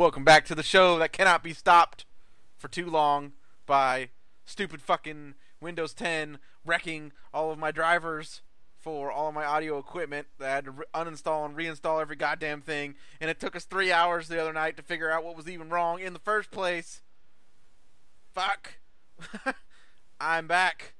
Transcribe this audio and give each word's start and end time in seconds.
Welcome 0.00 0.24
back 0.24 0.46
to 0.46 0.54
the 0.54 0.62
show 0.62 0.98
that 0.98 1.12
cannot 1.12 1.42
be 1.42 1.52
stopped 1.52 2.06
for 2.56 2.68
too 2.68 2.86
long 2.86 3.32
by 3.66 4.08
stupid 4.46 4.80
fucking 4.80 5.34
Windows 5.60 5.92
10 5.92 6.38
wrecking 6.64 7.12
all 7.34 7.50
of 7.50 7.58
my 7.58 7.70
drivers 7.70 8.40
for 8.78 9.12
all 9.12 9.28
of 9.28 9.34
my 9.34 9.44
audio 9.44 9.76
equipment. 9.76 10.28
I 10.40 10.46
had 10.46 10.64
to 10.64 10.70
re- 10.70 10.86
uninstall 10.94 11.44
and 11.44 11.54
reinstall 11.54 12.00
every 12.00 12.16
goddamn 12.16 12.62
thing, 12.62 12.94
and 13.20 13.28
it 13.28 13.38
took 13.38 13.54
us 13.54 13.66
three 13.66 13.92
hours 13.92 14.28
the 14.28 14.40
other 14.40 14.54
night 14.54 14.78
to 14.78 14.82
figure 14.82 15.10
out 15.10 15.22
what 15.22 15.36
was 15.36 15.50
even 15.50 15.68
wrong 15.68 16.00
in 16.00 16.14
the 16.14 16.18
first 16.18 16.50
place. 16.50 17.02
Fuck. 18.32 18.78
I'm 20.18 20.46
back. 20.46 20.94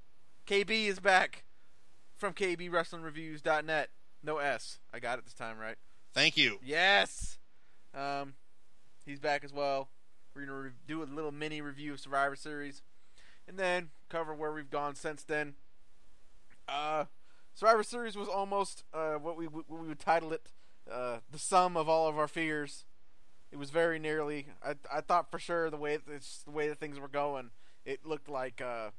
KB 0.46 0.88
is 0.88 1.00
back 1.00 1.44
from 2.18 2.34
KBWrestlingReviews.net. 2.34 3.88
No 4.22 4.36
S. 4.36 4.78
I 4.92 4.98
got 4.98 5.18
it 5.18 5.24
this 5.24 5.32
time 5.32 5.58
right. 5.58 5.76
Thank 6.12 6.36
you. 6.36 6.58
Yes. 6.62 7.38
Um, 7.94 8.34
he's 9.04 9.20
back 9.20 9.44
as 9.44 9.52
well. 9.52 9.88
We're 10.34 10.46
gonna 10.46 10.58
re- 10.58 10.70
do 10.86 11.02
a 11.02 11.04
little 11.04 11.32
mini 11.32 11.60
review 11.60 11.92
of 11.92 12.00
Survivor 12.00 12.36
Series, 12.36 12.82
and 13.48 13.58
then 13.58 13.90
cover 14.08 14.34
where 14.34 14.52
we've 14.52 14.70
gone 14.70 14.94
since 14.94 15.22
then. 15.22 15.54
Uh, 16.68 17.06
Survivor 17.54 17.82
Series 17.82 18.16
was 18.16 18.28
almost 18.28 18.84
uh, 18.94 19.14
what 19.14 19.36
we 19.36 19.46
what 19.46 19.68
we 19.68 19.88
would 19.88 19.98
title 19.98 20.32
it, 20.32 20.50
uh, 20.90 21.18
the 21.30 21.38
sum 21.38 21.76
of 21.76 21.88
all 21.88 22.08
of 22.08 22.18
our 22.18 22.28
fears. 22.28 22.84
It 23.50 23.58
was 23.58 23.70
very 23.70 23.98
nearly. 23.98 24.46
I 24.64 24.76
I 24.92 25.00
thought 25.00 25.30
for 25.30 25.38
sure 25.38 25.70
the 25.70 25.76
way 25.76 25.98
it's 26.08 26.42
the 26.42 26.52
way 26.52 26.68
that 26.68 26.78
things 26.78 27.00
were 27.00 27.08
going, 27.08 27.50
it 27.84 28.06
looked 28.06 28.28
like 28.28 28.60
uh, 28.60 28.90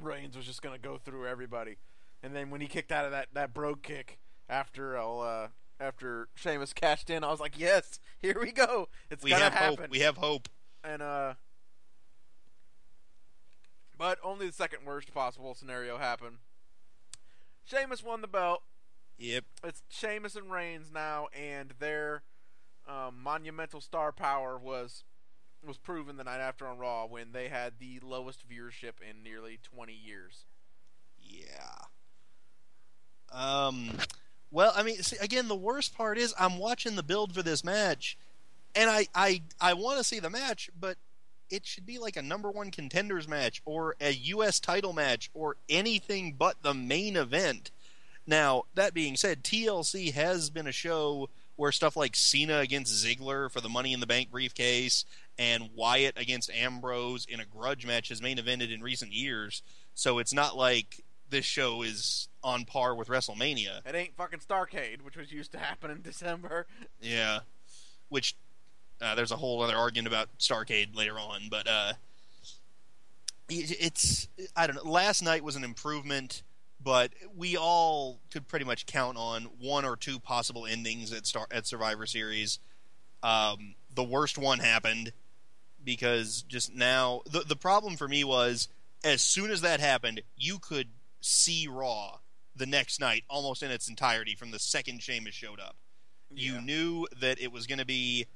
Reigns 0.00 0.36
was 0.36 0.46
just 0.46 0.62
gonna 0.62 0.78
go 0.78 0.98
through 0.98 1.26
everybody, 1.26 1.78
and 2.22 2.34
then 2.34 2.50
when 2.50 2.60
he 2.60 2.68
kicked 2.68 2.92
out 2.92 3.04
of 3.04 3.10
that 3.10 3.28
that 3.32 3.52
brogue 3.52 3.82
kick 3.82 4.18
after 4.48 4.96
uh, 4.96 5.48
after 5.80 6.28
Sheamus 6.34 6.72
cashed 6.72 7.10
in, 7.10 7.24
I 7.24 7.30
was 7.30 7.40
like, 7.40 7.58
yes, 7.58 7.98
here 8.20 8.36
we 8.40 8.52
go. 8.52 8.88
It's 9.10 9.22
We 9.24 9.30
gonna 9.30 9.44
have 9.44 9.52
happen. 9.54 9.78
hope. 9.78 9.90
We 9.90 10.00
have 10.00 10.16
hope. 10.18 10.48
and 10.84 11.00
uh, 11.02 11.34
but 13.96 14.18
only 14.22 14.46
the 14.46 14.52
second 14.52 14.80
worst 14.84 15.12
possible 15.12 15.54
scenario 15.54 15.98
happened. 15.98 16.38
Sheamus 17.64 18.02
won 18.02 18.20
the 18.20 18.26
belt. 18.28 18.62
Yep. 19.18 19.44
It's 19.64 19.82
Sheamus 19.90 20.34
and 20.36 20.50
Reigns 20.50 20.90
now, 20.92 21.28
and 21.38 21.74
their 21.78 22.22
um, 22.88 23.22
monumental 23.22 23.80
star 23.80 24.12
power 24.12 24.58
was 24.58 25.04
was 25.62 25.76
proven 25.76 26.16
the 26.16 26.24
night 26.24 26.40
after 26.40 26.66
on 26.66 26.78
Raw 26.78 27.04
when 27.06 27.32
they 27.32 27.48
had 27.48 27.74
the 27.78 28.00
lowest 28.02 28.48
viewership 28.48 28.94
in 29.08 29.22
nearly 29.22 29.58
20 29.62 29.92
years. 29.92 30.46
Yeah. 31.22 31.84
Um. 33.30 33.90
Well, 34.50 34.72
I 34.74 34.82
mean, 34.82 35.02
see, 35.02 35.16
again, 35.18 35.48
the 35.48 35.54
worst 35.54 35.94
part 35.96 36.18
is 36.18 36.34
I'm 36.38 36.58
watching 36.58 36.96
the 36.96 37.02
build 37.02 37.34
for 37.34 37.42
this 37.42 37.62
match, 37.62 38.18
and 38.74 38.90
I 38.90 39.06
I 39.14 39.42
I 39.60 39.74
want 39.74 39.98
to 39.98 40.04
see 40.04 40.18
the 40.18 40.30
match, 40.30 40.70
but 40.78 40.96
it 41.50 41.66
should 41.66 41.86
be 41.86 41.98
like 41.98 42.16
a 42.16 42.22
number 42.22 42.50
one 42.50 42.70
contenders 42.70 43.28
match 43.28 43.62
or 43.64 43.96
a 44.00 44.12
U.S. 44.12 44.60
title 44.60 44.92
match 44.92 45.30
or 45.34 45.56
anything 45.68 46.34
but 46.38 46.62
the 46.62 46.74
main 46.74 47.16
event. 47.16 47.70
Now, 48.26 48.64
that 48.74 48.94
being 48.94 49.16
said, 49.16 49.42
TLC 49.42 50.12
has 50.12 50.50
been 50.50 50.68
a 50.68 50.72
show 50.72 51.28
where 51.56 51.72
stuff 51.72 51.96
like 51.96 52.16
Cena 52.16 52.58
against 52.60 53.04
Ziggler 53.04 53.50
for 53.50 53.60
the 53.60 53.68
Money 53.68 53.92
in 53.92 54.00
the 54.00 54.06
Bank 54.06 54.30
briefcase 54.30 55.04
and 55.38 55.70
Wyatt 55.74 56.16
against 56.16 56.50
Ambrose 56.50 57.26
in 57.28 57.40
a 57.40 57.44
grudge 57.44 57.84
match 57.84 58.08
has 58.08 58.22
main 58.22 58.38
evented 58.38 58.72
in 58.72 58.82
recent 58.82 59.12
years. 59.12 59.62
So 59.94 60.18
it's 60.18 60.32
not 60.32 60.56
like 60.56 61.02
this 61.28 61.44
show 61.44 61.82
is 61.82 62.28
on 62.42 62.64
par 62.64 62.94
with 62.94 63.08
WrestleMania. 63.08 63.86
It 63.86 63.94
ain't 63.94 64.16
fucking 64.16 64.40
Starcade, 64.40 65.02
which 65.02 65.16
was 65.16 65.30
used 65.32 65.52
to 65.52 65.58
happen 65.58 65.90
in 65.90 66.02
December. 66.02 66.66
Yeah. 67.00 67.40
Which 68.08 68.34
uh, 69.00 69.14
there's 69.14 69.32
a 69.32 69.36
whole 69.36 69.62
other 69.62 69.76
argument 69.76 70.08
about 70.12 70.28
Starcade 70.38 70.96
later 70.96 71.18
on, 71.18 71.42
but 71.50 71.66
uh, 71.68 71.92
it, 73.48 73.76
it's 73.80 74.28
I 74.56 74.66
don't 74.66 74.76
know. 74.76 74.90
Last 74.90 75.22
night 75.22 75.42
was 75.42 75.56
an 75.56 75.64
improvement, 75.64 76.42
but 76.82 77.12
we 77.36 77.56
all 77.56 78.20
could 78.30 78.46
pretty 78.48 78.64
much 78.64 78.86
count 78.86 79.16
on 79.16 79.44
one 79.60 79.84
or 79.84 79.96
two 79.96 80.18
possible 80.18 80.66
endings 80.66 81.12
at 81.12 81.26
Star 81.26 81.46
at 81.50 81.66
Survivor 81.66 82.06
Series. 82.06 82.58
Um, 83.22 83.74
the 83.94 84.04
worst 84.04 84.38
one 84.38 84.58
happened 84.58 85.12
because 85.82 86.42
just 86.42 86.74
now 86.74 87.22
the 87.30 87.40
the 87.40 87.56
problem 87.56 87.96
for 87.96 88.08
me 88.08 88.24
was 88.24 88.68
as 89.02 89.22
soon 89.22 89.50
as 89.50 89.62
that 89.62 89.80
happened, 89.80 90.22
you 90.36 90.58
could 90.58 90.88
see 91.20 91.68
Raw 91.68 92.18
the 92.60 92.66
next 92.66 93.00
night 93.00 93.24
almost 93.28 93.62
in 93.62 93.72
its 93.72 93.88
entirety 93.88 94.36
from 94.36 94.52
the 94.52 94.58
second 94.58 95.02
Sheamus 95.02 95.34
showed 95.34 95.58
up 95.58 95.76
you 96.34 96.60
knew 96.60 97.06
that 97.20 97.40
it 97.40 97.52
was 97.52 97.66
going 97.66 97.78
to 97.78 97.86
be 97.86 98.26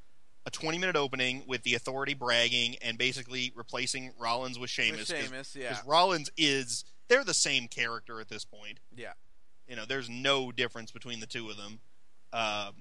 a 0.47 0.51
20 0.51 0.79
minute 0.79 0.97
opening 0.97 1.45
with 1.47 1.63
the 1.63 1.75
authority 1.75 2.15
bragging 2.15 2.77
and 2.83 2.99
basically 2.99 3.53
replacing 3.55 4.13
Rollins 4.19 4.59
with 4.59 4.71
Sheamus. 4.71 5.09
With 5.09 5.25
Sheamus, 5.25 5.57
yeah. 5.57 5.79
Rollins 5.87 6.31
is, 6.37 6.85
they're 7.09 7.25
the 7.25 7.35
same 7.35 7.69
character 7.69 8.21
at 8.21 8.29
this 8.29 8.45
point. 8.45 8.81
Yeah. 8.95 9.13
You 9.69 9.77
know, 9.77 9.85
there's 9.87 10.11
no 10.11 10.53
difference 10.53 10.91
between 10.91 11.21
the 11.21 11.27
two 11.27 11.49
of 11.49 11.57
them. 11.57 11.81
Um, 12.33 12.75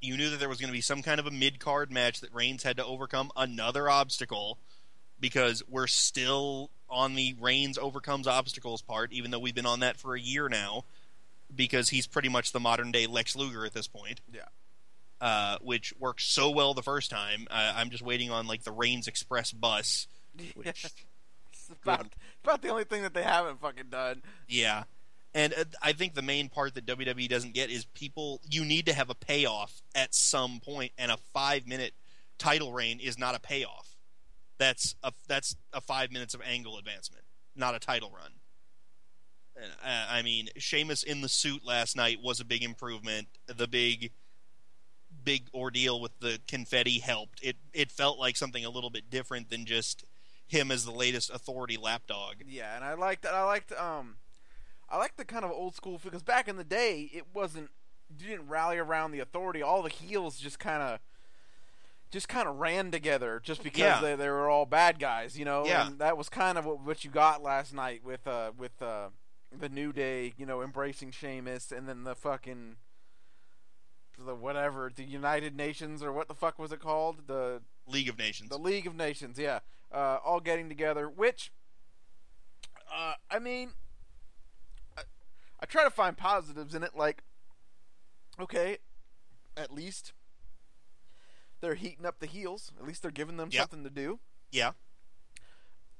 you 0.00 0.16
knew 0.16 0.30
that 0.30 0.38
there 0.38 0.48
was 0.48 0.60
going 0.60 0.68
to 0.68 0.76
be 0.76 0.80
some 0.80 1.02
kind 1.02 1.18
of 1.18 1.26
a 1.26 1.30
mid 1.30 1.58
card 1.58 1.90
match 1.90 2.20
that 2.20 2.32
Reigns 2.32 2.62
had 2.62 2.76
to 2.76 2.84
overcome 2.84 3.30
another 3.36 3.90
obstacle 3.90 4.58
because 5.20 5.62
we're 5.68 5.86
still 5.86 6.70
on 6.88 7.14
the 7.14 7.34
Reigns 7.38 7.78
overcomes 7.78 8.26
obstacles 8.26 8.82
part, 8.82 9.12
even 9.12 9.30
though 9.30 9.38
we've 9.38 9.54
been 9.54 9.66
on 9.66 9.80
that 9.80 9.96
for 9.96 10.14
a 10.14 10.20
year 10.20 10.48
now, 10.48 10.84
because 11.54 11.90
he's 11.90 12.06
pretty 12.06 12.28
much 12.28 12.52
the 12.52 12.60
modern 12.60 12.90
day 12.90 13.06
Lex 13.06 13.36
Luger 13.36 13.64
at 13.64 13.74
this 13.74 13.86
point. 13.86 14.20
Yeah. 14.32 14.42
Uh, 15.20 15.58
which 15.60 15.92
worked 15.98 16.22
so 16.22 16.50
well 16.50 16.72
the 16.72 16.82
first 16.82 17.10
time. 17.10 17.46
Uh, 17.50 17.74
I'm 17.76 17.90
just 17.90 18.02
waiting 18.02 18.30
on 18.30 18.46
like 18.46 18.64
the 18.64 18.72
Reigns 18.72 19.06
Express 19.06 19.52
bus. 19.52 20.06
Which, 20.54 20.86
It's 21.52 21.70
about, 21.82 22.06
about 22.42 22.62
the 22.62 22.68
only 22.68 22.84
thing 22.84 23.02
that 23.02 23.12
they 23.12 23.22
haven't 23.22 23.60
fucking 23.60 23.90
done. 23.90 24.22
yeah, 24.48 24.84
and 25.34 25.52
uh, 25.52 25.64
I 25.82 25.92
think 25.92 26.14
the 26.14 26.22
main 26.22 26.48
part 26.48 26.74
that 26.74 26.86
WWE 26.86 27.28
doesn't 27.28 27.52
get 27.52 27.68
is 27.70 27.84
people. 27.84 28.40
You 28.48 28.64
need 28.64 28.86
to 28.86 28.94
have 28.94 29.10
a 29.10 29.14
payoff 29.14 29.82
at 29.94 30.14
some 30.14 30.60
point, 30.64 30.92
and 30.96 31.10
a 31.10 31.18
five 31.34 31.66
minute 31.66 31.92
title 32.38 32.72
reign 32.72 32.98
is 33.00 33.18
not 33.18 33.34
a 33.34 33.40
payoff. 33.40 33.96
That's 34.60 34.94
a 35.02 35.10
that's 35.26 35.56
a 35.72 35.80
five 35.80 36.12
minutes 36.12 36.34
of 36.34 36.42
angle 36.44 36.76
advancement, 36.76 37.24
not 37.56 37.74
a 37.74 37.78
title 37.78 38.12
run. 38.14 38.32
And, 39.56 39.72
uh, 39.82 40.06
I 40.12 40.20
mean, 40.20 40.50
Sheamus 40.58 41.02
in 41.02 41.22
the 41.22 41.30
suit 41.30 41.64
last 41.64 41.96
night 41.96 42.18
was 42.22 42.40
a 42.40 42.44
big 42.44 42.62
improvement. 42.62 43.28
The 43.46 43.66
big, 43.66 44.12
big 45.24 45.48
ordeal 45.54 45.98
with 45.98 46.12
the 46.20 46.40
confetti 46.46 46.98
helped. 46.98 47.40
It 47.42 47.56
it 47.72 47.90
felt 47.90 48.18
like 48.18 48.36
something 48.36 48.62
a 48.62 48.68
little 48.68 48.90
bit 48.90 49.08
different 49.08 49.48
than 49.48 49.64
just 49.64 50.04
him 50.46 50.70
as 50.70 50.84
the 50.84 50.92
latest 50.92 51.30
authority 51.30 51.78
lapdog. 51.78 52.42
Yeah, 52.46 52.76
and 52.76 52.84
I 52.84 52.92
liked 52.92 53.22
that 53.22 53.32
I 53.32 53.44
liked 53.44 53.72
um 53.72 54.16
I 54.90 54.98
liked 54.98 55.16
the 55.16 55.24
kind 55.24 55.46
of 55.46 55.52
old 55.52 55.74
school 55.74 55.98
because 56.04 56.22
back 56.22 56.48
in 56.48 56.56
the 56.56 56.64
day 56.64 57.08
it 57.14 57.24
wasn't 57.32 57.70
you 58.18 58.26
didn't 58.26 58.48
rally 58.48 58.76
around 58.76 59.12
the 59.12 59.20
authority. 59.20 59.62
All 59.62 59.82
the 59.82 59.88
heels 59.88 60.38
just 60.38 60.58
kind 60.58 60.82
of 60.82 61.00
just 62.10 62.28
kind 62.28 62.48
of 62.48 62.56
ran 62.56 62.90
together 62.90 63.40
just 63.42 63.62
because 63.62 63.80
Yeah. 63.80 64.00
they, 64.00 64.16
they 64.16 64.28
were 64.28 64.48
all 64.50 64.66
bad 64.66 64.98
guys, 64.98 65.38
you 65.38 65.44
know. 65.44 65.64
Yeah. 65.66 65.86
And 65.86 65.98
that 65.98 66.16
was 66.16 66.28
kind 66.28 66.58
of 66.58 66.64
what, 66.66 66.80
what 66.80 67.04
you 67.04 67.10
got 67.10 67.42
last 67.42 67.72
night 67.72 68.02
with 68.04 68.26
uh 68.26 68.52
with 68.56 68.80
uh 68.82 69.08
the 69.56 69.68
New 69.68 69.92
Day, 69.92 70.32
you 70.36 70.46
know, 70.46 70.62
embracing 70.62 71.10
Sheamus 71.12 71.72
and 71.72 71.88
then 71.88 72.04
the 72.04 72.14
fucking 72.14 72.76
the 74.18 74.34
whatever, 74.34 74.90
the 74.94 75.04
United 75.04 75.56
Nations 75.56 76.02
or 76.02 76.12
what 76.12 76.28
the 76.28 76.34
fuck 76.34 76.58
was 76.58 76.72
it 76.72 76.80
called? 76.80 77.26
The 77.26 77.62
League 77.86 78.08
of 78.08 78.18
Nations. 78.18 78.50
the 78.50 78.58
League 78.58 78.86
of 78.86 78.94
Nations, 78.94 79.38
yeah, 79.38 79.60
uh, 79.90 80.18
all 80.24 80.40
getting 80.40 80.68
together. 80.68 81.08
Which, 81.08 81.50
uh, 82.94 83.14
I 83.30 83.38
mean, 83.38 83.70
I, 84.96 85.02
I 85.60 85.66
try 85.66 85.84
to 85.84 85.90
find 85.90 86.16
positives 86.18 86.74
in 86.74 86.82
it. 86.82 86.90
Like, 86.94 87.22
okay, 88.38 88.78
at 89.56 89.72
least 89.72 90.12
they're 91.60 91.74
heating 91.74 92.06
up 92.06 92.18
the 92.20 92.26
heels. 92.26 92.72
At 92.80 92.86
least 92.86 93.02
they're 93.02 93.10
giving 93.10 93.36
them 93.36 93.48
Yep. 93.52 93.62
something 93.62 93.84
to 93.84 93.90
do. 93.90 94.18
yeah, 94.50 94.72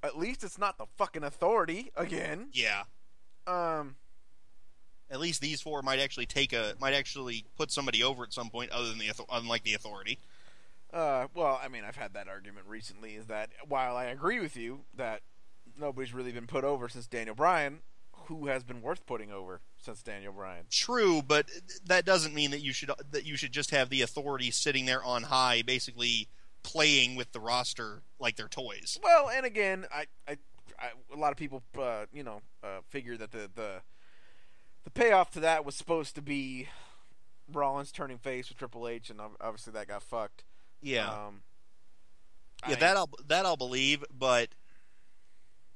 At 0.02 0.16
least 0.18 0.42
it's 0.44 0.58
not 0.58 0.78
the 0.78 0.86
fucking 0.96 1.22
authority 1.24 1.90
again. 1.94 2.48
yeah. 2.52 2.84
Um, 3.46 3.96
At 5.10 5.20
least 5.20 5.40
these 5.40 5.60
four 5.60 5.82
might 5.82 5.98
actually 5.98 6.26
take 6.26 6.52
a 6.52 6.74
might 6.78 6.94
actually 6.94 7.44
put 7.56 7.70
somebody 7.70 8.02
over 8.02 8.22
at 8.22 8.32
some 8.32 8.48
point, 8.50 8.70
other 8.70 8.88
than 8.88 8.98
the 8.98 9.10
unlike 9.30 9.62
the 9.64 9.74
authority. 9.74 10.18
Uh, 10.92 11.26
well, 11.34 11.60
I 11.62 11.68
mean, 11.68 11.84
I've 11.84 11.96
had 11.96 12.14
that 12.14 12.28
argument 12.28 12.66
recently. 12.66 13.14
Is 13.14 13.26
that 13.26 13.50
while 13.68 13.96
I 13.96 14.04
agree 14.06 14.40
with 14.40 14.56
you 14.56 14.80
that 14.96 15.22
nobody's 15.76 16.12
really 16.14 16.32
been 16.32 16.46
put 16.46 16.64
over 16.64 16.88
since 16.88 17.06
Daniel 17.06 17.34
Bryan, 17.34 17.80
who 18.30 18.46
has 18.46 18.62
been 18.64 18.80
worth 18.80 19.04
putting 19.06 19.30
over 19.30 19.60
since 19.76 20.02
Daniel 20.02 20.32
Bryan? 20.32 20.64
True, 20.70 21.20
but 21.20 21.50
that 21.84 22.04
doesn't 22.06 22.32
mean 22.34 22.50
that 22.52 22.60
you 22.60 22.72
should 22.72 22.90
that 23.10 23.26
you 23.26 23.36
should 23.36 23.52
just 23.52 23.70
have 23.72 23.90
the 23.90 24.02
authority 24.02 24.50
sitting 24.50 24.86
there 24.86 25.02
on 25.04 25.24
high, 25.24 25.62
basically 25.62 26.28
playing 26.62 27.16
with 27.16 27.32
the 27.32 27.40
roster 27.40 28.02
like 28.18 28.36
they're 28.36 28.48
toys. 28.48 28.98
Well, 29.02 29.28
and 29.30 29.44
again, 29.44 29.86
I, 29.92 30.06
I, 30.28 30.36
I 30.78 30.90
a 31.12 31.16
lot 31.16 31.32
of 31.32 31.36
people, 31.38 31.62
uh, 31.78 32.06
you 32.12 32.22
know, 32.22 32.40
uh, 32.62 32.80
figure 32.88 33.16
that 33.16 33.32
the, 33.32 33.50
the 33.54 33.82
the 34.84 34.90
payoff 34.90 35.30
to 35.32 35.40
that 35.40 35.64
was 35.64 35.74
supposed 35.74 36.14
to 36.14 36.22
be 36.22 36.68
Rollins 37.52 37.92
turning 37.92 38.18
face 38.18 38.48
with 38.48 38.58
Triple 38.58 38.86
H, 38.88 39.10
and 39.10 39.20
obviously 39.40 39.72
that 39.72 39.88
got 39.88 40.02
fucked. 40.02 40.44
Yeah, 40.80 41.08
Um, 41.10 41.40
yeah, 42.68 42.76
I- 42.76 42.78
that 42.80 42.96
I'll 42.96 43.10
that 43.26 43.44
I'll 43.44 43.56
believe, 43.56 44.04
but 44.16 44.50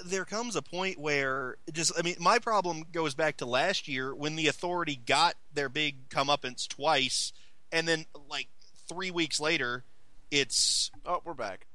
there 0.05 0.25
comes 0.25 0.57
a 0.57 0.63
point 0.63 0.99
where 0.99 1.57
just 1.73 1.93
I 1.99 2.03
mean, 2.03 2.17
my 2.19 2.39
problem 2.39 2.85
goes 2.93 3.15
back 3.15 3.37
to 3.39 3.47
last 3.47 3.87
year 3.89 4.15
when 4.15 4.37
the 4.37 4.49
Authority 4.49 4.97
got 4.97 5.35
their 5.53 5.69
big 5.69 6.09
comeuppance 6.09 6.67
twice, 6.69 7.33
and 7.71 7.87
then 7.87 8.07
like 8.31 8.49
three 8.89 9.11
weeks 9.11 9.41
later, 9.41 9.85
it's 10.31 10.91
Oh, 11.07 11.21
we're 11.25 11.35
back. 11.35 11.67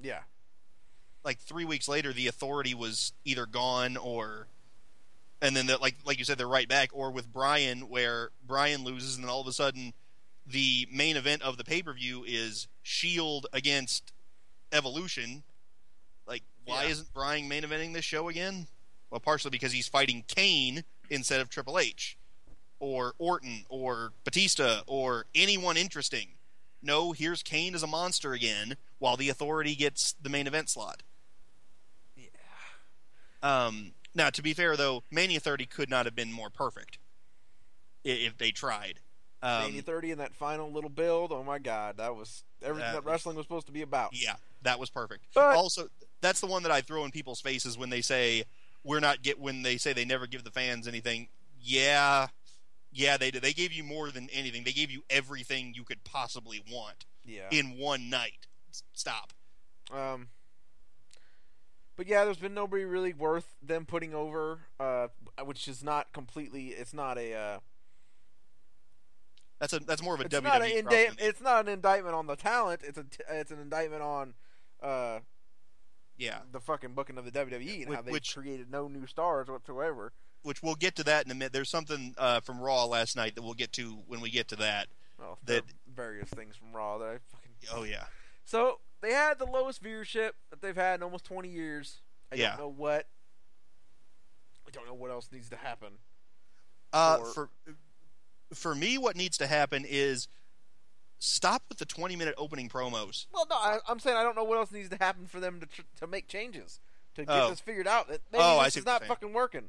Yeah. 0.00 0.20
like 1.24 1.38
three 1.38 1.64
weeks 1.64 1.88
later, 1.88 2.12
the 2.12 2.26
Authority 2.26 2.74
was 2.74 3.12
either 3.24 3.46
gone 3.46 3.96
or. 3.96 4.46
And 5.42 5.56
then, 5.56 5.66
the, 5.68 5.78
like 5.78 5.96
like 6.04 6.18
you 6.18 6.24
said, 6.26 6.36
they're 6.36 6.46
right 6.46 6.68
back. 6.68 6.90
Or 6.92 7.10
with 7.10 7.32
Bryan, 7.32 7.88
where 7.88 8.28
Bryan 8.46 8.84
loses, 8.84 9.14
and 9.16 9.24
then 9.24 9.30
all 9.30 9.40
of 9.40 9.46
a 9.46 9.52
sudden, 9.52 9.94
the 10.46 10.86
main 10.92 11.16
event 11.16 11.40
of 11.40 11.56
the 11.56 11.64
pay 11.64 11.82
per 11.82 11.94
view 11.94 12.24
is 12.26 12.68
Shield 12.82 13.46
against 13.50 14.12
Evolution. 14.70 15.42
Like, 16.30 16.44
why 16.64 16.84
Yeah. 16.84 16.90
isn't 16.90 17.12
Bryan 17.12 17.48
main 17.48 17.64
eventing 17.64 17.92
this 17.92 18.04
show 18.04 18.28
again? 18.28 18.68
Well, 19.10 19.18
partially 19.18 19.50
because 19.50 19.72
he's 19.72 19.88
fighting 19.88 20.22
Kane 20.28 20.84
instead 21.10 21.40
of 21.40 21.50
Triple 21.50 21.76
H, 21.76 22.16
or 22.78 23.14
Orton, 23.18 23.66
or 23.68 24.12
Batista, 24.22 24.82
or 24.86 25.26
anyone 25.34 25.76
interesting. 25.76 26.38
No, 26.80 27.10
here's 27.10 27.42
Kane 27.42 27.74
as 27.74 27.82
a 27.82 27.88
monster 27.88 28.32
again, 28.32 28.76
while 28.98 29.16
the 29.16 29.28
Authority 29.28 29.74
gets 29.74 30.12
the 30.12 30.28
main 30.30 30.46
event 30.46 30.70
slot. 30.70 31.02
Yeah. 32.14 32.28
Um, 33.42 33.94
now, 34.14 34.30
to 34.30 34.40
be 34.40 34.54
fair, 34.54 34.76
though, 34.76 35.02
Mania 35.10 35.40
30 35.40 35.66
could 35.66 35.90
not 35.90 36.06
have 36.06 36.14
been 36.14 36.30
more 36.32 36.48
perfect 36.48 36.98
if 38.04 38.38
they 38.38 38.52
tried. 38.52 39.00
Um, 39.42 39.64
Mania 39.64 39.82
30 39.82 40.12
and 40.12 40.20
that 40.20 40.34
final 40.36 40.70
little 40.70 40.90
build. 40.90 41.32
Oh 41.32 41.42
my 41.42 41.58
god, 41.58 41.96
that 41.96 42.14
was 42.14 42.44
everything 42.62 42.92
That 42.92 43.04
that, 43.04 43.10
wrestling 43.10 43.36
was 43.36 43.44
supposed 43.46 43.66
to 43.66 43.72
be 43.72 43.82
about. 43.82 44.10
Yeah, 44.14 44.36
that 44.62 44.78
was 44.78 44.90
perfect. 44.90 45.24
But- 45.34 45.56
also, 45.56 45.88
that's 46.20 46.40
the 46.40 46.46
one 46.46 46.62
that 46.64 46.72
I 46.72 46.80
throw 46.80 47.04
in 47.04 47.10
people's 47.10 47.40
faces 47.40 47.76
when 47.78 47.90
they 47.90 48.00
say 48.00 48.44
we're 48.84 49.00
not 49.00 49.22
get 49.22 49.38
when 49.38 49.62
they 49.62 49.76
say 49.76 49.92
they 49.92 50.04
never 50.04 50.26
give 50.26 50.44
the 50.44 50.50
fans 50.50 50.86
anything. 50.88 51.28
Yeah, 51.60 52.28
yeah, 52.92 53.16
they 53.16 53.30
did. 53.30 53.42
They 53.42 53.52
gave 53.52 53.72
you 53.72 53.84
more 53.84 54.10
than 54.10 54.28
anything. 54.32 54.64
They 54.64 54.72
gave 54.72 54.90
you 54.90 55.02
everything 55.10 55.72
you 55.74 55.84
could 55.84 56.02
possibly 56.04 56.62
want 56.70 57.04
Yeah. 57.24 57.48
in 57.50 57.76
one 57.78 58.08
night. 58.10 58.46
Stop. 58.94 59.32
Um, 59.92 60.28
but 61.96 62.06
yeah, 62.06 62.24
there's 62.24 62.38
been 62.38 62.54
nobody 62.54 62.84
really 62.84 63.12
worth 63.12 63.54
them 63.62 63.84
putting 63.84 64.14
over, 64.14 64.60
uh, 64.78 65.08
which 65.44 65.68
is 65.68 65.82
not 65.84 66.12
completely. 66.12 66.68
It's 66.68 66.94
not 66.94 67.18
a. 67.18 67.34
Uh, 67.34 67.58
That's 69.58 69.74
a 69.74 69.80
that's 69.80 70.02
more 70.02 70.14
of 70.14 70.20
a 70.20 70.24
it's 70.24 70.34
WWE. 70.34 70.42
not 70.44 70.62
indi- 70.62 71.22
It's 71.22 71.40
not 71.42 71.66
an 71.66 71.72
indictment 71.72 72.14
on 72.14 72.26
the 72.26 72.36
talent. 72.36 72.80
It's 72.82 72.96
a. 72.96 73.04
T- 73.04 73.22
it's 73.28 73.50
an 73.50 73.58
indictment 73.60 74.02
on. 74.02 74.34
Uh, 74.82 75.18
yeah, 76.20 76.40
the 76.52 76.60
fucking 76.60 76.92
booking 76.94 77.18
of 77.18 77.24
the 77.24 77.30
WWE 77.32 77.80
and 77.80 77.88
Which- 77.88 77.96
how 77.96 78.02
they 78.02 78.12
which- 78.12 78.34
created 78.34 78.70
no 78.70 78.86
new 78.88 79.06
stars 79.06 79.48
whatsoever. 79.48 80.12
which 80.42 80.62
we'll 80.62 80.74
get 80.74 80.94
to 80.96 81.04
that 81.04 81.24
in 81.24 81.30
a 81.30 81.34
minute. 81.34 81.52
There's 81.52 81.68
something 81.70 82.14
uh, 82.16 82.40
from 82.40 82.60
Raw 82.60 82.84
last 82.84 83.16
night 83.16 83.34
that 83.34 83.42
we'll 83.42 83.54
get 83.54 83.72
to 83.72 84.02
when 84.06 84.20
we 84.20 84.30
get 84.30 84.48
to 84.48 84.56
that. 84.56 84.88
Well, 85.18 85.38
there 85.44 85.60
That- 85.62 85.72
various 85.94 86.28
things 86.30 86.56
from 86.56 86.72
Raw 86.72 86.98
that 86.98 87.08
I 87.08 87.18
fucking. 87.32 87.50
Oh 87.72 87.82
yeah, 87.84 88.04
So 88.44 88.80
they 89.00 89.12
had 89.12 89.38
the 89.38 89.44
lowest 89.46 89.82
viewership 89.82 90.32
that 90.50 90.60
they've 90.62 90.76
had 90.76 91.00
in 91.00 91.02
almost 91.02 91.24
20 91.24 91.48
years. 91.48 92.00
I 92.32 92.36
Yeah. 92.36 92.50
don't 92.50 92.58
know 92.60 92.68
what. 92.68 93.06
I 94.66 94.70
don't 94.70 94.86
know 94.86 94.94
what 94.94 95.10
else 95.10 95.28
needs 95.32 95.48
to 95.50 95.56
happen. 95.56 95.98
Uh, 96.92 97.18
Or- 97.20 97.26
for 97.32 97.50
for 98.54 98.74
me, 98.74 98.98
what 98.98 99.14
needs 99.16 99.36
to 99.38 99.46
happen 99.46 99.84
is 99.88 100.26
stop 101.20 101.62
with 101.68 101.78
the 101.78 101.84
20 101.84 102.16
minute 102.16 102.34
opening 102.36 102.68
promos. 102.68 103.26
Well, 103.32 103.46
no, 103.48 103.54
I, 103.56 103.78
I'm 103.88 104.00
saying 104.00 104.16
I 104.16 104.22
don't 104.24 104.34
know 104.34 104.42
what 104.44 104.58
else 104.58 104.72
needs 104.72 104.88
to 104.88 104.96
happen 104.96 105.26
for 105.26 105.38
them 105.38 105.60
to 105.60 105.66
tr- 105.66 105.82
to 106.00 106.06
make 106.08 106.26
changes 106.26 106.80
to 107.14 107.24
get 107.24 107.30
Oh. 107.32 107.50
this 107.50 107.60
figured 107.60 107.86
out. 107.86 108.08
That 108.08 108.20
maybe 108.32 108.42
Oh, 108.42 108.58
I 108.58 108.64
this 108.64 108.74
see 108.74 108.80
is 108.80 108.86
not 108.86 109.04
fucking 109.04 109.32
working. 109.32 109.68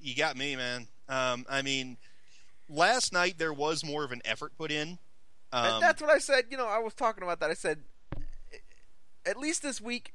You 0.00 0.14
got 0.14 0.36
me, 0.36 0.56
man. 0.56 0.86
Um, 1.08 1.44
I 1.48 1.62
mean, 1.62 1.96
last 2.68 3.12
night 3.12 3.38
there 3.38 3.52
was 3.52 3.84
more 3.84 4.04
of 4.04 4.12
an 4.12 4.22
effort 4.24 4.52
put 4.56 4.70
in. 4.70 4.98
And 5.52 5.74
Um, 5.74 5.80
that's 5.80 6.00
what 6.02 6.10
I 6.10 6.18
said. 6.18 6.46
You 6.50 6.56
know, 6.56 6.66
I 6.66 6.78
was 6.78 6.94
talking 6.94 7.22
about 7.22 7.40
that. 7.40 7.50
I 7.50 7.54
said, 7.54 7.82
at 9.24 9.36
least 9.38 9.62
this 9.62 9.80
week, 9.80 10.12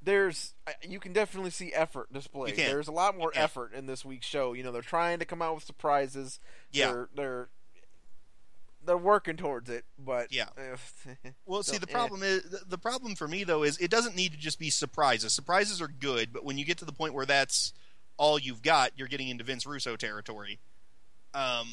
there's 0.00 0.54
you 0.82 1.00
can 1.00 1.12
definitely 1.12 1.50
see 1.50 1.72
effort 1.72 2.12
displayed. 2.12 2.56
There's 2.56 2.88
a 2.88 2.92
lot 2.92 3.16
more 3.16 3.32
effort 3.34 3.72
in 3.72 3.86
this 3.86 4.04
week's 4.04 4.26
show. 4.26 4.52
You 4.52 4.62
know, 4.62 4.70
they're 4.72 4.82
trying 4.82 5.18
to 5.18 5.24
come 5.24 5.42
out 5.42 5.54
with 5.54 5.64
surprises. 5.64 6.40
Yeah. 6.70 6.86
they're 6.92 7.08
they're, 7.16 7.48
they're 8.84 8.96
working 8.96 9.36
towards 9.36 9.70
it. 9.70 9.84
But 9.98 10.32
Yeah. 10.32 10.48
Well, 11.46 11.62
see, 11.62 11.78
the 11.78 11.88
eh. 11.88 11.92
problem 11.92 12.22
is 12.22 12.42
the- 12.44 12.64
the 12.68 12.78
problem 12.78 13.14
for 13.16 13.26
me 13.28 13.44
though 13.44 13.62
is 13.62 13.78
it 13.78 13.90
doesn't 13.90 14.16
need 14.16 14.32
to 14.32 14.38
just 14.38 14.58
be 14.58 14.70
surprises. 14.70 15.32
Surprises 15.32 15.80
are 15.80 15.88
good, 15.88 16.32
but 16.32 16.44
when 16.44 16.58
you 16.58 16.64
get 16.64 16.78
to 16.78 16.84
the 16.84 16.92
point 16.92 17.14
where 17.14 17.26
that's 17.26 17.72
all 18.16 18.38
you've 18.38 18.62
got, 18.62 18.92
you're 18.96 19.08
getting 19.08 19.28
into 19.28 19.44
Vince 19.44 19.66
Russo 19.66 19.96
territory. 19.96 20.58
Um, 21.34 21.68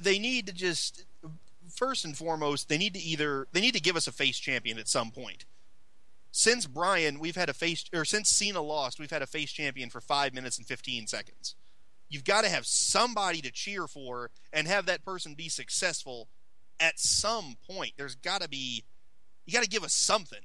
they 0.00 0.18
need 0.18 0.46
to 0.46 0.52
just 0.52 1.04
first 1.74 2.04
and 2.04 2.16
foremost, 2.16 2.68
they 2.68 2.78
need 2.78 2.94
to 2.94 3.00
either 3.00 3.48
they 3.52 3.60
need 3.60 3.74
to 3.74 3.80
give 3.80 3.96
us 3.96 4.06
a 4.06 4.12
face 4.12 4.38
champion 4.38 4.78
at 4.78 4.88
some 4.88 5.10
point. 5.10 5.44
Since 6.30 6.66
Bryan, 6.66 7.20
we've 7.20 7.36
had 7.36 7.48
a 7.48 7.54
face, 7.54 7.84
or 7.94 8.04
since 8.04 8.28
Cena 8.28 8.60
lost, 8.60 8.98
we've 8.98 9.10
had 9.10 9.22
a 9.22 9.26
face 9.26 9.52
champion 9.52 9.88
for 9.88 10.00
five 10.00 10.34
minutes 10.34 10.58
and 10.58 10.66
fifteen 10.66 11.06
seconds. 11.06 11.54
You've 12.14 12.22
got 12.24 12.44
to 12.44 12.48
have 12.48 12.64
somebody 12.64 13.40
to 13.40 13.50
cheer 13.50 13.88
for 13.88 14.30
and 14.52 14.68
have 14.68 14.86
that 14.86 15.04
person 15.04 15.34
be 15.34 15.48
successful 15.48 16.28
at 16.78 17.00
some 17.00 17.56
point. 17.68 17.94
There's 17.96 18.14
got 18.14 18.40
to 18.40 18.48
be, 18.48 18.84
you 19.44 19.52
got 19.52 19.64
to 19.64 19.68
give 19.68 19.82
us 19.82 19.92
something. 19.92 20.38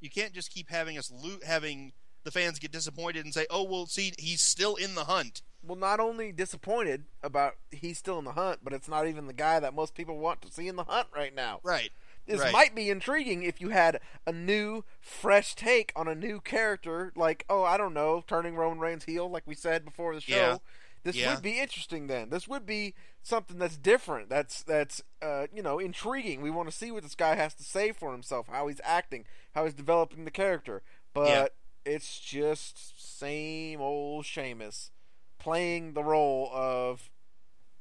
You 0.00 0.08
can't 0.08 0.32
just 0.32 0.52
keep 0.52 0.70
having 0.70 0.96
us 0.96 1.10
loot 1.10 1.42
having 1.44 1.94
the 2.22 2.30
fans 2.30 2.60
get 2.60 2.70
disappointed 2.70 3.24
and 3.24 3.34
say, 3.34 3.46
"Oh, 3.50 3.64
well, 3.64 3.86
see, 3.86 4.12
he's 4.18 4.40
still 4.40 4.76
in 4.76 4.94
the 4.94 5.04
hunt." 5.04 5.42
well, 5.62 5.76
not 5.76 6.00
only 6.00 6.32
disappointed 6.32 7.04
about 7.22 7.54
he's 7.70 7.98
still 7.98 8.18
in 8.18 8.24
the 8.24 8.32
hunt, 8.32 8.60
but 8.62 8.72
it's 8.72 8.88
not 8.88 9.06
even 9.06 9.26
the 9.26 9.32
guy 9.32 9.60
that 9.60 9.74
most 9.74 9.94
people 9.94 10.16
want 10.16 10.40
to 10.42 10.50
see 10.50 10.68
in 10.68 10.76
the 10.76 10.84
hunt 10.84 11.08
right 11.14 11.34
now. 11.34 11.60
Right. 11.62 11.90
This 12.26 12.40
Right. 12.40 12.52
might 12.52 12.74
be 12.74 12.88
intriguing 12.88 13.42
if 13.42 13.60
you 13.60 13.70
had 13.70 14.00
a 14.26 14.32
new, 14.32 14.84
fresh 15.00 15.54
take 15.54 15.92
on 15.96 16.08
a 16.08 16.14
new 16.14 16.40
character, 16.40 17.12
like 17.16 17.44
oh, 17.50 17.64
I 17.64 17.76
don't 17.76 17.92
know, 17.94 18.22
turning 18.26 18.54
Roman 18.54 18.78
Reigns 18.78 19.04
heel, 19.04 19.28
like 19.28 19.46
we 19.46 19.54
said 19.54 19.84
before 19.84 20.14
the 20.14 20.20
show. 20.20 20.34
Yeah. 20.34 20.58
This 21.02 21.16
Yeah. 21.16 21.32
would 21.34 21.42
be 21.42 21.58
interesting. 21.58 22.06
Then 22.08 22.28
this 22.30 22.46
would 22.46 22.66
be 22.66 22.94
something 23.22 23.58
that's 23.58 23.76
different. 23.76 24.28
That's 24.28 24.62
that's 24.62 25.02
uh, 25.22 25.46
you 25.52 25.62
know 25.62 25.78
intriguing. 25.78 26.42
We 26.42 26.50
want 26.50 26.68
to 26.70 26.76
see 26.76 26.90
what 26.90 27.02
this 27.02 27.14
guy 27.14 27.34
has 27.36 27.54
to 27.54 27.62
say 27.64 27.92
for 27.92 28.12
himself, 28.12 28.48
how 28.48 28.68
he's 28.68 28.80
acting, 28.84 29.24
how 29.54 29.64
he's 29.64 29.74
developing 29.74 30.24
the 30.24 30.30
character. 30.30 30.82
But 31.14 31.28
Yeah. 31.28 31.92
it's 31.94 32.20
just 32.20 33.18
same 33.18 33.80
old 33.80 34.26
Sheamus 34.26 34.90
playing 35.38 35.94
the 35.94 36.04
role 36.04 36.50
of 36.52 37.10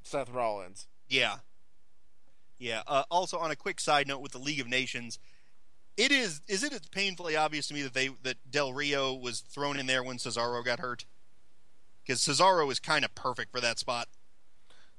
Seth 0.01 0.29
Rollins. 0.29 0.87
Yeah. 1.09 1.39
Yeah. 2.57 2.83
Uh, 2.87 3.03
also, 3.09 3.37
on 3.37 3.51
a 3.51 3.55
quick 3.55 3.79
side 3.79 4.07
note, 4.07 4.19
with 4.21 4.31
the 4.31 4.37
League 4.39 4.59
of 4.59 4.67
Nations, 4.67 5.19
it 5.97 6.11
is 6.11 6.41
is 6.47 6.63
it 6.63 6.89
painfully 6.91 7.35
obvious 7.35 7.67
to 7.67 7.73
me 7.73 7.81
that 7.81 7.93
they 7.93 8.09
that 8.23 8.37
Del 8.49 8.71
Rio 8.73 9.13
was 9.13 9.41
thrown 9.41 9.77
in 9.77 9.85
there 9.87 10.03
when 10.03 10.17
Cesaro 10.17 10.63
got 10.63 10.79
hurt 10.79 11.05
because 12.03 12.19
Cesaro 12.21 12.71
is 12.71 12.79
kind 12.79 13.03
of 13.05 13.13
perfect 13.15 13.51
for 13.51 13.59
that 13.61 13.79
spot. 13.79 14.07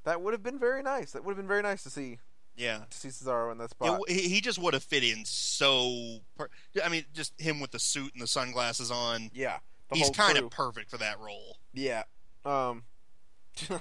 That 0.04 0.22
would 0.22 0.32
have 0.32 0.42
been 0.42 0.58
very 0.58 0.82
nice. 0.82 1.12
That 1.12 1.24
would 1.24 1.32
have 1.32 1.36
been 1.36 1.48
very 1.48 1.62
nice 1.62 1.82
to 1.82 1.90
see 1.90 2.18
Yeah. 2.56 2.80
to 2.90 2.96
see 2.98 3.08
Cesaro 3.08 3.52
in 3.52 3.58
that 3.58 3.70
spot. 3.70 4.00
he, 4.08 4.28
he 4.28 4.40
just 4.40 4.58
would 4.58 4.74
have 4.74 4.82
fit 4.82 5.04
in 5.04 5.24
so. 5.24 6.20
Per- 6.36 6.48
I 6.82 6.88
mean, 6.88 7.04
just 7.12 7.38
him 7.40 7.60
with 7.60 7.70
the 7.72 7.78
suit 7.78 8.12
and 8.14 8.22
the 8.22 8.26
sunglasses 8.26 8.90
on. 8.90 9.30
Yeah, 9.34 9.58
He's 9.92 10.10
kind 10.10 10.38
of 10.38 10.50
perfect 10.50 10.90
for 10.90 10.96
that 10.98 11.18
role. 11.20 11.58
yeah. 11.74 12.04
Um, 12.44 12.84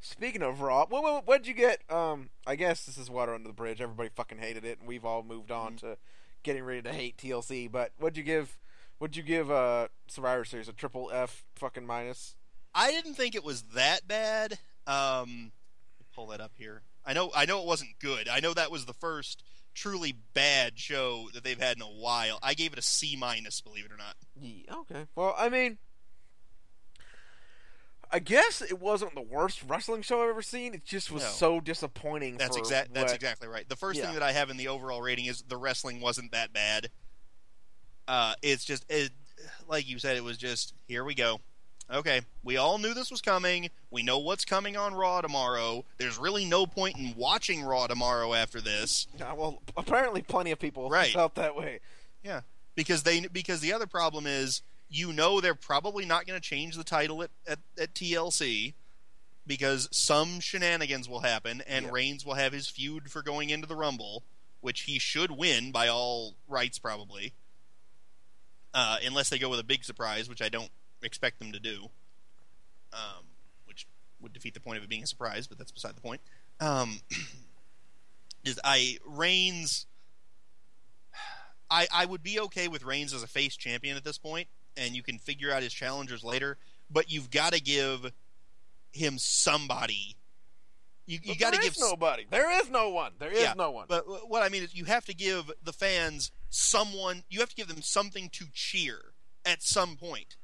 speaking 0.00 0.42
of 0.42 0.60
Raw, 0.60 0.86
what 0.88 1.02
what 1.02 1.26
what'd 1.26 1.46
you 1.46 1.54
get? 1.54 1.82
Um, 1.90 2.30
I 2.46 2.56
guess 2.56 2.84
this 2.86 2.96
is 2.98 3.10
water 3.10 3.34
under 3.34 3.48
the 3.48 3.54
bridge. 3.54 3.80
Everybody 3.80 4.08
fucking 4.14 4.38
hated 4.38 4.64
it, 4.64 4.78
and 4.78 4.88
we've 4.88 5.04
all 5.04 5.22
moved 5.22 5.50
on 5.50 5.74
Mm-hmm. 5.76 5.86
to 5.88 5.96
getting 6.42 6.64
ready 6.64 6.80
to 6.82 6.92
hate 6.92 7.18
TLC. 7.18 7.70
But 7.70 7.92
what'd 7.98 8.16
you 8.16 8.22
give? 8.22 8.56
What'd 9.00 9.16
you 9.16 9.22
give? 9.22 9.50
Uh, 9.50 9.88
Survivor 10.08 10.44
Series 10.44 10.68
a 10.68 10.74
triple 10.74 11.10
F 11.10 11.42
fucking 11.56 11.86
minus. 11.86 12.34
I 12.74 12.90
didn't 12.90 13.14
think 13.14 13.34
it 13.34 13.42
was 13.42 13.62
that 13.74 14.06
bad. 14.06 14.58
Um, 14.86 15.52
pull 16.14 16.26
that 16.26 16.40
up 16.42 16.52
here. 16.58 16.82
I 17.06 17.14
know. 17.14 17.30
I 17.34 17.46
know 17.46 17.60
it 17.62 17.66
wasn't 17.66 17.98
good. 17.98 18.28
I 18.28 18.40
know 18.40 18.52
that 18.52 18.70
was 18.70 18.84
the 18.84 18.92
first 18.92 19.42
truly 19.74 20.14
bad 20.34 20.78
show 20.78 21.28
that 21.32 21.42
they've 21.44 21.58
had 21.58 21.76
in 21.78 21.82
a 21.82 21.86
while. 21.86 22.38
I 22.42 22.52
gave 22.52 22.74
it 22.74 22.78
a 22.78 22.82
C 22.82 23.16
minus, 23.16 23.62
believe 23.62 23.86
it 23.86 23.90
or 23.92 23.96
not. 23.96 24.16
Yeah, 24.38 24.74
okay. 24.80 25.06
Well, 25.14 25.34
I 25.38 25.48
mean, 25.48 25.78
I 28.12 28.18
guess 28.18 28.60
it 28.60 28.78
wasn't 28.80 29.14
the 29.14 29.22
worst 29.22 29.62
wrestling 29.66 30.02
show 30.02 30.22
I've 30.22 30.28
ever 30.28 30.42
seen. 30.42 30.74
It 30.74 30.84
just 30.84 31.10
was 31.10 31.22
No. 31.22 31.28
so 31.30 31.60
disappointing. 31.62 32.36
That's 32.36 32.56
for 32.56 32.60
exact. 32.62 32.92
That's 32.92 33.12
what- 33.12 33.16
exactly 33.16 33.48
right. 33.48 33.66
The 33.66 33.76
first 33.76 33.98
Yeah. 33.98 34.04
thing 34.04 34.14
that 34.14 34.22
I 34.22 34.32
have 34.32 34.50
in 34.50 34.58
the 34.58 34.68
overall 34.68 35.00
rating 35.00 35.24
is 35.24 35.40
the 35.40 35.56
wrestling 35.56 36.02
wasn't 36.02 36.32
that 36.32 36.52
bad. 36.52 36.90
Uh, 38.10 38.34
it's 38.42 38.64
just 38.64 38.84
it, 38.88 39.10
like 39.68 39.88
you 39.88 39.98
said, 40.00 40.16
it 40.16 40.24
was 40.24 40.36
just 40.36 40.74
here 40.88 41.04
we 41.04 41.14
go. 41.14 41.40
okay, 41.92 42.22
we 42.42 42.56
all 42.56 42.78
knew 42.78 42.92
this 42.92 43.10
was 43.10 43.20
coming. 43.20 43.68
We 43.90 44.02
know 44.02 44.18
what's 44.18 44.44
coming 44.44 44.76
on 44.76 44.94
Raw 44.94 45.20
tomorrow. 45.20 45.84
There's 45.98 46.18
really 46.18 46.44
no 46.44 46.66
point 46.66 46.96
in 46.98 47.14
watching 47.16 47.62
Raw 47.62 47.86
tomorrow 47.86 48.34
after 48.34 48.60
this. 48.60 49.06
Yeah, 49.18 49.32
well, 49.34 49.62
apparently, 49.76 50.22
plenty 50.22 50.50
of 50.50 50.58
people 50.58 50.90
Right. 50.90 51.12
felt 51.12 51.36
that 51.36 51.54
way. 51.54 51.78
Yeah, 52.24 52.40
because 52.74 53.04
they 53.04 53.20
because 53.28 53.60
the 53.60 53.72
other 53.72 53.86
problem 53.86 54.26
is 54.26 54.62
you 54.88 55.12
know 55.12 55.40
they're 55.40 55.54
probably 55.54 56.04
not 56.04 56.26
going 56.26 56.36
to 56.40 56.44
change 56.44 56.74
the 56.76 56.82
title 56.84 57.22
at, 57.22 57.30
at, 57.46 57.60
at 57.78 57.94
TLC 57.94 58.74
because 59.46 59.88
some 59.92 60.40
shenanigans 60.40 61.08
will 61.08 61.20
happen 61.20 61.62
and 61.66 61.86
Yeah. 61.86 61.92
Reigns 61.92 62.26
will 62.26 62.34
have 62.34 62.52
his 62.52 62.68
feud 62.68 63.08
for 63.10 63.22
going 63.22 63.50
into 63.50 63.68
the 63.68 63.76
Rumble, 63.76 64.24
which 64.60 64.82
he 64.82 64.98
should 64.98 65.30
win 65.30 65.70
by 65.70 65.86
all 65.88 66.34
rights 66.48 66.78
probably, 66.80 67.32
uh, 68.74 68.96
unless 69.04 69.30
they 69.30 69.38
go 69.38 69.48
with 69.48 69.60
a 69.60 69.64
big 69.64 69.84
surprise, 69.84 70.28
which 70.28 70.42
I 70.42 70.48
don't 70.48 70.70
expect 71.02 71.38
them 71.38 71.52
to 71.52 71.60
do, 71.60 71.88
um, 72.92 73.24
which 73.66 73.86
would 74.20 74.32
defeat 74.32 74.54
the 74.54 74.60
point 74.60 74.78
of 74.78 74.84
it 74.84 74.88
being 74.88 75.02
a 75.02 75.06
surprise, 75.06 75.46
but 75.46 75.58
that's 75.58 75.72
beside 75.72 75.96
the 75.96 76.00
point. 76.00 76.20
Um, 76.60 77.00
is 78.44 78.60
I 78.64 78.98
Reigns. 79.06 79.86
I, 81.70 81.86
I 81.92 82.04
would 82.04 82.22
be 82.22 82.40
okay 82.40 82.66
with 82.66 82.82
Reigns 82.82 83.14
as 83.14 83.22
a 83.22 83.28
face 83.28 83.56
champion 83.56 83.96
at 83.96 84.02
this 84.02 84.18
point, 84.18 84.48
and 84.76 84.94
you 84.96 85.02
can 85.04 85.18
figure 85.18 85.52
out 85.52 85.62
his 85.62 85.72
challengers 85.72 86.24
later. 86.24 86.58
But 86.90 87.10
you've 87.10 87.30
got 87.30 87.52
to 87.52 87.60
give 87.60 88.12
him 88.92 89.18
somebody. 89.18 90.16
You, 91.10 91.18
you 91.24 91.34
got 91.36 91.52
to 91.54 91.58
give. 91.60 91.72
is 91.72 91.80
nobody. 91.80 92.24
There 92.30 92.50
is 92.62 92.70
no 92.70 92.90
one. 92.90 93.12
There 93.18 93.32
is 93.32 93.42
Yeah, 93.42 93.54
no 93.56 93.72
one. 93.72 93.86
But 93.88 94.04
what 94.28 94.42
I 94.42 94.48
mean 94.48 94.62
is, 94.62 94.74
you 94.74 94.84
have 94.84 95.04
to 95.06 95.14
give 95.14 95.50
the 95.62 95.72
fans 95.72 96.30
someone. 96.50 97.24
You 97.28 97.40
have 97.40 97.48
to 97.48 97.56
give 97.56 97.66
them 97.66 97.82
something 97.82 98.28
to 98.30 98.46
cheer 98.54 99.12
at 99.44 99.60
some 99.62 99.96
point, 99.96 100.36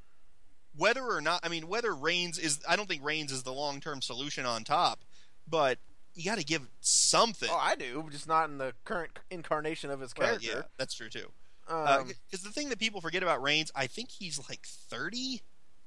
whether 0.75 1.03
or 1.05 1.21
not. 1.21 1.39
I 1.43 1.47
mean, 1.49 1.67
whether 1.69 1.95
Reigns 1.95 2.37
is. 2.37 2.59
I 2.67 2.75
don't 2.75 2.89
think 2.89 3.01
Reigns 3.03 3.31
is 3.31 3.43
the 3.43 3.53
long 3.53 3.79
term 3.79 4.01
solution 4.01 4.45
on 4.45 4.65
top, 4.65 5.05
but 5.47 5.79
you 6.15 6.25
got 6.25 6.37
to 6.37 6.43
give 6.43 6.67
something. 6.81 7.47
oh, 7.49 7.57
I 7.57 7.75
do, 7.75 8.05
just 8.11 8.27
not 8.27 8.49
in 8.49 8.57
the 8.57 8.73
current 8.83 9.19
incarnation 9.31 9.89
of 9.89 10.01
his 10.01 10.11
character. 10.13 10.47
yeah, 10.47 10.61
that's 10.77 10.93
true 10.95 11.09
too. 11.09 11.31
Um, 11.69 12.11
Because 12.29 12.43
the 12.43 12.51
thing 12.51 12.67
that 12.69 12.79
people 12.79 12.99
forget 12.99 13.23
about 13.23 13.41
Reigns, 13.41 13.71
I 13.73 13.87
think 13.87 14.09
he's 14.11 14.37
like 14.49 14.65
thirty, 14.65 15.43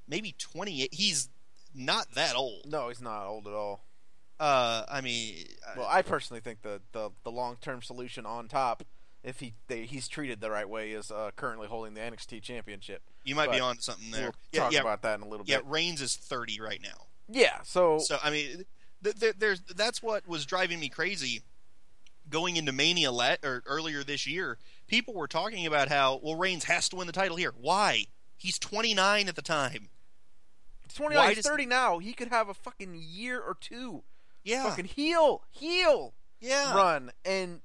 maybe 0.09 0.35
twenty-eight. 0.39 0.95
He's 0.95 1.29
not 1.75 2.13
that 2.15 2.35
old. 2.35 2.65
no, 2.67 2.89
he's 2.89 3.03
not 3.03 3.27
old 3.27 3.47
at 3.47 3.53
all. 3.53 3.85
Uh, 4.41 4.85
I 4.89 5.03
mean, 5.03 5.45
uh, 5.69 5.73
Well, 5.77 5.89
I 5.89 6.01
personally 6.03 6.41
think 6.41 6.63
the 6.63 6.81
the, 6.93 7.11
the 7.25 7.31
long 7.31 7.57
term 7.61 7.83
solution 7.83 8.25
on 8.25 8.49
top, 8.49 8.83
if 9.23 9.39
he 9.41 9.53
they, 9.69 9.85
he's 9.85 10.09
treated 10.09 10.41
the 10.41 10.51
right 10.51 10.69
way, 10.69 10.93
is 10.93 11.11
uh, 11.11 11.31
currently 11.37 11.69
holding 11.69 11.93
the 11.95 12.01
NXT 12.01 12.43
Championship. 12.43 13.03
you 13.23 13.35
might 13.35 13.53
be 13.53 13.61
on 13.61 13.77
to 13.77 13.83
something 13.83 14.11
there. 14.11 14.23
We'll 14.23 14.33
yeah, 14.53 14.61
talk 14.61 14.73
yeah, 14.73 14.81
about 14.81 15.03
that 15.03 15.19
in 15.19 15.27
a 15.27 15.29
little 15.29 15.45
yeah. 15.47 15.59
bit. 15.59 15.67
Yeah, 15.67 15.73
Reigns 15.73 16.01
is 16.01 16.17
thirty 16.17 16.59
right 16.59 16.81
now. 16.83 17.07
Yeah. 17.29 17.59
So, 17.65 17.99
So 17.99 18.17
I 18.25 18.31
mean, 18.31 18.65
th- 19.05 19.21
th- 19.21 19.35
there's 19.39 19.61
that's 19.61 20.03
what 20.03 20.27
was 20.27 20.47
driving 20.47 20.81
me 20.81 20.89
crazy 20.89 21.43
going 22.31 22.57
into 22.57 22.73
Mania 22.73 23.13
le- 23.13 23.37
or 23.45 23.63
earlier 23.67 24.03
this 24.03 24.27
year. 24.27 24.57
People 24.87 25.13
were 25.15 25.29
talking 25.29 25.67
about 25.67 25.89
how 25.91 26.19
well 26.23 26.35
Reigns 26.37 26.65
has 26.65 26.89
to 26.89 26.97
win 26.97 27.07
the 27.07 27.13
title 27.13 27.37
here. 27.37 27.53
Why? 27.61 28.07
He's 28.39 28.59
29 28.59 29.29
at 29.29 29.37
the 29.37 29.43
time. 29.43 29.91
he's 30.83 30.95
29, 30.95 31.23
why 31.25 31.29
he's 31.35 31.45
does- 31.45 31.51
30 31.51 31.67
now. 31.67 31.99
He 31.99 32.15
could 32.15 32.29
have 32.29 32.49
a 32.49 32.55
fucking 32.55 32.95
year 32.99 33.39
or 33.39 33.55
two. 33.61 34.03
Yeah, 34.45 34.65
Fucking 34.69 34.87
heel, 34.87 35.43
heel 35.51 36.15
yeah. 36.41 36.75
run 36.75 37.11
and 37.25 37.61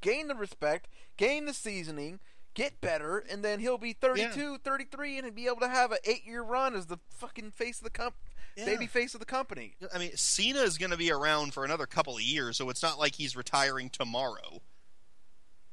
gain 0.00 0.28
the 0.28 0.34
respect, 0.34 0.88
gain 1.16 1.46
the 1.46 1.54
seasoning, 1.54 2.20
get 2.54 2.80
better, 2.80 3.18
and 3.18 3.42
then 3.44 3.60
he'll 3.60 3.78
be 3.78 3.92
32, 3.94 4.58
33, 4.58 5.16
and 5.18 5.24
he'll 5.26 5.34
be 5.34 5.46
able 5.46 5.60
to 5.60 5.68
have 5.68 5.90
an 5.92 5.98
eight 6.04 6.26
year 6.26 6.42
run 6.42 6.74
as 6.74 6.86
the 6.86 6.98
fucking 7.10 7.50
face 7.52 7.78
of 7.78 7.84
the 7.84 7.90
comp, 7.90 8.14
Yeah. 8.56 8.66
baby 8.66 8.86
face 8.86 9.14
of 9.14 9.20
the 9.20 9.26
company. 9.26 9.74
I 9.94 9.98
mean, 9.98 10.16
Cena 10.16 10.60
is 10.60 10.76
going 10.76 10.90
to 10.90 10.96
be 10.98 11.10
around 11.10 11.54
for 11.54 11.64
another 11.64 11.86
couple 11.86 12.16
of 12.16 12.22
years, 12.22 12.56
so 12.58 12.68
it's 12.70 12.82
not 12.82 12.98
like 12.98 13.14
he's 13.14 13.34
retiring 13.36 13.88
tomorrow. 13.90 14.60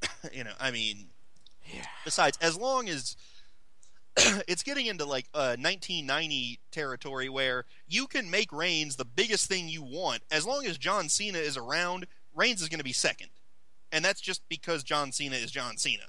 you 0.32 0.44
know, 0.44 0.54
I 0.60 0.72
mean, 0.72 1.08
Yeah. 1.74 1.86
besides, 2.04 2.38
as 2.42 2.56
long 2.58 2.88
as 2.90 3.18
it's 4.48 4.64
getting 4.64 4.86
into 4.86 5.06
like 5.06 5.28
uh, 5.34 5.58
1990 5.60 6.60
territory 6.72 7.30
where 7.30 7.66
you 7.88 8.08
can 8.08 8.30
make 8.30 8.52
Reigns 8.52 8.96
the 8.96 9.06
biggest 9.06 9.48
thing 9.48 9.68
you 9.68 9.84
want, 9.84 10.22
as 10.32 10.46
long 10.46 10.66
as 10.66 10.78
John 10.78 11.10
Cena 11.10 11.38
is 11.38 11.58
around, 11.58 12.08
Reigns 12.34 12.62
is 12.62 12.70
going 12.70 12.80
to 12.80 12.86
be 12.86 12.94
second, 12.94 13.30
and 13.92 14.04
that's 14.04 14.22
just 14.22 14.42
because 14.50 14.84
John 14.84 15.12
Cena 15.12 15.36
is 15.36 15.52
John 15.52 15.78
Cena, 15.78 16.04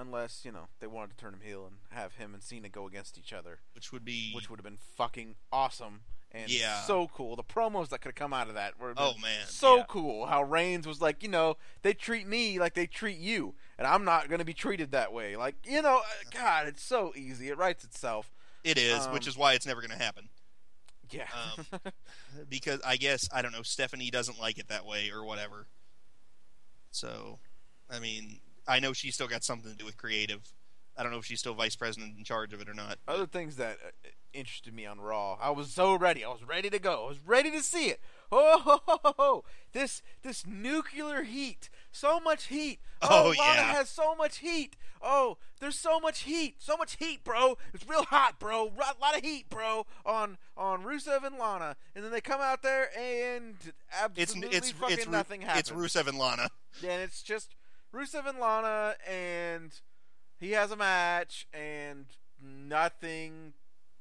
Unless, 0.00 0.46
you 0.46 0.52
know, 0.52 0.68
they 0.80 0.86
wanted 0.86 1.10
to 1.10 1.16
turn 1.18 1.34
him 1.34 1.40
heel 1.44 1.66
and 1.66 1.76
have 1.90 2.14
him 2.14 2.32
and 2.32 2.42
Cena 2.42 2.70
go 2.70 2.86
against 2.86 3.18
each 3.18 3.34
other, 3.34 3.58
which 3.74 3.92
would 3.92 4.02
be 4.02 4.32
which 4.34 4.48
would 4.48 4.58
have 4.58 4.64
been 4.64 4.78
fucking 4.96 5.34
awesome 5.52 6.00
and 6.32 6.50
Yeah. 6.50 6.82
so 6.82 7.08
cool. 7.08 7.36
The 7.36 7.42
promos 7.42 7.88
that 7.88 8.00
could 8.00 8.10
have 8.10 8.14
come 8.14 8.32
out 8.32 8.48
of 8.48 8.54
that 8.54 8.78
were 8.78 8.94
oh 8.96 9.14
man, 9.22 9.46
so 9.46 9.78
yeah. 9.78 9.84
cool. 9.88 10.26
How 10.26 10.42
Reigns 10.42 10.86
was 10.86 11.00
like, 11.00 11.22
you 11.22 11.28
know, 11.28 11.56
they 11.82 11.92
treat 11.94 12.26
me 12.26 12.58
like 12.58 12.74
they 12.74 12.86
treat 12.86 13.18
you, 13.18 13.54
and 13.78 13.86
I'm 13.86 14.04
not 14.04 14.28
going 14.28 14.38
to 14.38 14.44
be 14.44 14.54
treated 14.54 14.92
that 14.92 15.12
way. 15.12 15.36
Like, 15.36 15.56
you 15.64 15.82
know, 15.82 15.98
uh, 15.98 16.30
God, 16.32 16.68
it's 16.68 16.82
so 16.82 17.12
easy. 17.16 17.48
It 17.48 17.58
writes 17.58 17.84
itself. 17.84 18.30
It 18.62 18.78
is, 18.78 19.06
Um, 19.06 19.12
which 19.12 19.26
is 19.26 19.36
why 19.36 19.54
it's 19.54 19.66
never 19.66 19.80
going 19.80 19.96
to 19.96 20.02
happen. 20.02 20.28
Yeah. 21.10 21.26
Um, 21.56 21.80
because 22.48 22.80
I 22.86 22.96
guess 22.96 23.28
I 23.32 23.42
don't 23.42 23.52
know 23.52 23.62
Stephanie 23.62 24.10
doesn't 24.10 24.38
like 24.40 24.58
it 24.58 24.68
that 24.68 24.86
way 24.86 25.10
or 25.10 25.24
whatever. 25.24 25.66
So, 26.92 27.38
I 27.90 27.98
mean, 27.98 28.40
I 28.66 28.78
know 28.80 28.92
she's 28.92 29.14
still 29.14 29.26
got 29.28 29.42
something 29.44 29.70
to 29.72 29.76
do 29.76 29.84
with 29.84 29.96
creative. 29.96 30.52
I 31.00 31.02
don't 31.02 31.12
know 31.12 31.18
if 31.18 31.24
she's 31.24 31.40
still 31.40 31.54
vice 31.54 31.76
president 31.76 32.18
in 32.18 32.24
charge 32.24 32.52
of 32.52 32.60
it 32.60 32.68
or 32.68 32.74
not. 32.74 32.98
Other 33.08 33.24
things 33.24 33.56
that 33.56 33.78
uh, 33.82 34.08
interested 34.34 34.74
me 34.74 34.84
on 34.84 35.00
Raw, 35.00 35.38
I 35.40 35.48
was 35.48 35.72
so 35.72 35.94
ready. 35.94 36.22
I 36.22 36.28
was 36.28 36.46
ready 36.46 36.68
to 36.68 36.78
go. 36.78 37.06
I 37.06 37.08
was 37.08 37.20
ready 37.24 37.50
to 37.52 37.62
see 37.62 37.86
it. 37.86 38.00
Oh, 38.30 38.60
ho, 38.60 38.80
ho, 38.86 39.00
ho, 39.02 39.14
ho. 39.18 39.44
this 39.72 40.02
this 40.22 40.46
nuclear 40.46 41.22
heat, 41.22 41.70
so 41.90 42.20
much 42.20 42.48
heat. 42.48 42.80
Oh, 43.00 43.34
Lana 43.38 43.60
yeah. 43.60 43.72
has 43.72 43.88
so 43.88 44.14
much 44.14 44.38
heat. 44.38 44.76
Oh, 45.00 45.38
there's 45.58 45.78
so 45.78 45.98
much 45.98 46.24
heat, 46.24 46.56
so 46.58 46.76
much 46.76 46.96
heat, 46.98 47.24
bro. 47.24 47.56
It's 47.72 47.88
real 47.88 48.04
hot, 48.04 48.38
bro. 48.38 48.66
A 48.66 49.00
lot 49.00 49.16
of 49.16 49.24
heat, 49.24 49.48
bro. 49.48 49.86
On 50.04 50.36
on 50.54 50.82
Rusev 50.82 51.24
and 51.24 51.38
Lana, 51.38 51.76
and 51.96 52.04
then 52.04 52.12
they 52.12 52.20
come 52.20 52.42
out 52.42 52.62
there 52.62 52.90
and 52.94 53.54
absolutely 54.02 54.54
it's 54.54 54.70
fucking 54.72 54.98
it's 54.98 55.08
nothing 55.08 55.40
happens. 55.40 55.70
it's 55.70 55.70
Rusev 55.70 56.06
and 56.06 56.18
Lana. 56.18 56.50
and 56.82 57.00
it's 57.00 57.22
just 57.22 57.54
Rusev 57.94 58.28
and 58.28 58.38
Lana, 58.38 58.96
and 59.08 59.72
he 60.40 60.52
has 60.52 60.70
a 60.70 60.76
match, 60.76 61.46
and 61.52 62.06
nothing 62.42 63.52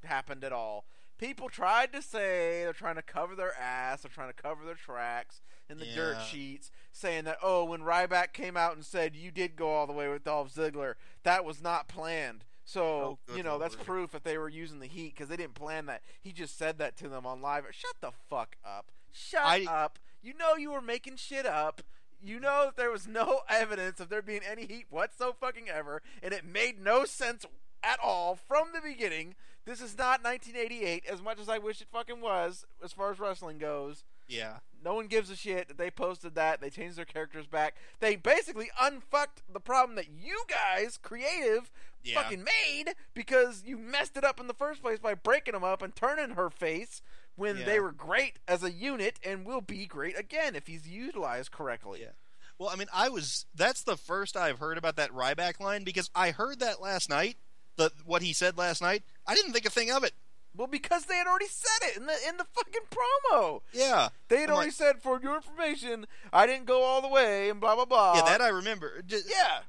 happened 0.03 0.43
at 0.43 0.53
all. 0.53 0.85
People 1.17 1.49
tried 1.49 1.91
to 1.91 2.01
say 2.01 2.63
they're 2.63 2.71
trying 2.73 2.95
to 2.95 3.01
cover 3.01 3.35
their 3.35 3.53
ass, 3.59 4.01
they're 4.03 4.11
trying 4.11 4.31
to 4.33 4.41
cover 4.41 4.63
their 4.65 4.75
tracks 4.75 5.41
in 5.69 5.77
the 5.77 5.85
dirt 5.85 6.21
sheets, 6.21 6.71
saying 6.91 7.25
that 7.25 7.37
oh, 7.43 7.65
when 7.65 7.81
Ryback 7.81 8.31
came 8.33 8.55
out 8.55 8.75
and 8.75 8.83
said 8.85 9.15
you 9.15 9.29
did 9.29 9.55
go 9.55 9.69
all 9.69 9.85
the 9.85 9.93
way 9.93 10.07
with 10.07 10.23
Dolph 10.23 10.53
Ziggler, 10.53 10.93
that 11.23 11.43
was 11.43 11.61
not 11.61 11.87
planned. 11.89 12.45
So 12.63 13.19
Oh, 13.27 13.35
you 13.35 13.43
know 13.43 13.57
that's 13.59 13.75
proof 13.75 14.11
that 14.11 14.23
they 14.23 14.37
were 14.37 14.47
using 14.47 14.79
the 14.79 14.87
heat 14.87 15.13
because 15.15 15.27
they 15.27 15.37
didn't 15.37 15.55
plan 15.55 15.87
that. 15.87 16.01
He 16.21 16.31
just 16.31 16.57
said 16.57 16.77
that 16.77 16.95
to 16.97 17.09
them 17.09 17.25
on 17.25 17.41
live. 17.41 17.65
Shut 17.71 17.95
the 17.99 18.11
fuck 18.29 18.55
up. 18.63 18.91
Shut 19.11 19.41
I- 19.43 19.65
up. 19.65 19.99
You 20.21 20.33
know 20.33 20.55
you 20.55 20.71
were 20.71 20.81
making 20.81 21.15
shit 21.17 21.45
up. 21.45 21.81
You 22.21 22.39
know 22.39 22.65
that 22.65 22.77
there 22.77 22.91
was 22.91 23.07
no 23.07 23.41
evidence 23.49 23.99
of 23.99 24.09
there 24.09 24.21
being 24.21 24.41
any 24.49 24.65
heat 24.65 24.85
whatsoever 24.89 25.35
fucking 25.39 25.69
ever, 25.69 26.01
and 26.21 26.33
it 26.33 26.45
made 26.45 26.83
no 26.83 27.05
sense 27.05 27.45
at 27.83 27.99
all 28.03 28.35
from 28.35 28.69
the 28.73 28.81
beginning. 28.81 29.35
This 29.65 29.81
is 29.81 29.97
not 29.97 30.23
1988, 30.23 31.05
as 31.05 31.21
much 31.21 31.39
as 31.39 31.47
I 31.47 31.59
wish 31.59 31.81
it 31.81 31.87
fucking 31.91 32.21
was, 32.21 32.65
as 32.83 32.91
far 32.91 33.11
as 33.11 33.19
wrestling 33.19 33.57
goes. 33.57 34.03
Yeah, 34.27 34.57
No 34.83 34.93
one 34.93 35.07
gives 35.07 35.31
a 35.31 35.35
shit 35.35 35.67
that 35.67 35.77
they 35.77 35.89
posted 35.89 36.35
that. 36.35 36.61
They 36.61 36.69
changed 36.69 36.97
their 36.97 37.05
characters 37.05 37.47
back. 37.47 37.75
They 37.99 38.15
basically 38.15 38.69
unfucked 38.79 39.41
the 39.51 39.59
problem 39.59 39.95
that 39.95 40.09
you 40.09 40.43
guys, 40.47 40.97
creative, 41.01 41.71
yeah. 42.03 42.21
fucking 42.21 42.43
made 42.43 42.93
because 43.13 43.63
you 43.65 43.77
messed 43.77 44.17
it 44.17 44.23
up 44.23 44.39
in 44.39 44.47
the 44.47 44.53
first 44.53 44.81
place 44.81 44.99
by 44.99 45.15
breaking 45.15 45.53
them 45.53 45.63
up 45.63 45.81
and 45.81 45.95
turning 45.95 46.31
her 46.35 46.49
face 46.49 47.01
when 47.39 47.57
Yeah. 47.57 47.65
they 47.65 47.79
were 47.79 47.91
great 47.91 48.37
as 48.47 48.63
a 48.63 48.71
unit 48.71 49.19
and 49.23 49.45
will 49.45 49.61
be 49.61 49.85
great 49.87 50.17
again 50.17 50.55
if 50.55 50.67
he's 50.67 50.87
utilized 50.87 51.51
correctly. 51.51 52.01
Yeah. 52.01 52.11
Well, 52.57 52.69
I 52.69 52.75
mean, 52.75 52.87
I 52.93 53.09
was 53.09 53.45
that's 53.55 53.81
the 53.83 53.97
first 53.97 54.35
I've 54.37 54.59
heard 54.59 54.77
about 54.77 54.97
that 54.97 55.11
Ryback 55.11 55.59
line 55.59 55.83
because 55.83 56.09
I 56.13 56.31
heard 56.31 56.59
that 56.59 56.81
last 56.81 57.09
night. 57.09 57.37
The 57.77 57.91
what 58.05 58.21
he 58.21 58.33
said 58.33 58.57
last 58.57 58.81
night, 58.81 59.03
I 59.25 59.33
didn't 59.35 59.53
think 59.53 59.65
a 59.65 59.69
thing 59.69 59.89
of 59.89 60.03
it. 60.03 60.11
Well, 60.53 60.67
because 60.67 61.05
they 61.05 61.15
had 61.15 61.27
already 61.27 61.47
said 61.47 61.87
it 61.89 61.95
in 61.97 62.05
the 62.07 62.15
in 62.27 62.35
the 62.37 62.45
fucking 62.53 62.81
promo. 62.91 63.61
Yeah, 63.71 64.09
They 64.27 64.41
had 64.41 64.49
I'm 64.49 64.55
already 64.55 64.69
like- 64.71 64.75
said, 64.75 65.01
for 65.01 65.21
your 65.21 65.35
information, 65.37 66.05
I 66.33 66.45
didn't 66.47 66.65
go 66.65 66.83
all 66.83 67.01
the 67.01 67.07
way 67.07 67.49
and 67.49 67.61
blah 67.61 67.75
blah 67.75 67.85
blah. 67.85 68.15
yeah, 68.15 68.23
that 68.25 68.41
I 68.41 68.49
remember. 68.49 69.01
Just, 69.07 69.29
yeah. 69.29 69.59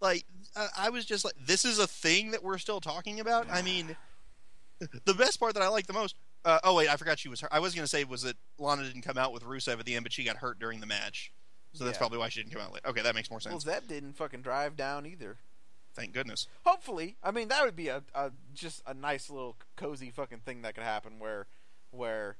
like 0.00 0.26
I 0.54 0.66
I 0.76 0.90
was 0.90 1.06
just 1.06 1.24
like, 1.24 1.34
this 1.40 1.64
is 1.64 1.78
a 1.78 1.86
thing 1.86 2.32
that 2.32 2.42
we're 2.42 2.58
still 2.58 2.80
talking 2.82 3.18
about. 3.20 3.46
I 3.50 3.62
mean, 3.62 3.96
the 5.06 5.14
best 5.14 5.40
part 5.40 5.54
that 5.54 5.62
I 5.62 5.68
like 5.68 5.86
the 5.86 5.92
most. 5.94 6.14
Uh, 6.46 6.60
oh 6.64 6.74
wait, 6.74 6.88
I 6.88 6.96
forgot 6.96 7.18
she 7.18 7.28
was. 7.28 7.40
hurt. 7.40 7.50
I 7.52 7.58
was 7.58 7.74
going 7.74 7.82
to 7.84 7.88
say 7.88 8.04
was 8.04 8.22
that 8.22 8.36
Lana 8.58 8.84
didn't 8.84 9.02
come 9.02 9.18
out 9.18 9.32
with 9.32 9.42
Rusev 9.42 9.78
at 9.78 9.84
the 9.84 9.94
end, 9.96 10.04
but 10.04 10.12
she 10.12 10.24
got 10.24 10.36
hurt 10.36 10.58
during 10.58 10.80
the 10.80 10.86
match, 10.86 11.32
so 11.72 11.84
that's 11.84 11.96
Yeah. 11.96 11.98
probably 11.98 12.18
why 12.18 12.28
she 12.28 12.40
didn't 12.40 12.52
come 12.52 12.62
out 12.62 12.72
late. 12.72 12.84
Okay, 12.86 13.02
that 13.02 13.14
makes 13.14 13.28
more 13.30 13.40
sense. 13.40 13.64
Well. 13.66 13.74
Zeb 13.74 13.88
didn't 13.88 14.14
fucking 14.14 14.42
drive 14.42 14.76
down 14.76 15.04
either. 15.06 15.36
thank 15.94 16.12
goodness. 16.12 16.46
Hopefully, 16.64 17.16
I 17.22 17.30
mean 17.32 17.48
that 17.48 17.64
would 17.64 17.74
be 17.76 17.88
a, 17.88 18.02
a 18.14 18.30
just 18.54 18.82
a 18.86 18.94
nice 18.94 19.28
little 19.30 19.56
cozy 19.76 20.10
fucking 20.10 20.40
thing 20.40 20.62
that 20.62 20.74
could 20.74 20.84
happen 20.84 21.18
where 21.18 21.46
where 21.90 22.36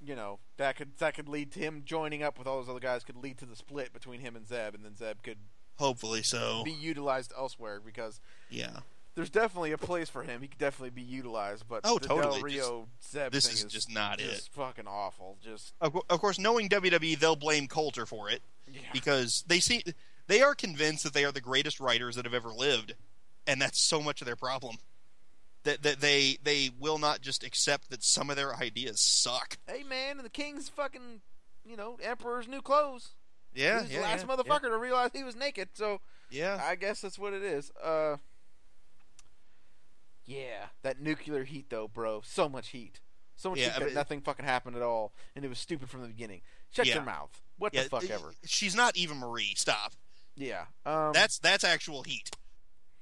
you 0.00 0.16
know 0.16 0.38
that 0.56 0.74
could 0.76 0.96
that 0.98 1.14
could 1.14 1.28
lead 1.28 1.52
to 1.52 1.60
him 1.60 1.82
joining 1.84 2.22
up 2.22 2.38
with 2.38 2.46
all 2.48 2.56
those 2.58 2.68
other 2.68 2.80
guys 2.80 3.04
could 3.04 3.16
lead 3.16 3.38
to 3.38 3.46
the 3.46 3.54
split 3.56 3.92
between 3.92 4.20
him 4.20 4.34
and 4.34 4.46
Zeb, 4.48 4.74
and 4.74 4.84
then 4.84 4.96
Zeb 4.96 5.22
could 5.22 5.38
Hopefully 5.78 6.22
so. 6.22 6.62
be 6.64 6.72
utilized 6.72 7.32
elsewhere 7.36 7.80
because 7.84 8.18
Yeah. 8.50 8.80
There's 9.14 9.30
definitely 9.30 9.72
a 9.72 9.78
place 9.78 10.08
for 10.08 10.22
him. 10.24 10.40
He 10.42 10.48
could 10.48 10.58
definitely 10.58 10.90
be 10.90 11.02
utilized, 11.02 11.66
but 11.68 11.82
Oh, 11.84 11.98
the 11.98 12.08
totally. 12.08 12.34
Del 12.34 12.42
Rio 12.42 12.88
Zeb 13.08 13.30
This 13.32 13.46
thing 13.46 13.54
is 13.54 13.64
is 13.64 13.72
just 13.72 13.92
not 13.92 14.18
just 14.18 14.52
fucking 14.52 14.86
awful. 14.88 15.36
Just 15.42 15.72
Of, 15.80 15.96
of 16.10 16.20
course, 16.20 16.38
knowing 16.38 16.68
WWE, 16.68 17.18
they'll 17.18 17.36
blame 17.36 17.68
Colter 17.68 18.06
for 18.06 18.28
it 18.28 18.42
yeah. 18.72 18.80
because 18.92 19.44
they 19.46 19.60
see 19.60 19.84
they 20.26 20.42
are 20.42 20.54
convinced 20.54 21.04
that 21.04 21.12
they 21.12 21.24
are 21.24 21.30
the 21.32 21.40
greatest 21.40 21.78
writers 21.78 22.16
that 22.16 22.24
have 22.24 22.34
ever 22.34 22.48
lived, 22.48 22.94
and 23.46 23.62
that's 23.62 23.80
so 23.80 24.02
much 24.02 24.20
of 24.20 24.26
their 24.26 24.36
problem. 24.36 24.76
That 25.62 25.82
that 25.82 26.00
they 26.00 26.38
they 26.42 26.70
will 26.78 26.98
not 26.98 27.20
just 27.20 27.44
accept 27.44 27.90
that 27.90 28.02
some 28.02 28.30
of 28.30 28.36
their 28.36 28.54
ideas 28.56 29.00
suck. 29.00 29.58
hey 29.68 29.82
man, 29.84 30.16
and 30.16 30.24
the 30.24 30.30
King's 30.30 30.68
fucking 30.68 31.20
you 31.64 31.76
know 31.76 31.96
Emperor's 32.02 32.48
new 32.48 32.60
clothes. 32.60 33.10
Yeah, 33.54 33.82
He's 33.82 33.92
yeah, 33.92 33.98
the 33.98 34.02
last 34.02 34.26
yeah, 34.26 34.34
motherfucker 34.34 34.68
to 34.68 34.76
realize 34.76 35.10
he 35.14 35.22
was 35.22 35.36
naked. 35.36 35.68
So 35.74 36.00
Yeah, 36.30 36.60
I 36.62 36.74
guess 36.74 37.00
that's 37.00 37.18
what 37.18 37.32
it 37.32 37.42
is. 37.42 37.70
Uh, 37.82 38.16
yeah, 40.24 40.66
that 40.82 41.00
nuclear 41.00 41.44
heat 41.44 41.66
though, 41.70 41.88
bro. 41.88 42.22
So 42.24 42.48
much 42.48 42.68
heat. 42.68 43.00
So 43.36 43.50
much 43.50 43.58
Yeah, 43.58 43.70
heat 43.70 43.82
I 43.82 43.84
that 43.86 43.94
nothing 43.94 44.20
fucking 44.20 44.44
happened 44.44 44.76
at 44.76 44.82
all, 44.82 45.12
and 45.34 45.44
it 45.44 45.48
was 45.48 45.58
stupid 45.58 45.90
from 45.90 46.02
the 46.02 46.08
beginning. 46.08 46.42
Shut 46.70 46.86
Yeah. 46.86 46.94
your 46.94 47.04
mouth. 47.04 47.42
What 47.58 47.74
yeah. 47.74 47.84
the 47.84 47.88
fuck 47.88 48.08
ever. 48.10 48.32
She's 48.44 48.74
not 48.74 48.96
Eva 48.96 49.14
Marie. 49.14 49.54
Stop. 49.56 49.92
Yeah. 50.36 50.66
Um, 50.84 51.12
That's 51.12 51.38
that's 51.38 51.62
actual 51.64 52.02
heat, 52.02 52.30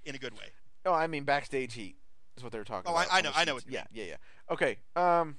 in 0.05 0.15
a 0.15 0.19
good 0.19 0.35
way. 0.35 0.53
Oh, 0.85 0.93
I 0.93 1.07
mean 1.07 1.25
backstage 1.25 1.75
heat 1.75 1.97
is 2.37 2.43
what 2.43 2.53
they 2.53 2.59
were 2.59 2.65
talking 2.65 2.91
about. 2.91 2.95
Oh, 2.95 2.97
I- 2.97 3.05
about. 3.05 3.15
I 3.15 3.19
on 3.19 3.25
know- 3.25 3.33
I 3.35 3.45
know 3.45 3.55
what 3.55 3.67
you 3.67 3.73
Yeah, 3.73 3.85
yeah, 3.93 4.05
yeah. 4.05 4.17
Okay. 4.51 4.79
Um, 4.97 5.39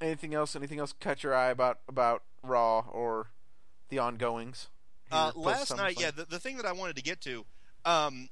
anything 0.00 0.34
else? 0.34 0.56
Anything 0.56 0.78
else? 0.78 0.92
Catch 0.98 1.22
your 1.22 1.34
eye 1.34 1.50
about 1.50 1.80
about 1.88 2.22
Raw 2.42 2.80
or 2.80 3.28
the 3.88 3.98
ongoings? 3.98 4.68
Uh, 5.10 5.32
last 5.36 5.76
night, 5.76 6.00
yeah, 6.00 6.10
the, 6.10 6.24
the 6.24 6.40
thing 6.40 6.56
that 6.56 6.66
I 6.66 6.72
wanted 6.72 6.96
to 6.96 7.02
get 7.02 7.20
to, 7.22 7.46
um, 7.84 8.28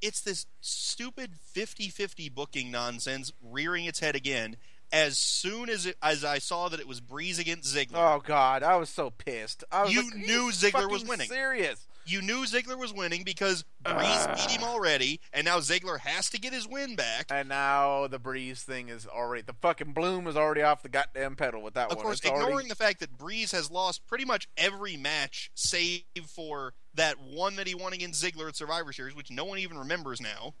it's 0.00 0.20
this 0.20 0.46
stupid 0.60 1.32
50-50 1.54 2.32
booking 2.34 2.70
nonsense 2.70 3.32
rearing 3.42 3.84
its 3.84 4.00
head 4.00 4.14
again. 4.16 4.56
As 4.92 5.18
soon 5.18 5.68
as 5.68 5.84
it, 5.84 5.96
as 6.00 6.24
I 6.24 6.38
saw 6.38 6.68
that 6.68 6.78
it 6.78 6.86
was 6.86 7.00
Breeze 7.00 7.40
against 7.40 7.74
Ziggler, 7.74 8.16
Oh 8.16 8.22
God, 8.24 8.62
I 8.62 8.76
was 8.76 8.88
so 8.88 9.10
pissed. 9.10 9.64
I 9.72 9.82
was 9.82 9.92
You 9.92 10.02
like, 10.04 10.14
knew 10.14 10.50
Ziggler 10.52 10.88
was 10.90 11.04
winning. 11.04 11.28
Serious? 11.28 11.84
you 12.08 12.22
knew 12.22 12.44
Ziggler 12.44 12.78
was 12.78 12.94
winning 12.94 13.24
because 13.24 13.64
Breeze 13.82 13.96
Ugh. 13.98 14.36
beat 14.36 14.50
him 14.52 14.62
already, 14.62 15.18
and 15.32 15.44
now 15.44 15.58
Ziggler 15.58 15.98
has 15.98 16.30
to 16.30 16.38
get 16.40 16.52
his 16.52 16.68
win 16.68 16.94
back. 16.94 17.26
And 17.30 17.48
now 17.48 18.06
the 18.06 18.20
Breeze 18.20 18.62
thing 18.62 18.88
is 18.90 19.08
already 19.08 19.42
the 19.42 19.54
fucking 19.54 19.92
bloom 19.92 20.28
is 20.28 20.36
already 20.36 20.62
off 20.62 20.84
the 20.84 20.88
goddamn 20.88 21.34
pedal 21.34 21.62
with 21.62 21.74
that 21.74 21.90
Of 21.90 21.96
one. 21.96 22.04
course, 22.04 22.18
It's 22.20 22.28
already- 22.28 22.44
ignoring 22.44 22.68
the 22.68 22.76
fact 22.76 23.00
that 23.00 23.18
Breeze 23.18 23.50
has 23.50 23.72
lost 23.72 24.06
pretty 24.06 24.24
much 24.24 24.46
every 24.56 24.96
match 24.96 25.50
save 25.56 26.04
for 26.28 26.74
that 26.96 27.20
one 27.20 27.56
that 27.56 27.66
he 27.66 27.74
won 27.74 27.92
against 27.92 28.22
Ziggler 28.22 28.48
at 28.48 28.56
Survivor 28.56 28.92
Series, 28.92 29.14
which 29.14 29.30
no 29.30 29.44
one 29.44 29.58
even 29.58 29.78
remembers 29.78 30.20
now. 30.20 30.54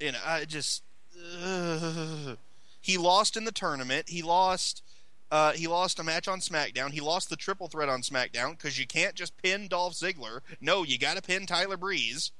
You 0.00 0.12
know, 0.12 0.18
I 0.24 0.44
just 0.44 0.82
ugh. 1.42 2.38
he 2.80 2.98
lost 2.98 3.36
in 3.36 3.44
the 3.44 3.52
tournament. 3.52 4.08
He 4.08 4.22
lost. 4.22 4.82
Uh, 5.30 5.52
he 5.52 5.66
lost 5.66 5.98
a 5.98 6.02
match 6.02 6.26
on 6.26 6.40
SmackDown. 6.40 6.90
He 6.90 7.02
lost 7.02 7.28
the 7.28 7.36
triple 7.36 7.68
threat 7.68 7.90
on 7.90 8.00
SmackDown 8.00 8.52
because 8.52 8.78
you 8.78 8.86
can't 8.86 9.14
just 9.14 9.36
pin 9.36 9.68
Dolph 9.68 9.92
Ziggler. 9.92 10.40
No, 10.58 10.84
you 10.84 10.98
got 10.98 11.16
to 11.16 11.22
pin 11.22 11.44
Tyler 11.44 11.76
Breeze. 11.76 12.32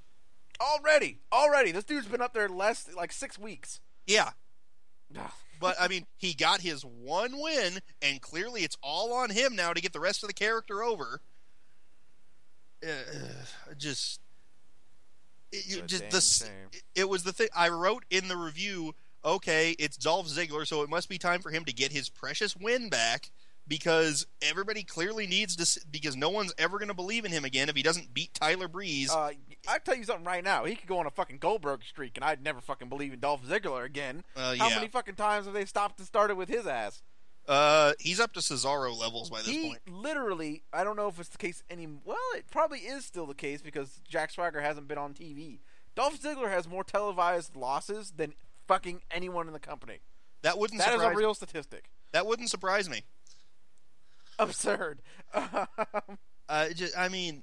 already, 0.58 1.18
already, 1.30 1.70
this 1.70 1.84
dude's 1.84 2.06
been 2.06 2.22
up 2.22 2.32
there 2.32 2.48
less 2.48 2.88
like 2.96 3.12
six 3.12 3.38
weeks. 3.38 3.80
Yeah, 4.06 4.30
but 5.60 5.76
I 5.80 5.88
mean, 5.88 6.06
he 6.16 6.34
got 6.34 6.60
his 6.60 6.84
one 6.84 7.38
win, 7.38 7.80
and 8.00 8.20
clearly 8.20 8.62
it's 8.62 8.76
all 8.82 9.12
on 9.12 9.30
him 9.30 9.56
now 9.56 9.72
to 9.72 9.80
get 9.80 9.92
the 9.92 10.00
rest 10.00 10.22
of 10.22 10.28
the 10.28 10.34
character 10.34 10.82
over. 10.82 11.20
Uh, 12.82 12.88
just, 13.78 14.20
it, 15.52 15.66
you, 15.66 15.82
just 15.82 16.10
the 16.10 16.16
s- 16.18 16.50
it, 16.72 16.82
it 16.94 17.08
was 17.08 17.22
the 17.24 17.32
thing 17.32 17.48
I 17.56 17.68
wrote 17.68 18.04
in 18.10 18.28
the 18.28 18.36
review. 18.36 18.94
Okay, 19.24 19.72
it's 19.78 19.96
Dolph 19.96 20.28
Ziggler, 20.28 20.66
so 20.66 20.82
it 20.82 20.88
must 20.88 21.08
be 21.08 21.18
time 21.18 21.40
for 21.40 21.50
him 21.50 21.64
to 21.64 21.72
get 21.72 21.90
his 21.92 22.08
precious 22.08 22.54
win 22.56 22.88
back 22.88 23.30
because 23.66 24.26
everybody 24.40 24.82
clearly 24.84 25.26
needs 25.26 25.56
to. 25.56 25.80
Because 25.90 26.16
no 26.16 26.30
one's 26.30 26.54
ever 26.56 26.78
going 26.78 26.88
to 26.88 26.94
believe 26.94 27.24
in 27.24 27.32
him 27.32 27.44
again 27.44 27.68
if 27.68 27.74
he 27.76 27.82
doesn't 27.82 28.14
beat 28.14 28.32
Tyler 28.34 28.68
Breeze. 28.68 29.10
Uh, 29.10 29.32
I 29.66 29.78
tell 29.78 29.96
you 29.96 30.04
something 30.04 30.24
right 30.24 30.44
now. 30.44 30.64
He 30.64 30.76
could 30.76 30.86
go 30.88 30.98
on 30.98 31.06
a 31.06 31.10
fucking 31.10 31.38
Goldberg 31.38 31.82
streak, 31.82 32.16
and 32.16 32.24
I'd 32.24 32.42
never 32.42 32.60
fucking 32.60 32.88
believe 32.88 33.12
in 33.12 33.18
Dolph 33.18 33.42
Ziggler 33.44 33.84
again. 33.84 34.22
Uh, 34.36 34.54
How 34.56 34.68
many 34.70 34.86
fucking 34.88 35.16
times 35.16 35.46
have 35.46 35.54
they 35.54 35.64
stopped 35.64 35.98
and 35.98 36.06
started 36.06 36.36
with 36.36 36.48
his 36.48 36.66
ass? 36.66 37.02
Uh, 37.48 37.94
he's 37.98 38.20
up 38.20 38.32
to 38.34 38.40
Cesaro 38.40 38.96
levels 38.96 39.30
by 39.30 39.38
this 39.38 39.48
he 39.48 39.68
point. 39.68 39.80
literally, 39.88 40.62
I 40.72 40.84
don't 40.84 40.96
know 40.96 41.08
if 41.08 41.18
it's 41.18 41.30
the 41.30 41.38
case 41.38 41.62
any. 41.70 41.86
Well, 42.04 42.16
it 42.36 42.44
probably 42.50 42.80
is 42.80 43.04
still 43.04 43.26
the 43.26 43.34
case 43.34 43.62
because 43.62 44.00
Jack 44.06 44.30
Swagger 44.30 44.60
hasn't 44.60 44.86
been 44.86 44.98
on 44.98 45.14
TV. 45.14 45.58
Dolph 45.94 46.20
Ziggler 46.20 46.50
has 46.50 46.68
more 46.68 46.84
televised 46.84 47.56
losses 47.56 48.12
than 48.16 48.34
fucking 48.66 49.00
anyone 49.10 49.46
in 49.46 49.52
the 49.54 49.58
company. 49.58 50.00
That 50.42 50.58
wouldn't 50.58 50.78
That 50.80 50.88
is 50.88 50.94
surprise 51.00 51.14
a 51.14 51.18
real 51.18 51.34
statistic. 51.34 51.90
That 52.12 52.26
wouldn't 52.26 52.50
surprise 52.50 52.88
me. 52.88 53.02
Absurd. 54.38 55.00
Uh, 56.50 56.70
just, 56.70 56.96
I 56.96 57.10
mean, 57.10 57.42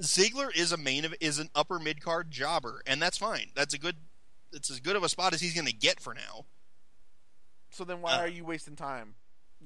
Ziggler 0.00 0.48
is 0.56 0.72
a 0.72 0.78
main 0.78 1.04
of 1.04 1.14
is 1.20 1.38
an 1.38 1.50
upper 1.54 1.78
mid 1.78 2.00
card 2.02 2.30
jobber, 2.30 2.80
and 2.86 3.02
that's 3.02 3.18
fine. 3.18 3.50
That's 3.54 3.74
a 3.74 3.78
good. 3.78 3.96
It's 4.54 4.70
as 4.70 4.80
good 4.80 4.96
of 4.96 5.02
a 5.02 5.08
spot 5.10 5.34
as 5.34 5.42
he's 5.42 5.52
going 5.52 5.66
to 5.66 5.72
get 5.74 6.00
for 6.00 6.14
now. 6.14 6.46
so 7.68 7.84
then, 7.84 8.00
why 8.00 8.12
Uh. 8.14 8.20
are 8.20 8.28
you 8.28 8.46
wasting 8.46 8.74
time 8.74 9.16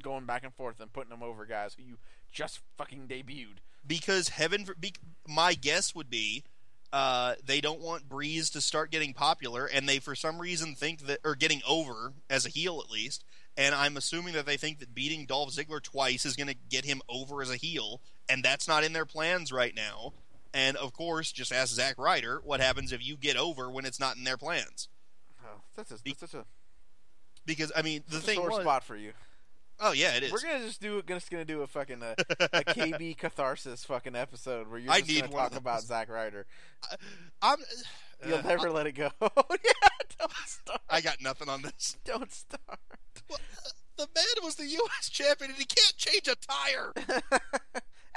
going 0.02 0.26
back 0.26 0.44
and 0.44 0.54
forth 0.54 0.80
and 0.80 0.92
putting 0.92 1.10
them 1.10 1.22
over 1.22 1.44
guys 1.44 1.74
who 1.74 1.82
you 1.82 1.98
just 2.30 2.60
fucking 2.76 3.08
debuted? 3.08 3.58
Because 3.86 4.30
heaven, 4.30 4.64
for, 4.64 4.74
be, 4.74 4.94
my 5.26 5.54
guess 5.54 5.94
would 5.94 6.08
be, 6.08 6.44
uh, 6.92 7.34
they 7.44 7.60
don't 7.60 7.80
want 7.80 8.08
Breeze 8.08 8.50
to 8.50 8.60
start 8.60 8.90
getting 8.90 9.14
popular, 9.14 9.66
and 9.66 9.88
they 9.88 9.98
for 9.98 10.14
some 10.14 10.38
reason 10.38 10.74
think 10.74 11.06
that, 11.06 11.20
or 11.24 11.34
getting 11.34 11.62
over 11.66 12.12
as 12.28 12.44
a 12.46 12.50
heel 12.50 12.82
at 12.84 12.90
least. 12.90 13.24
And 13.56 13.74
I'm 13.74 13.96
assuming 13.96 14.34
that 14.34 14.46
they 14.46 14.56
think 14.56 14.78
that 14.78 14.94
beating 14.94 15.26
Dolph 15.26 15.50
Ziggler 15.50 15.82
twice 15.82 16.24
is 16.24 16.36
going 16.36 16.48
to 16.48 16.56
get 16.70 16.84
him 16.84 17.02
over 17.08 17.42
as 17.42 17.50
a 17.50 17.56
heel, 17.56 18.00
and 18.28 18.42
that's 18.42 18.68
not 18.68 18.84
in 18.84 18.92
their 18.92 19.04
plans 19.04 19.52
right 19.52 19.74
now. 19.74 20.12
And 20.54 20.76
of 20.76 20.92
course, 20.92 21.32
just 21.32 21.52
ask 21.52 21.74
Zack 21.74 21.98
Ryder 21.98 22.40
what 22.44 22.60
happens 22.60 22.92
if 22.92 23.06
you 23.06 23.16
get 23.16 23.36
over 23.36 23.70
when 23.70 23.84
it's 23.84 24.00
not 24.00 24.16
in 24.16 24.24
their 24.24 24.36
plans. 24.36 24.88
Oh, 25.44 25.60
that's, 25.74 25.90
a, 25.90 25.98
that's 26.04 26.20
such 26.20 26.34
a, 26.34 26.44
Because 27.46 27.72
I 27.74 27.82
mean, 27.82 28.04
the 28.08 28.20
thing 28.20 28.36
sore 28.36 28.50
was, 28.50 28.60
spot 28.60 28.84
for 28.84 28.96
you. 28.96 29.12
Oh 29.82 29.92
yeah, 29.92 30.14
it 30.14 30.22
is. 30.22 30.32
We're 30.32 30.40
gonna 30.40 30.64
just 30.66 30.80
do 30.80 31.02
just 31.06 31.30
gonna 31.30 31.44
do 31.44 31.62
a 31.62 31.66
fucking 31.66 32.02
uh, 32.02 32.14
a 32.52 32.64
KB 32.64 33.16
catharsis 33.16 33.84
fucking 33.84 34.16
episode 34.16 34.70
where 34.70 34.78
you're 34.78 34.92
I 34.92 35.00
just 35.00 35.10
need 35.10 35.20
gonna 35.22 35.32
talk 35.32 35.56
about. 35.56 35.82
Zack 35.82 36.08
Ryder. 36.08 36.46
I'm. 37.42 37.58
You'll 38.26 38.38
uh, 38.38 38.42
never 38.42 38.70
let 38.70 38.86
it 38.86 38.92
go. 38.92 39.10
yeah, 39.20 39.88
don't 40.16 40.32
start. 40.46 40.80
I 40.88 41.00
got 41.00 41.20
nothing 41.20 41.48
on 41.48 41.62
this. 41.62 41.96
Don't 42.04 42.30
start. 42.30 42.78
The 43.28 44.06
man 44.14 44.44
was 44.44 44.54
the 44.54 44.66
U.S. 44.66 45.10
champion, 45.10 45.50
and 45.50 45.58
he 45.58 45.64
can't 45.64 45.96
change 45.96 46.28
a 46.28 46.36
tire. 46.36 46.92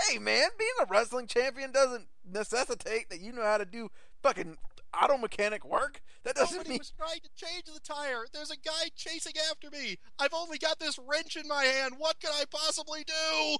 hey 0.08 0.20
man, 0.20 0.50
being 0.60 0.70
a 0.80 0.86
wrestling 0.88 1.26
champion 1.26 1.72
doesn't 1.72 2.06
necessitate 2.24 3.10
that 3.10 3.20
you 3.20 3.34
know 3.34 3.42
how 3.42 3.58
to 3.58 3.66
do 3.66 3.90
fucking 4.22 4.58
auto 5.02 5.18
mechanic 5.18 5.64
work. 5.66 6.02
That 6.24 6.36
doesn't 6.36 6.56
Nobody 6.58 6.70
mean 6.72 6.80
was 6.80 6.92
trying 6.98 7.20
to 7.22 7.30
change 7.36 7.66
the 7.66 7.80
tire. 7.80 8.26
There's 8.34 8.52
a 8.52 8.58
guy 8.58 8.90
chasing 8.96 9.34
after 9.50 9.70
me. 9.70 9.98
I've 10.20 10.34
only 10.34 10.58
got 10.58 10.80
this 10.80 10.98
wrench 10.98 11.36
in 11.36 11.48
my 11.48 11.64
hand. 11.66 11.96
What 11.98 12.20
can 12.20 12.32
I 12.34 12.46
possibly 12.50 13.04
do? 13.06 13.58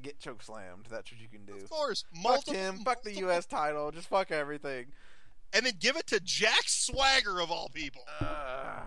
get 0.00 0.20
choke 0.20 0.42
slammed. 0.44 0.86
That's 0.88 1.10
what 1.10 1.20
you 1.20 1.26
can 1.28 1.44
do. 1.44 1.54
Of 1.56 1.68
course, 1.68 2.04
Fuck 2.14 2.22
multiple, 2.22 2.54
him. 2.54 2.78
Fuck 2.84 3.02
the 3.02 3.14
U.S. 3.14 3.46
title. 3.46 3.90
Just 3.90 4.08
fuck 4.08 4.30
everything. 4.30 4.86
and 5.52 5.66
then 5.66 5.72
give 5.80 5.96
it 5.96 6.06
to 6.08 6.20
Jack 6.20 6.64
Swagger 6.68 7.40
of 7.40 7.50
all 7.50 7.68
people. 7.74 8.02
Uh, 8.20 8.80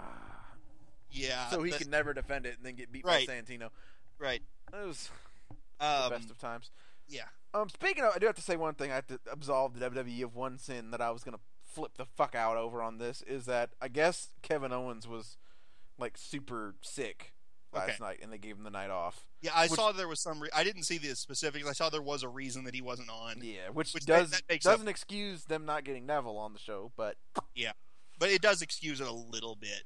Yeah, 1.10 1.50
so 1.50 1.64
he 1.64 1.72
that- 1.72 1.82
can 1.82 1.90
never 1.90 2.14
defend 2.14 2.46
it 2.46 2.56
and 2.58 2.66
then 2.66 2.76
get 2.76 2.92
beat 2.92 3.04
Right. 3.04 3.28
by 3.28 3.34
Santino. 3.34 3.70
right. 4.20 4.42
It 4.74 4.86
was 4.88 5.10
the 5.80 5.86
Um, 5.86 6.10
best 6.12 6.30
of 6.30 6.38
times. 6.38 6.72
Yeah, 7.12 7.26
Um, 7.54 7.70
speaking 7.70 8.04
of, 8.04 8.14
I 8.16 8.20
do 8.20 8.26
have 8.26 8.36
to 8.36 8.42
say 8.42 8.56
one 8.56 8.74
thing. 8.76 8.92
I 8.92 8.96
have 8.96 9.08
to 9.08 9.20
absolve 9.32 9.78
the 9.78 9.90
WWE 9.90 10.24
of 10.24 10.36
one 10.36 10.58
sin 10.58 10.92
that 10.92 11.02
I 11.02 11.12
was 11.12 11.24
gonna 11.24 11.40
flip 11.64 11.92
the 11.98 12.06
fuck 12.06 12.34
out 12.36 12.58
over 12.58 12.82
on 12.82 12.98
this. 12.98 13.22
Is 13.24 13.46
that 13.46 13.72
I 13.82 13.88
guess 13.90 14.30
Kevin 14.42 14.72
Owens 14.72 15.08
was 15.08 15.38
like 15.98 16.18
super 16.18 16.76
sick 16.82 17.34
last 17.74 17.90
Okay. 17.92 17.98
night, 18.04 18.20
and 18.24 18.32
they 18.34 18.38
gave 18.38 18.58
him 18.58 18.64
the 18.64 18.70
night 18.70 18.90
off. 18.90 19.28
yeah. 19.42 19.52
I 19.56 19.64
Which- 19.68 19.72
saw 19.74 19.92
there 19.92 20.08
was 20.08 20.20
some. 20.20 20.42
Re- 20.42 20.50
I 20.54 20.64
didn't 20.64 20.84
see 20.84 20.98
the 20.98 21.16
specifics. 21.16 21.68
I 21.68 21.74
saw 21.74 21.90
there 21.90 22.02
was 22.02 22.24
a 22.24 22.28
reason 22.30 22.64
that 22.66 22.74
he 22.76 22.82
wasn't 22.82 23.10
on, 23.10 23.42
Yeah, 23.44 23.70
which, 23.70 23.94
Which 23.94 24.06
does 24.06 24.32
that, 24.32 24.44
that 24.50 24.62
doesn't 24.62 24.88
excuse 24.88 25.46
them 25.46 25.66
not 25.66 25.84
getting 25.84 26.06
Neville 26.06 26.38
on 26.38 26.54
the 26.54 26.60
show, 26.60 26.92
but 26.98 27.18
yeah, 27.56 27.72
but 28.20 28.30
it 28.30 28.42
does 28.42 28.62
excuse 28.62 29.00
it 29.02 29.08
a 29.08 29.12
little 29.14 29.56
bit. 29.56 29.84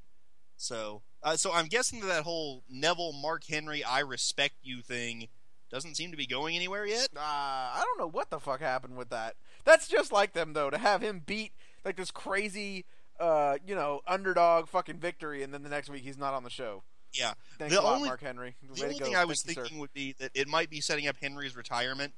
So, 0.58 1.04
uh, 1.22 1.36
so 1.38 1.52
I'm 1.54 1.66
guessing 1.68 2.00
that 2.02 2.08
that 2.08 2.24
whole 2.24 2.64
Neville 2.70 3.12
Mark 3.14 3.44
Henry 3.46 3.84
I 3.84 4.00
respect 4.00 4.56
you 4.64 4.82
thing 4.82 5.28
doesn't 5.76 5.96
seem 5.96 6.12
to 6.12 6.18
be 6.18 6.26
going 6.26 6.56
anywhere 6.56 6.86
yet. 6.86 7.10
Uh, 7.16 7.20
I 7.22 7.84
don't 7.86 8.00
know 8.00 8.10
what 8.10 8.30
the 8.30 8.40
fuck 8.40 8.62
happened 8.62 8.96
with 8.98 9.10
that. 9.10 9.36
That's 9.66 9.88
just 9.88 10.12
like 10.12 10.34
them 10.34 10.54
though 10.54 10.70
to 10.70 10.78
have 10.78 11.02
him 11.02 11.22
beat 11.26 11.52
like 11.84 11.98
this 11.98 12.12
crazy, 12.12 12.86
uh, 13.20 13.58
you 13.68 13.76
know, 13.76 14.02
underdog 14.08 14.68
fucking 14.70 14.98
victory, 15.00 15.44
and 15.44 15.54
then 15.54 15.62
the 15.64 15.70
next 15.70 15.90
week 15.90 16.04
he's 16.04 16.18
not 16.18 16.34
on 16.34 16.44
the 16.44 16.50
show. 16.50 16.84
Yeah. 17.14 17.34
Thanks 17.60 17.76
The 17.76 17.82
a 17.82 17.84
lot, 17.84 17.96
only- 17.98 18.08
Mark 18.10 18.22
Henry. 18.22 18.56
The 18.64 18.82
Way 18.82 18.88
only 18.88 19.00
thing 19.00 19.16
I 19.16 19.26
was 19.26 19.42
Thank 19.42 19.58
you, 19.58 19.62
sir. 19.64 19.66
thinking 19.68 19.80
would 19.80 19.94
be 19.94 20.14
that 20.20 20.32
it 20.34 20.48
might 20.48 20.70
be 20.70 20.82
setting 20.82 21.08
up 21.08 21.16
Henry's 21.22 21.56
retirement 21.56 22.14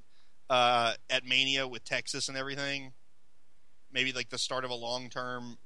uh, 0.50 0.94
at 1.10 1.26
Mania 1.26 1.68
with 1.68 1.84
Texas 1.84 2.28
and 2.30 2.38
everything. 2.38 2.94
Maybe 3.92 4.12
like 4.12 4.30
the 4.30 4.38
start 4.38 4.66
of 4.66 4.72
a 4.72 4.76
long 4.76 5.10
term, 5.10 5.58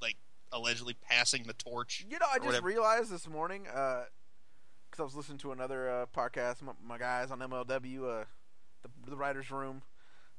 like 0.00 0.16
allegedly 0.52 0.94
passing 1.08 1.44
the 1.44 1.52
torch. 1.54 2.04
You 2.08 2.18
know, 2.18 2.26
I 2.30 2.36
just 2.36 2.46
whatever. 2.46 2.66
realized 2.66 3.10
this 3.10 3.28
morning 3.28 3.66
because 4.92 5.00
I 5.00 5.04
was 5.04 5.16
listening 5.16 5.38
to 5.38 5.52
another 5.52 5.90
uh, 5.90 6.06
podcast, 6.14 6.60
my, 6.60 6.72
my 6.86 6.98
guys 6.98 7.30
on 7.30 7.38
MLW, 7.38 8.20
uh, 8.20 8.24
the, 8.82 9.10
the 9.10 9.16
writers' 9.16 9.50
room. 9.50 9.80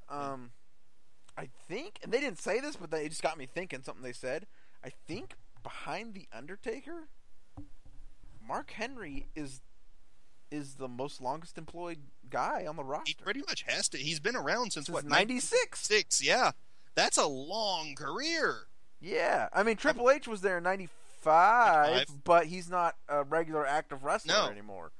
Um, 0.09 0.51
I 1.35 1.49
think, 1.67 1.99
and 2.03 2.11
they 2.11 2.19
didn't 2.19 2.39
say 2.39 2.59
this, 2.59 2.75
but 2.75 2.91
they 2.91 3.05
it 3.05 3.09
just 3.09 3.23
got 3.23 3.37
me 3.37 3.47
thinking. 3.47 3.81
Something 3.81 4.03
they 4.03 4.13
said. 4.13 4.45
I 4.85 4.91
think 5.07 5.33
behind 5.63 6.13
the 6.13 6.27
Undertaker, 6.31 7.07
Mark 8.47 8.71
Henry 8.71 9.27
is 9.35 9.61
is 10.51 10.75
the 10.75 10.87
most 10.87 11.19
longest 11.19 11.57
employed 11.57 11.97
guy 12.29 12.65
on 12.67 12.75
the 12.75 12.83
roster. 12.83 13.15
He 13.17 13.23
pretty 13.23 13.41
much 13.47 13.63
has 13.67 13.89
to. 13.89 13.97
He's 13.97 14.19
been 14.19 14.35
around 14.35 14.71
since, 14.73 14.85
Since 14.85 14.89
what 14.93 15.05
ninety 15.05 15.39
six. 15.39 15.79
Six, 15.79 16.23
yeah. 16.23 16.51
That's 16.93 17.17
a 17.17 17.25
long 17.25 17.95
career. 17.95 18.67
Yeah, 19.01 19.49
I 19.51 19.63
mean 19.63 19.77
Triple 19.77 20.11
H 20.11 20.27
was 20.27 20.41
there 20.41 20.59
in 20.59 20.63
ninety 20.63 20.89
five, 21.23 21.91
95. 22.09 22.23
but 22.23 22.45
he's 22.47 22.69
not 22.69 22.95
a 23.07 23.23
regular 23.23 23.65
active 23.65 24.03
wrestler 24.03 24.33
No. 24.33 24.47
anymore. 24.49 24.91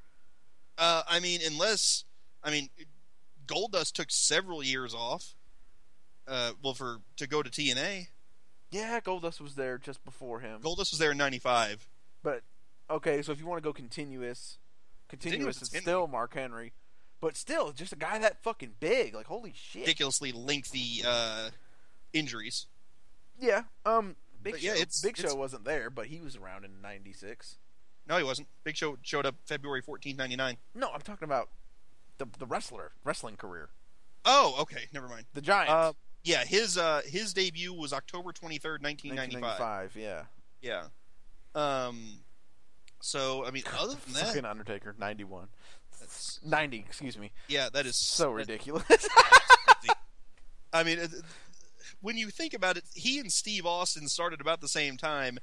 Uh, 0.78 1.04
I 1.08 1.20
mean, 1.20 1.40
unless 1.46 2.06
I 2.44 2.52
mean, 2.52 2.70
Goldust 3.46 3.94
took 3.94 4.10
several 4.12 4.64
years 4.64 4.94
off. 4.94 5.36
Uh, 6.28 6.54
well, 6.64 6.74
for 6.74 7.00
to 7.18 7.28
go 7.28 7.44
to 7.44 7.50
TNA, 7.50 8.08
Yeah, 8.72 9.00
Goldust 9.02 9.42
was 9.42 9.56
there 9.56 9.78
just 9.78 10.04
before 10.06 10.40
him. 10.40 10.62
Goldust 10.62 10.92
was 10.92 10.98
there 10.98 11.12
in 11.12 11.18
'95. 11.18 11.88
but 12.24 12.42
okay, 12.90 13.22
so 13.22 13.32
if 13.32 13.40
you 13.40 13.46
want 13.46 13.62
to 13.62 13.68
go 13.68 13.74
continuous, 13.74 14.58
continuous, 15.10 15.58
Continuous, 15.60 15.62
is 15.74 15.82
still 15.82 16.08
Mark 16.08 16.34
Henry, 16.34 16.72
but 17.20 17.36
still 17.38 17.72
just 17.74 17.92
a 17.94 17.98
guy 17.98 18.18
that 18.20 18.42
fucking 18.42 18.76
big. 18.80 19.14
Like 19.14 19.26
holy 19.28 19.54
shit. 19.56 19.82
Ridiculously 19.82 20.32
lengthy 20.32 21.04
uh, 21.06 21.50
injuries. 22.14 22.68
Yeah. 23.40 23.64
Um. 23.86 24.16
Big 24.44 24.54
But 24.54 24.62
Show. 24.62 24.68
yeah, 24.68 24.74
it's- 24.74 25.02
Big 25.02 25.18
Show 25.18 25.24
it's- 25.24 25.36
wasn't 25.38 25.64
there, 25.66 25.90
but 25.90 26.08
he 26.08 26.20
was 26.22 26.36
around 26.36 26.66
in 26.66 26.82
'96. 26.82 27.58
No, 28.06 28.18
he 28.18 28.24
wasn't. 28.24 28.48
Big 28.64 28.76
Show 28.76 28.98
showed 29.02 29.26
up 29.26 29.36
February 29.46 29.82
14th, 29.82 30.18
99. 30.18 30.58
No, 30.76 30.92
I'm 30.92 31.02
talking 31.02 31.24
about 31.26 31.50
the 32.18 32.28
the 32.38 32.46
wrestler 32.46 32.92
wrestling 33.04 33.38
career. 33.38 33.70
Oh, 34.26 34.56
okay, 34.60 34.88
never 34.94 35.08
mind. 35.08 35.26
The 35.34 35.42
Giant. 35.42 35.70
Uh, 35.70 35.94
yeah, 36.24 36.44
his 36.46 36.78
uh, 36.78 37.02
his 37.06 37.34
debut 37.34 37.74
was 37.74 37.92
October 37.94 38.32
23rd, 38.32 38.82
1995. 38.82 39.60
1995. 39.60 39.96
Yeah. 39.96 40.24
Yeah. 40.62 40.86
Um. 41.56 42.20
So 43.02 43.46
I 43.46 43.52
mean, 43.52 43.64
other 43.80 43.96
than 44.06 44.14
that, 44.14 44.28
Fucking 44.28 44.46
Undertaker. 44.46 44.96
91. 44.98 45.48
that's, 46.00 46.40
90. 46.46 46.78
Excuse 46.80 47.18
me. 47.18 47.32
yeah, 47.48 47.70
that 47.74 47.86
is 47.86 47.96
So 47.98 48.26
that- 48.30 48.34
ridiculous. 48.36 48.84
I 50.74 50.84
mean, 50.84 50.98
it- 51.00 51.12
when 52.02 52.18
you 52.18 52.30
think 52.30 52.54
about 52.54 52.78
it, 52.78 52.84
he 52.94 53.20
and 53.20 53.32
Steve 53.32 53.66
Austin 53.66 54.08
started 54.08 54.42
about 54.42 54.62
the 54.62 54.68
same 54.68 54.98
time. 54.98 55.40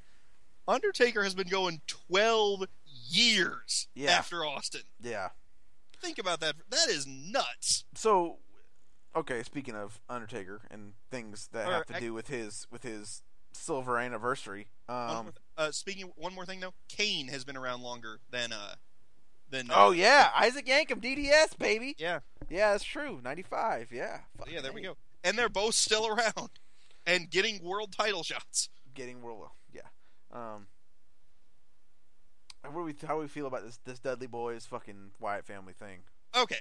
Undertaker 0.69 1.25
has 1.25 1.35
been 1.35 1.49
going 1.49 1.81
12 1.87 2.65
years 3.09 3.89
Yeah. 3.95 4.13
after 4.13 4.45
Austin. 4.45 4.83
yeah. 5.01 5.31
Think 6.01 6.19
about 6.19 6.41
that. 6.41 6.57
That 6.71 6.89
is 6.89 7.07
nuts. 7.07 7.85
So, 7.95 8.39
okay. 9.15 9.43
Speaking 9.43 9.75
of 9.75 10.01
Undertaker 10.09 10.63
and 10.71 10.95
things 11.11 11.49
that 11.53 11.69
Or 11.69 11.73
have 11.73 11.87
to 11.87 12.01
do 12.01 12.15
with 12.15 12.29
his 12.29 12.67
with 12.71 12.83
his 12.85 13.23
silver 13.53 13.99
anniversary. 13.99 14.69
Um. 14.89 15.25
th- 15.25 15.35
uh, 15.59 15.71
speaking, 15.73 16.11
one 16.17 16.35
more 16.35 16.47
thing 16.47 16.61
though, 16.61 16.73
Kane 16.89 17.29
has 17.29 17.45
been 17.45 17.57
around 17.57 17.83
longer 17.83 18.21
than 18.31 18.51
uh, 18.53 18.77
than. 19.51 19.69
Oh 19.71 19.89
uh, 19.89 19.91
yeah, 19.91 20.31
Isaac 20.35 20.65
Yankem, 20.65 21.03
DDS 21.03 21.59
baby. 21.59 21.97
yeah, 21.99 22.21
Yeah, 22.49 22.73
that's 22.73 22.85
true. 22.85 23.21
95. 23.23 23.91
Yeah. 23.93 24.21
Fucking 24.39 24.55
yeah. 24.55 24.61
There 24.63 24.73
we 24.73 24.81
go. 24.81 24.97
And 25.23 25.39
they're 25.39 25.49
both 25.49 25.75
still 25.75 26.07
around 26.07 26.51
and 27.07 27.31
getting 27.31 27.63
world 27.63 27.93
title 27.97 28.23
shots. 28.23 28.69
Getting 28.95 29.23
world. 29.23 29.49
Yeah. 29.73 29.83
Um. 30.33 30.67
What 32.63 32.73
do 32.73 32.83
we? 32.83 32.95
How 33.07 33.15
do 33.15 33.21
we 33.21 33.29
feel 33.29 33.47
about 33.47 33.65
this? 33.65 33.79
This 33.85 33.99
Dudley 33.99 34.27
Boys 34.27 34.67
fucking 34.67 35.13
Wyatt 35.19 35.47
family 35.47 35.73
thing. 35.73 36.01
Okay, 36.37 36.59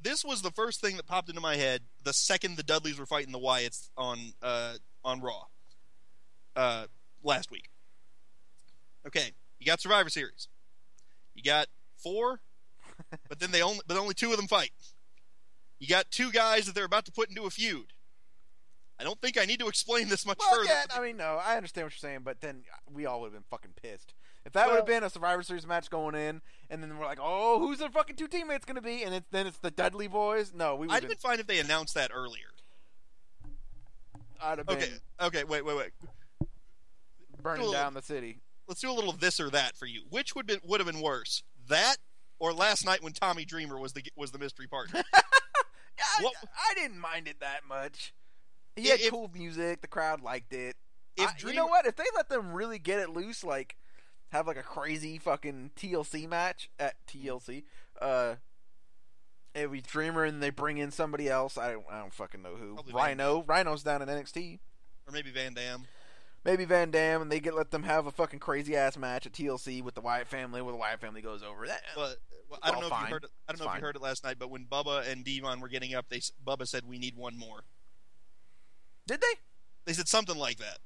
this 0.00 0.24
was 0.24 0.42
the 0.42 0.50
first 0.50 0.80
thing 0.80 0.96
that 0.96 1.06
popped 1.06 1.28
into 1.28 1.40
my 1.40 1.56
head 1.56 1.82
the 2.04 2.12
second 2.12 2.56
the 2.56 2.62
Dudleys 2.62 2.98
were 2.98 3.06
fighting 3.06 3.32
the 3.32 3.38
Wyatts 3.38 3.90
on 3.96 4.18
uh, 4.42 4.74
on 5.04 5.20
Raw 5.20 5.42
uh, 6.54 6.86
last 7.22 7.50
week. 7.50 7.70
Okay, 9.06 9.32
you 9.58 9.66
got 9.66 9.80
Survivor 9.80 10.08
Series. 10.08 10.48
You 11.34 11.42
got 11.42 11.66
four, 11.96 12.40
but 13.28 13.38
then 13.38 13.50
they 13.50 13.62
only 13.62 13.80
but 13.86 13.96
only 13.96 14.14
two 14.14 14.30
of 14.30 14.36
them 14.36 14.48
fight. 14.48 14.70
You 15.78 15.88
got 15.88 16.10
two 16.10 16.30
guys 16.30 16.66
that 16.66 16.74
they're 16.74 16.84
about 16.84 17.04
to 17.06 17.12
put 17.12 17.28
into 17.28 17.44
a 17.44 17.50
feud. 17.50 17.92
I 18.98 19.04
don't 19.04 19.20
think 19.20 19.38
I 19.38 19.44
need 19.44 19.60
to 19.60 19.68
explain 19.68 20.08
this 20.08 20.24
much 20.24 20.38
Well, 20.38 20.50
further. 20.60 20.64
yeah, 20.70 20.84
I 20.94 21.02
mean, 21.02 21.18
no, 21.18 21.38
I 21.44 21.56
understand 21.56 21.84
what 21.84 21.92
you're 21.92 22.10
saying, 22.10 22.20
but 22.24 22.40
then 22.40 22.62
we 22.90 23.04
all 23.04 23.20
would 23.20 23.26
have 23.26 23.34
been 23.34 23.44
fucking 23.50 23.72
pissed 23.80 24.14
if 24.46 24.52
that 24.52 24.68
would 24.68 24.76
have 24.76 24.86
been 24.86 25.02
a 25.02 25.10
Survivor 25.10 25.42
Series 25.42 25.66
match 25.66 25.90
going 25.90 26.14
in, 26.14 26.40
and 26.70 26.80
then 26.80 26.96
we're 26.96 27.04
like, 27.04 27.18
oh, 27.20 27.58
who's 27.58 27.80
their 27.80 27.90
fucking 27.90 28.14
two 28.14 28.28
teammates 28.28 28.64
going 28.64 28.76
to 28.76 28.80
be? 28.80 29.02
And 29.02 29.12
it's, 29.12 29.26
then 29.32 29.46
it's 29.48 29.58
the 29.58 29.72
Dudley 29.72 30.06
Boys. 30.06 30.54
No, 30.54 30.76
we 30.76 30.86
would 30.86 30.94
I'd 30.94 31.02
have 31.02 31.10
been 31.10 31.18
fine 31.18 31.40
if 31.40 31.48
they 31.48 31.58
announced 31.58 31.94
that 31.94 32.12
earlier. 32.14 32.46
I'd 34.40 34.58
have 34.58 34.66
been 34.68 34.76
Okay, 34.76 34.90
okay, 35.20 35.44
wait, 35.44 35.64
wait, 35.64 35.76
wait. 35.76 35.90
burning 37.42 37.64
Cool. 37.64 37.72
down 37.72 37.94
the 37.94 38.02
city. 38.02 38.38
Let's 38.68 38.80
do 38.80 38.90
a 38.90 38.94
little 38.94 39.12
this 39.12 39.40
or 39.40 39.50
that 39.50 39.76
for 39.76 39.86
you. 39.86 40.02
Which 40.10 40.36
would 40.36 40.46
be, 40.46 40.58
would 40.62 40.78
have 40.80 40.86
been 40.86 41.02
worse, 41.02 41.42
that 41.68 41.96
or 42.38 42.52
last 42.52 42.84
night 42.84 43.02
when 43.02 43.12
Tommy 43.12 43.44
Dreamer 43.44 43.78
was 43.78 43.92
the 43.92 44.02
was 44.16 44.30
the 44.32 44.38
mystery 44.38 44.66
partner? 44.66 45.02
I, 45.14 46.22
What- 46.22 46.34
I 46.42 46.74
didn't 46.74 46.98
mind 47.00 47.28
it 47.28 47.40
that 47.40 47.60
much. 47.68 48.12
He 48.76 48.88
If- 48.88 49.02
had 49.02 49.10
cool 49.10 49.30
music. 49.34 49.80
The 49.80 49.88
crowd 49.88 50.20
liked 50.20 50.52
it. 50.52 50.76
If 51.16 51.30
I- 51.30 51.48
you 51.48 51.54
know 51.54 51.66
what? 51.66 51.86
If 51.86 51.96
they 51.96 52.04
let 52.14 52.28
them 52.28 52.52
really 52.52 52.78
get 52.78 52.98
it 53.00 53.10
loose, 53.10 53.42
like 53.44 53.76
have 54.32 54.46
like 54.46 54.56
a 54.58 54.62
crazy 54.62 55.18
fucking 55.18 55.70
TLC 55.76 56.28
match 56.28 56.68
at 56.78 56.94
TLC, 57.06 57.64
uh, 58.00 58.34
it 59.54 59.70
be 59.72 59.80
Dreamer 59.80 60.24
and 60.24 60.42
they 60.42 60.50
bring 60.50 60.76
in 60.78 60.90
somebody 60.90 61.28
else. 61.28 61.56
I 61.56 61.72
don't, 61.72 61.86
I 61.90 61.98
don't 62.00 62.12
fucking 62.12 62.42
know 62.42 62.56
who. 62.56 62.76
Rhino. 62.92 63.42
Rhino's 63.44 63.82
down 63.82 64.02
in 64.02 64.08
NXT. 64.08 64.58
or 65.06 65.12
maybe 65.12 65.30
Van 65.30 65.54
Dam. 65.54 65.86
Maybe 66.46 66.64
Van 66.64 66.92
Dam, 66.92 67.22
and 67.22 67.30
they 67.32 67.40
get 67.40 67.56
let 67.56 67.72
them 67.72 67.82
have 67.82 68.06
a 68.06 68.12
fucking 68.12 68.38
crazy 68.38 68.76
ass 68.76 68.96
match 68.96 69.26
at 69.26 69.32
TLC 69.32 69.82
with 69.82 69.96
the 69.96 70.00
Wyatt 70.00 70.28
family, 70.28 70.62
where 70.62 70.70
the 70.70 70.78
Wyatt 70.78 71.00
family 71.00 71.20
goes 71.20 71.42
over. 71.42 71.66
That, 71.66 71.82
But 71.96 72.18
well, 72.48 72.60
I 72.62 72.70
don't 72.70 72.76
know 72.82 72.86
all 72.86 72.92
if 72.92 72.98
fine. 72.98 73.06
you 73.08 73.12
heard 73.14 73.24
it. 73.24 73.30
I 73.48 73.52
don't 73.52 73.54
It's 73.56 73.64
know 73.66 73.72
if 73.72 73.76
you 73.80 73.84
heard 73.84 73.96
it 73.96 74.02
last 74.02 74.22
night, 74.22 74.36
but 74.38 74.48
when 74.48 74.64
Bubba 74.64 75.10
and 75.10 75.24
D-Von 75.24 75.60
were 75.60 75.66
getting 75.68 75.92
up, 75.94 76.06
they 76.08 76.20
Bubba 76.46 76.68
said 76.68 76.84
we 76.86 76.98
need 76.98 77.16
one 77.16 77.36
more. 77.36 77.64
did 79.08 79.20
they? 79.20 79.34
They 79.86 79.92
said 79.92 80.06
something 80.08 80.36
like 80.38 80.58
that. 80.58 80.78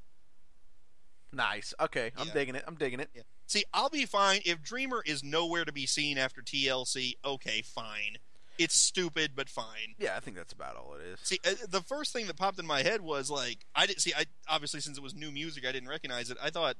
Nice. 1.33 1.75
Okay, 1.79 2.11
I'm 2.17 2.29
Yeah. 2.29 2.33
digging 2.33 2.55
it. 2.55 2.65
I'm 2.67 2.75
digging 2.77 2.99
it. 3.01 3.11
Yeah. 3.15 3.23
See, 3.47 3.65
I'll 3.75 3.91
be 3.91 4.07
fine 4.07 4.41
if 4.47 4.63
Dreamer 4.63 5.03
is 5.07 5.23
nowhere 5.23 5.65
to 5.67 5.73
be 5.73 5.85
seen 5.87 6.17
after 6.19 6.41
TLC. 6.43 7.17
Okay, 7.25 7.63
fine. 7.63 8.17
It's 8.61 8.75
stupid, 8.75 9.33
but 9.35 9.49
fine. 9.49 9.95
Yeah, 9.99 10.17
I 10.17 10.21
think 10.21 10.37
that's 10.37 10.53
about 10.53 10.77
all 10.77 10.95
it 10.95 11.03
is. 11.03 11.19
See, 11.23 11.39
uh, 11.47 11.55
the 11.67 11.81
first 11.81 12.13
thing 12.13 12.27
that 12.27 12.37
popped 12.37 12.59
in 12.59 12.67
my 12.67 12.83
head 12.83 13.01
was 13.01 13.31
like, 13.31 13.65
I 13.75 13.87
didn't 13.87 14.01
see. 14.01 14.13
I 14.15 14.27
obviously 14.47 14.81
since 14.81 14.99
it 14.99 15.03
was 15.03 15.15
new 15.15 15.31
music, 15.31 15.65
I 15.67 15.73
didn't 15.73 15.89
recognize 15.89 16.31
it. 16.31 16.37
I 16.43 16.51
thought 16.51 16.77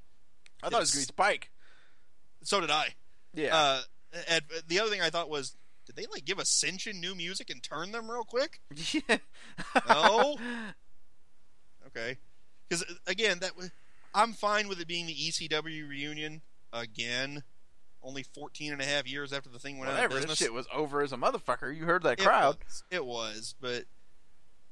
I 0.63 0.69
thought 0.69 0.77
it 0.77 0.81
was 0.81 0.91
gonna 0.91 1.01
be 1.01 1.07
Spike. 1.07 1.51
so 2.43 2.61
did 2.61 2.71
I. 2.71 2.89
Yeah. 3.33 3.57
Uh, 3.57 3.81
and 4.29 4.43
the 4.69 4.79
other 4.79 4.91
thing 4.91 5.01
I 5.01 5.09
thought 5.09 5.31
was, 5.31 5.57
did 5.87 5.97
they 5.97 6.05
like 6.13 6.27
give 6.27 6.39
Ascension 6.39 7.01
new 7.01 7.15
music 7.15 7.49
and 7.49 7.63
turn 7.63 7.93
them 7.93 8.11
real 8.11 8.25
quick? 8.25 8.61
yeah. 8.93 9.17
No. 9.89 10.37
Okay, 11.87 12.19
because 12.69 12.85
again, 13.09 13.39
that 13.41 13.57
was, 13.57 13.73
I'm 14.15 14.33
fine 14.33 14.69
with 14.69 14.81
it 14.81 14.87
being 14.87 15.07
the 15.07 15.15
ECW 15.15 15.89
reunion 15.89 16.43
again. 16.73 17.43
Only 18.03 18.23
14 18.23 18.73
and 18.73 18.81
a 18.81 18.85
half 18.85 19.07
years 19.07 19.33
after 19.33 19.51
the 19.51 19.59
thing 19.59 19.79
went 19.79 19.91
out 19.91 19.95
Whatever. 19.97 20.15
of 20.17 20.23
This 20.23 20.31
business. 20.31 20.39
shit 20.39 20.53
was 20.55 20.67
over 20.73 21.03
as 21.03 21.13
a 21.13 21.17
motherfucker. 21.17 21.77
You 21.77 21.85
heard 21.85 22.03
that 22.05 22.19
It 22.19 22.25
crowd. 22.25 22.57
was, 22.67 22.85
it 22.91 23.05
was, 23.05 23.55
but 23.61 23.85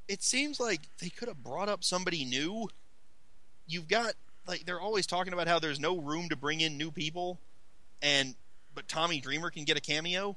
it 0.08 0.22
seems 0.22 0.58
like 0.58 0.80
they 0.98 1.10
could 1.10 1.28
have 1.28 1.42
brought 1.42 1.68
up 1.68 1.84
somebody 1.84 2.24
new. 2.24 2.68
You've 3.66 3.86
got 3.88 4.14
like 4.46 4.64
they're 4.64 4.80
always 4.80 5.06
talking 5.06 5.34
about 5.34 5.46
how 5.46 5.58
there's 5.58 5.78
no 5.78 5.98
room 5.98 6.30
to 6.30 6.36
bring 6.36 6.62
in 6.62 6.78
new 6.78 6.90
people, 6.90 7.38
and 8.00 8.34
but 8.74 8.88
Tommy 8.88 9.20
Dreamer 9.20 9.50
can 9.50 9.64
get 9.64 9.76
a 9.76 9.80
cameo. 9.80 10.36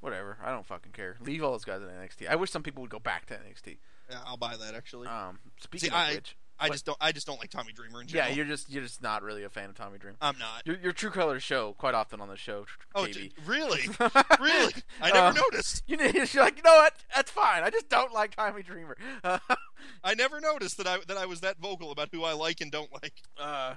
Whatever. 0.00 0.36
I 0.42 0.50
don't 0.50 0.66
fucking 0.66 0.90
care. 0.90 1.16
Leave 1.20 1.44
all 1.44 1.52
those 1.52 1.64
guys 1.64 1.80
in 1.80 1.86
NXT. 1.86 2.28
I 2.28 2.34
wish 2.34 2.50
some 2.50 2.64
people 2.64 2.80
would 2.80 2.90
go 2.90 2.98
back 2.98 3.26
to 3.26 3.34
NXT. 3.34 3.76
Yeah, 4.10 4.18
I'll 4.26 4.36
buy 4.36 4.56
that 4.56 4.74
actually. 4.74 5.06
Um, 5.06 5.38
speaking 5.60 5.90
See, 5.90 5.94
of 5.94 5.94
I- 5.94 6.14
which, 6.14 6.36
I 6.62 6.66
What? 6.68 6.72
just 6.74 6.86
don't. 6.86 6.98
I 7.00 7.10
just 7.12 7.26
don't 7.26 7.40
like 7.40 7.50
Tommy 7.50 7.72
Dreamer 7.72 8.00
in 8.02 8.06
general. 8.06 8.28
Yeah, 8.30 8.34
you're 8.36 8.44
just 8.44 8.70
you're 8.70 8.82
just 8.84 9.02
not 9.02 9.22
really 9.22 9.42
a 9.42 9.48
fan 9.50 9.68
of 9.68 9.74
Tommy 9.74 9.98
Dreamer. 9.98 10.16
I'm 10.20 10.38
not. 10.38 10.62
Your, 10.64 10.76
your 10.78 10.92
true 10.92 11.10
colors 11.10 11.42
show 11.42 11.72
quite 11.72 11.94
often 11.94 12.20
on 12.20 12.28
the 12.28 12.36
show. 12.36 12.66
Oh, 12.94 13.06
d- 13.06 13.32
really? 13.44 13.80
really? 14.40 14.72
I 15.00 15.10
never 15.10 15.26
Uh, 15.26 15.32
noticed. 15.32 15.82
You 15.86 15.96
know, 15.96 16.04
you're 16.14 16.24
like, 16.44 16.56
you 16.56 16.62
know 16.62 16.76
what? 16.76 16.94
That's 17.14 17.30
fine. 17.30 17.64
I 17.64 17.70
just 17.70 17.88
don't 17.88 18.12
like 18.12 18.36
Tommy 18.36 18.62
Dreamer. 18.62 18.96
Uh, 19.24 19.38
I 20.04 20.14
never 20.14 20.40
noticed 20.40 20.76
that 20.78 20.86
I 20.86 20.98
that 21.08 21.16
I 21.16 21.26
was 21.26 21.40
that 21.40 21.58
vocal 21.58 21.90
about 21.90 22.10
who 22.12 22.22
I 22.24 22.32
like 22.32 22.60
and 22.60 22.70
don't 22.70 22.92
like. 22.92 23.14
uh, 23.40 23.74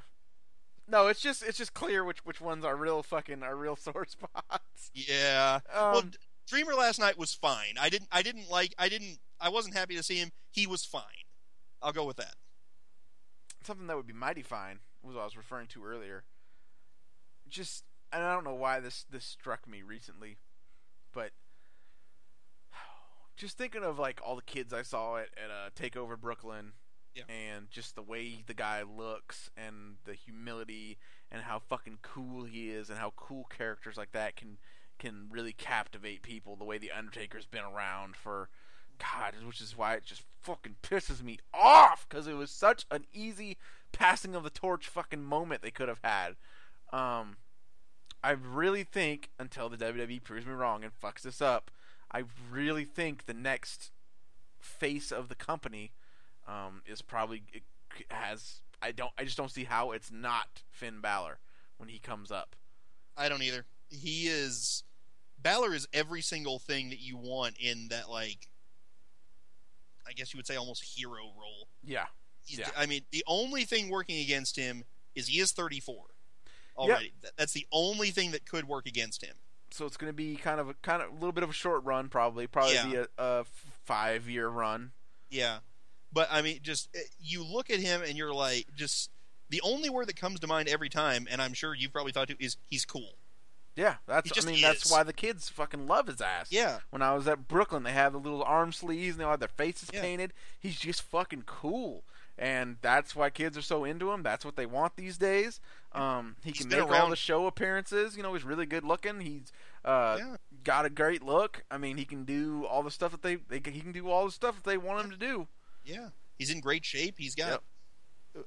no, 0.87 1.07
it's 1.07 1.21
just 1.21 1.41
it's 1.43 1.57
just 1.57 1.73
clear 1.73 2.03
which 2.05 2.19
which 2.25 2.39
ones 2.39 2.63
are 2.63 2.75
real 2.75 3.01
fucking 3.01 3.41
are 3.41 3.55
real 3.55 3.75
sore 3.75 4.05
spots. 4.05 4.91
Yeah. 4.93 5.59
Um, 5.73 5.91
well, 5.91 6.03
Dreamer 6.47 6.75
last 6.75 6.99
night 6.99 7.17
was 7.17 7.33
fine. 7.33 7.73
I 7.81 7.89
didn't. 7.89 8.09
I 8.11 8.21
didn't 8.21 8.51
like. 8.51 8.75
I 8.77 8.87
didn't. 8.89 9.17
I 9.41 9.49
wasn't 9.49 9.75
happy 9.75 9.95
to 9.95 10.03
see 10.03 10.17
him. 10.17 10.29
He 10.51 10.67
was 10.67 10.85
fine. 10.85 11.01
I'll 11.81 11.91
go 11.91 12.05
with 12.05 12.17
that. 12.17 12.35
Something 13.65 13.87
that 13.87 13.97
would 13.97 14.07
be 14.07 14.13
mighty 14.13 14.41
fine 14.43 14.79
was 15.03 15.15
what 15.15 15.21
I 15.21 15.25
was 15.25 15.37
referring 15.37 15.67
to 15.67 15.83
earlier. 15.85 16.23
Just 17.47 17.83
and 18.11 18.23
I 18.23 18.33
don't 18.33 18.43
know 18.43 18.53
why 18.55 18.79
this 18.79 19.05
this 19.09 19.25
struck 19.25 19.67
me 19.67 19.81
recently, 19.81 20.37
but 21.13 21.31
just 23.35 23.57
thinking 23.57 23.83
of 23.83 23.99
like 23.99 24.19
all 24.23 24.35
the 24.35 24.41
kids 24.41 24.73
I 24.73 24.81
saw 24.81 25.17
at 25.17 25.29
at 25.37 25.51
uh, 25.51 25.69
Takeover 25.75 26.19
Brooklyn, 26.19 26.73
Yeah. 27.13 27.23
and 27.29 27.69
just 27.69 27.95
the 27.95 28.01
way 28.03 28.43
the 28.47 28.53
guy 28.53 28.83
looks 28.83 29.49
and 29.57 29.97
the 30.05 30.13
humility 30.13 30.97
and 31.31 31.43
how 31.43 31.59
fucking 31.59 31.99
cool 32.01 32.45
he 32.45 32.69
is 32.69 32.89
and 32.89 32.99
how 32.99 33.13
cool 33.15 33.45
characters 33.45 33.97
like 33.97 34.11
that 34.13 34.35
can 34.35 34.57
can 34.97 35.27
really 35.29 35.53
captivate 35.53 36.21
people. 36.21 36.55
The 36.55 36.65
way 36.65 36.77
the 36.77 36.91
Undertaker's 36.91 37.45
been 37.45 37.63
around 37.65 38.15
for 38.15 38.49
God, 38.99 39.33
which 39.45 39.61
is 39.61 39.77
why 39.77 39.95
it 39.95 40.05
just 40.05 40.23
fucking 40.41 40.75
pisses 40.83 41.23
me 41.23 41.39
off 41.53 42.05
because 42.07 42.27
it 42.27 42.35
was 42.35 42.51
such 42.51 42.85
an 42.91 43.05
easy 43.13 43.57
passing 43.91 44.35
of 44.35 44.43
the 44.43 44.49
torch 44.49 44.87
fucking 44.87 45.23
moment 45.23 45.61
they 45.61 45.71
could 45.71 45.87
have 45.87 46.01
had. 46.03 46.35
Um, 46.91 47.37
I 48.23 48.31
really 48.31 48.83
think 48.83 49.29
until 49.39 49.69
the 49.69 49.77
WWE 49.77 50.23
proves 50.23 50.45
me 50.45 50.53
wrong 50.53 50.83
and 50.83 50.91
fucks 50.93 51.21
this 51.21 51.41
up, 51.41 51.71
I 52.11 52.23
really 52.51 52.85
think 52.85 53.25
the 53.25 53.33
next 53.33 53.91
face 54.59 55.11
of 55.11 55.29
the 55.29 55.35
company 55.35 55.91
um, 56.47 56.81
is 56.85 57.01
probably 57.01 57.43
has. 58.09 58.61
I 58.81 58.91
don't. 58.91 59.11
I 59.17 59.23
just 59.23 59.37
don't 59.37 59.51
see 59.51 59.63
how 59.63 59.91
it's 59.91 60.11
not 60.11 60.63
Finn 60.71 61.01
Balor 61.01 61.39
when 61.77 61.89
he 61.89 61.99
comes 61.99 62.31
up. 62.31 62.55
I 63.17 63.29
don't 63.29 63.43
either. 63.43 63.65
He 63.89 64.27
is. 64.27 64.83
Balor 65.41 65.75
is 65.75 65.87
every 65.93 66.21
single 66.21 66.59
thing 66.59 66.89
that 66.89 66.99
you 66.99 67.17
want 67.17 67.57
in 67.59 67.87
that 67.89 68.09
like. 68.09 68.47
I 70.07 70.13
guess 70.13 70.33
you 70.33 70.37
would 70.37 70.47
say 70.47 70.55
almost 70.55 70.83
hero 70.83 71.23
role. 71.39 71.67
Yeah. 71.83 72.05
He's- 72.45 72.59
Yeah. 72.59 72.71
I 72.77 72.85
mean, 72.85 73.05
the 73.11 73.23
only 73.27 73.63
thing 73.65 73.89
working 73.89 74.19
against 74.19 74.55
him 74.55 74.83
is 75.15 75.27
he 75.27 75.39
is 75.39 75.51
34 75.51 76.05
already. 76.77 77.13
That- 77.21 77.35
That's 77.37 77.53
the 77.53 77.65
only 77.71 78.11
thing 78.11 78.31
that 78.31 78.45
could 78.45 78.67
work 78.67 78.85
against 78.85 79.23
him. 79.23 79.35
So 79.71 79.85
it's 79.85 79.97
going 79.97 80.09
to 80.09 80.15
be 80.15 80.35
kind 80.35 80.59
of 80.59 80.69
a 80.69 80.73
kind 80.75 81.01
of 81.01 81.09
a 81.11 81.13
little 81.13 81.31
bit 81.31 81.43
of 81.43 81.49
a 81.49 81.53
short 81.53 81.83
run, 81.83 82.07
probably. 82.07 82.47
Probably 82.47 82.75
Yeah. 82.75 82.85
be 82.85 82.95
a, 82.95 83.07
a 83.17 83.43
five 83.85 84.29
year 84.29 84.47
run. 84.47 84.91
Yeah, 85.29 85.59
but 86.13 86.29
I 86.31 86.41
mean, 86.41 86.59
just 86.61 86.87
eh, 86.95 86.99
you 87.19 87.43
look 87.43 87.69
at 87.69 87.79
him 87.79 88.01
and 88.03 88.15
you're 88.17 88.33
like, 88.33 88.67
just 88.75 89.09
the 89.49 89.59
only 89.61 89.89
word 89.89 90.07
that 90.07 90.15
comes 90.15 90.39
to 90.39 90.47
mind 90.47 90.69
every 90.69 90.87
time, 90.87 91.27
and 91.29 91.41
I'm 91.41 91.53
sure 91.53 91.73
you've 91.73 91.91
probably 91.91 92.11
thought 92.13 92.27
to, 92.29 92.41
is 92.41 92.57
he's 92.69 92.85
cool. 92.85 93.17
Yeah, 93.75 93.95
that's. 94.07 94.31
I 94.41 94.49
mean, 94.49 94.61
that's 94.61 94.89
why 94.89 95.03
the 95.03 95.11
kids 95.13 95.49
fucking 95.49 95.85
love 95.87 96.07
his 96.07 96.21
ass. 96.21 96.47
Yeah, 96.51 96.79
When 96.91 97.01
I 97.01 97.13
was 97.13 97.27
at 97.27 97.47
Brooklyn, 97.47 97.83
they 97.83 97.91
had 97.91 98.13
the 98.13 98.17
little 98.19 98.43
arm 98.43 98.71
sleeves 98.71 99.15
and 99.15 99.19
they 99.21 99.25
all 99.25 99.31
have 99.31 99.39
their 99.41 99.49
faces 99.49 99.89
Yeah. 99.93 100.01
painted. 100.01 100.33
He's 100.59 100.79
just 100.79 101.01
fucking 101.01 101.43
cool, 101.45 102.03
and 102.37 102.77
that's 102.81 103.15
why 103.17 103.29
kids 103.29 103.57
are 103.57 103.61
so 103.61 103.83
into 103.83 104.11
him. 104.11 104.23
That's 104.23 104.45
what 104.45 104.55
they 104.55 104.65
want 104.65 104.95
these 104.95 105.17
days. 105.17 105.59
Um, 105.91 106.37
he 106.43 106.51
He's 106.51 106.61
can 106.65 106.69
make 106.69 106.89
all 106.89 107.09
the 107.09 107.15
show 107.17 107.47
appearances. 107.47 108.15
You 108.15 108.23
know, 108.23 108.33
he's 108.33 108.43
really 108.45 108.65
good 108.65 108.83
looking. 108.85 109.19
He's 109.19 109.51
uh, 109.83 110.15
Yeah. 110.19 110.35
got 110.63 110.85
a 110.85 110.89
great 110.89 111.21
look. 111.21 111.63
I 111.69 111.77
mean, 111.77 111.97
he 111.97 112.05
can 112.05 112.23
do 112.23 112.65
all 112.65 112.81
the 112.83 112.91
stuff 112.91 113.11
that 113.11 113.21
they, 113.23 113.35
they 113.35 113.57
he 113.71 113.81
can 113.81 113.91
do 113.91 114.09
all 114.09 114.25
the 114.25 114.31
stuff 114.31 114.55
that 114.55 114.63
they 114.63 114.77
want 114.77 115.03
him 115.03 115.11
to 115.11 115.17
do. 115.17 115.47
yeah, 115.83 116.09
he's 116.37 116.49
in 116.49 116.61
great 116.61 116.85
shape. 116.85 117.15
He's 117.17 117.35
got. 117.35 117.61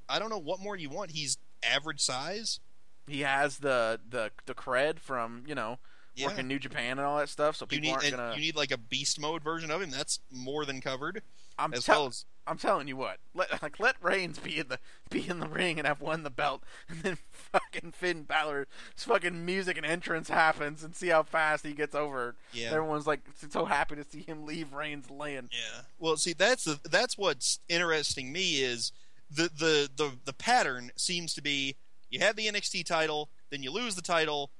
I 0.08 0.18
don't 0.18 0.28
know 0.30 0.38
what 0.38 0.60
more 0.60 0.76
you 0.76 0.90
want. 0.90 1.10
He's 1.12 1.38
average 1.62 2.00
size. 2.00 2.60
He 3.08 3.20
has 3.20 3.58
the 3.58 4.00
the 4.08 4.30
the 4.46 4.54
cred 4.54 4.98
from 4.98 5.44
you 5.46 5.54
know 5.54 5.78
Yeah. 6.14 6.26
working 6.28 6.46
New 6.48 6.58
Japan 6.58 6.98
and 6.98 7.00
all 7.06 7.18
that 7.18 7.28
stuff. 7.28 7.56
So 7.56 7.64
You 7.70 7.80
people 7.80 7.88
need 7.88 7.92
aren't 8.04 8.10
gonna. 8.16 8.34
you 8.34 8.40
need 8.40 8.56
like 8.56 8.70
a 8.70 8.78
beast 8.78 9.20
mode 9.20 9.42
version 9.42 9.70
of 9.70 9.80
him. 9.82 9.90
That's 9.90 10.20
more 10.30 10.64
than 10.64 10.80
covered. 10.80 11.22
I'm 11.58 11.74
as 11.74 11.84
tell- 11.84 12.00
well 12.02 12.08
as 12.08 12.24
I'm 12.46 12.56
telling 12.56 12.88
you 12.88 12.96
what. 12.96 13.18
Let 13.34 13.62
like 13.62 13.78
let 13.80 13.96
Reigns 14.00 14.38
be 14.38 14.58
in 14.58 14.68
the 14.68 14.78
be 15.10 15.28
in 15.28 15.40
the 15.40 15.48
ring 15.48 15.78
and 15.78 15.86
have 15.86 16.00
won 16.00 16.22
the 16.22 16.30
belt, 16.30 16.62
and 16.88 17.02
then 17.02 17.18
fucking 17.30 17.92
Finn 17.92 18.22
Balor's 18.22 18.66
fucking 18.96 19.44
music 19.44 19.76
and 19.76 19.84
entrance 19.84 20.28
happens, 20.30 20.82
and 20.84 20.94
see 20.96 21.08
how 21.08 21.24
fast 21.24 21.66
he 21.66 21.72
gets 21.72 21.94
over. 21.94 22.36
yeah. 22.52 22.68
Everyone's 22.68 23.06
like 23.06 23.20
so 23.50 23.64
happy 23.66 23.96
to 23.96 24.04
see 24.04 24.22
him 24.22 24.46
leave 24.46 24.72
Reigns 24.72 25.10
land. 25.10 25.50
Yeah. 25.52 25.82
Well, 25.98 26.16
see, 26.16 26.32
that's 26.32 26.64
the 26.64 26.78
that's 26.88 27.18
what's 27.18 27.58
interesting 27.68 28.32
me 28.32 28.62
is 28.62 28.92
the 29.30 29.50
the 29.54 29.90
the 29.94 30.12
the 30.24 30.32
pattern 30.32 30.90
seems 30.96 31.34
to 31.34 31.42
be 31.42 31.76
you 32.10 32.20
have 32.20 32.36
the 32.36 32.46
NXT 32.46 32.84
title, 32.84 33.28
then 33.50 33.62
you 33.62 33.70
lose 33.70 33.94
the 33.94 34.02
title, 34.02 34.50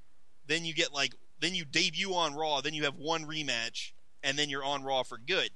then 0.47 0.65
you 0.65 0.75
get 0.75 0.93
like 0.93 1.15
then 1.41 1.55
you 1.55 1.65
debut 1.65 2.15
on 2.15 2.35
Raw, 2.35 2.61
then 2.61 2.75
you 2.75 2.85
have 2.85 2.97
one 2.97 3.25
rematch, 3.25 3.93
and 4.23 4.39
then 4.39 4.49
you're 4.49 4.65
on 4.65 4.83
Raw 4.83 5.03
for 5.03 5.19
good. 5.19 5.51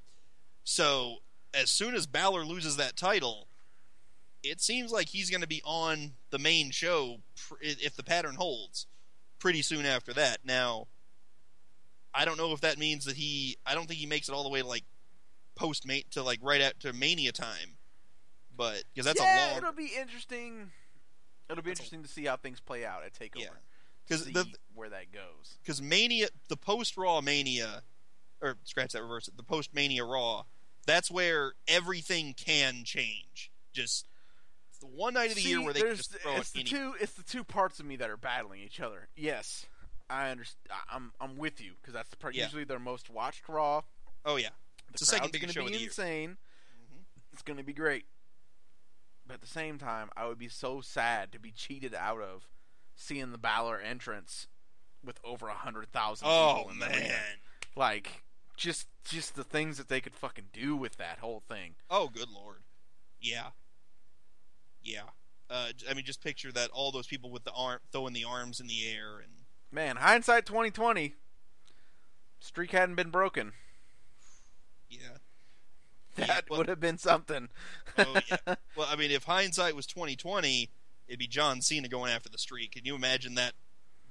So 0.64 1.16
as 1.52 1.70
soon 1.70 1.94
as 1.94 2.06
Balor 2.06 2.44
loses 2.44 2.76
that 2.76 2.96
title, 2.96 3.48
it 4.42 4.60
seems 4.60 4.92
like 4.92 5.08
he's 5.08 5.30
going 5.30 5.40
to 5.40 5.48
be 5.48 5.62
on 5.64 6.12
the 6.30 6.38
main 6.38 6.70
show 6.70 7.18
pr- 7.36 7.54
if 7.60 7.96
the 7.96 8.02
pattern 8.02 8.36
holds 8.36 8.86
pretty 9.38 9.62
soon 9.62 9.86
after 9.86 10.12
that. 10.14 10.38
Now, 10.44 10.86
I 12.14 12.24
don't 12.24 12.36
know 12.36 12.52
if 12.52 12.60
that 12.60 12.78
means 12.78 13.04
that 13.04 13.16
he. 13.16 13.56
I 13.66 13.74
don't 13.74 13.86
think 13.86 14.00
he 14.00 14.06
makes 14.06 14.28
it 14.28 14.34
all 14.34 14.42
the 14.42 14.48
way 14.50 14.60
to 14.60 14.66
like 14.66 14.84
post 15.54 15.86
mate 15.86 16.10
to 16.12 16.22
like 16.22 16.38
right 16.42 16.60
at 16.60 16.80
to 16.80 16.92
Mania 16.92 17.32
time, 17.32 17.76
but 18.56 18.84
because 18.92 19.06
that's 19.06 19.20
yeah, 19.20 19.46
a 19.46 19.48
long. 19.48 19.58
it'll 19.58 19.72
be 19.72 19.92
interesting. 19.98 20.70
It'll 21.52 21.62
be 21.62 21.70
That's 21.70 21.80
a- 21.80 21.82
interesting 21.82 22.02
to 22.02 22.08
see 22.08 22.24
how 22.24 22.36
things 22.36 22.60
play 22.60 22.84
out 22.84 23.04
at 23.04 23.12
Takeover. 23.14 23.36
Yeah. 23.40 23.48
to 23.50 24.08
'Cause 24.08 24.24
see 24.24 24.32
the- 24.32 24.58
where 24.74 24.88
that 24.90 25.12
goes. 25.12 25.58
because 25.62 25.80
Mania, 25.80 26.28
the 26.48 26.56
post 26.56 26.96
Raw 26.96 27.20
Mania, 27.20 27.84
or 28.40 28.58
scratch 28.64 28.92
that 28.92 29.02
reverse 29.02 29.28
it, 29.28 29.36
the 29.36 29.44
post 29.44 29.72
Mania 29.72 30.04
Raw, 30.04 30.44
that's 30.86 31.08
where 31.10 31.54
everything 31.68 32.34
can 32.34 32.84
change. 32.84 33.52
Just 33.72 34.08
it's 34.70 34.78
the 34.80 34.86
one 34.88 35.14
night 35.14 35.30
of 35.30 35.36
the 35.36 35.42
See, 35.42 35.50
year 35.50 35.60
where 35.62 35.72
they 35.72 35.82
can 35.82 35.94
just 35.96 36.10
throw 36.12 36.36
it's 36.36 36.50
it 36.50 36.54
the 36.54 36.60
any. 36.60 36.68
two 36.70 36.96
it's 37.00 37.12
the 37.12 37.22
two 37.22 37.44
parts 37.44 37.78
of 37.78 37.86
me 37.86 37.94
that 37.96 38.10
are 38.10 38.16
battling 38.16 38.60
each 38.60 38.80
other. 38.80 39.08
Yes, 39.14 39.66
I 40.10 40.30
understand. 40.30 40.72
I'm 40.90 41.12
I'm 41.20 41.36
with 41.36 41.60
you 41.60 41.74
because 41.80 41.94
that's 41.94 42.10
the 42.10 42.16
part 42.16 42.34
Yeah. 42.34 42.44
usually 42.44 42.64
their 42.64 42.80
most 42.80 43.08
watched 43.08 43.48
Raw. 43.48 43.82
Oh 44.24 44.34
yeah, 44.36 44.50
The 44.88 44.92
It's 44.94 45.00
the 45.00 45.06
second 45.06 45.30
biggest 45.32 45.54
gonna 45.54 45.66
show 45.66 45.70
be 45.70 45.74
of 45.74 45.78
the 45.78 45.78
year. 45.78 45.88
insane. 45.88 46.38
Mhm. 46.92 47.04
It's 47.32 47.42
gonna 47.42 47.62
be 47.62 47.72
great. 47.72 48.04
But 49.32 49.36
at 49.36 49.40
the 49.40 49.46
same 49.46 49.78
time, 49.78 50.10
I 50.14 50.26
would 50.26 50.38
be 50.38 50.48
so 50.48 50.82
sad 50.82 51.32
to 51.32 51.38
be 51.38 51.52
cheated 51.52 51.94
out 51.94 52.20
of 52.20 52.50
seeing 52.94 53.32
the 53.32 53.38
Balor 53.38 53.80
entrance 53.80 54.46
with 55.02 55.18
over 55.24 55.48
a 55.48 55.54
hundred 55.54 55.90
thousand 55.90 56.28
Oh 56.30 56.56
people 56.58 56.72
in 56.72 56.78
the 56.80 56.86
arena. 56.86 57.00
man. 57.08 57.38
Like 57.74 58.24
just 58.58 58.88
just 59.06 59.34
the 59.34 59.42
things 59.42 59.78
that 59.78 59.88
they 59.88 60.02
could 60.02 60.14
fucking 60.14 60.48
do 60.52 60.76
with 60.76 60.98
that 60.98 61.20
whole 61.20 61.42
thing. 61.48 61.76
Oh 61.88 62.10
good 62.12 62.28
lord. 62.28 62.58
Yeah. 63.22 63.46
Yeah. 64.82 65.04
Uh, 65.48 65.68
I 65.88 65.94
mean, 65.94 66.04
just 66.04 66.22
picture 66.22 66.52
that 66.52 66.68
all 66.70 66.92
those 66.92 67.06
people 67.06 67.30
with 67.30 67.44
the 67.44 67.52
arm 67.52 67.78
throwing 67.90 68.12
the 68.12 68.24
arms 68.24 68.60
in 68.60 68.66
the 68.66 68.86
air 68.86 69.18
and 69.18 69.32
Man, 69.70 69.96
hindsight 69.96 70.44
twenty 70.44 70.70
twenty. 70.70 71.14
Streak 72.38 72.72
hadn't 72.72 72.96
been 72.96 73.08
broken. 73.08 73.52
yeah. 74.90 75.16
That 76.26 76.44
well- 76.50 76.58
would 76.58 76.68
have 76.68 76.80
been 76.80 76.98
something. 76.98 77.48
Oh, 77.98 78.20
yeah. 78.30 78.54
Well, 78.76 78.88
I 78.90 78.96
mean, 78.96 79.10
if 79.10 79.24
hindsight 79.24 79.76
was 79.76 79.86
twenty 79.86 80.16
twenty, 80.16 80.70
it'd 81.06 81.18
be 81.18 81.26
John 81.26 81.60
Cena 81.60 81.88
going 81.88 82.10
after 82.12 82.28
the 82.28 82.38
streak. 82.38 82.72
Can 82.72 82.84
you 82.84 82.94
imagine 82.94 83.34
that 83.34 83.52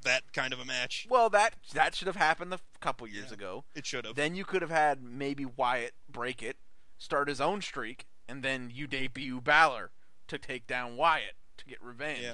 that 0.04 0.34
kind 0.34 0.52
of 0.54 0.60
a 0.60 0.66
match? 0.66 1.08
well, 1.10 1.30
that 1.30 1.54
that 1.74 1.96
should 1.96 2.08
have 2.08 2.16
happened 2.16 2.54
a 2.54 2.60
couple 2.80 3.08
years 3.08 3.28
Yeah. 3.30 3.34
ago. 3.36 3.64
It 3.76 3.86
should 3.86 4.06
have. 4.06 4.16
Then 4.16 4.36
you 4.36 4.46
could 4.46 4.62
have 4.62 4.72
had 4.72 5.02
maybe 5.04 5.46
Wyatt 5.46 5.94
break 6.10 6.42
it, 6.44 6.58
start 6.98 7.28
his 7.28 7.40
own 7.42 7.62
streak, 7.62 8.06
and 8.28 8.44
then 8.44 8.72
you 8.74 8.88
debut 8.88 9.42
Balor 9.42 9.92
to 10.28 10.38
take 10.38 10.66
down 10.68 10.96
Wyatt 10.98 11.36
to 11.58 11.66
get 11.66 11.82
revenge. 11.84 12.22
Yeah. 12.24 12.34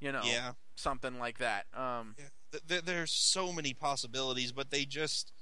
You 0.00 0.12
know, 0.12 0.22
Yeah. 0.24 0.52
something 0.74 1.18
like 1.18 1.38
that. 1.38 1.66
Um, 1.74 2.14
Yeah. 2.18 2.24
Th- 2.52 2.62
th- 2.68 2.82
there's 2.84 3.12
so 3.12 3.52
many 3.52 3.72
possibilities, 3.74 4.52
but 4.52 4.70
they 4.70 4.84
just 4.84 5.32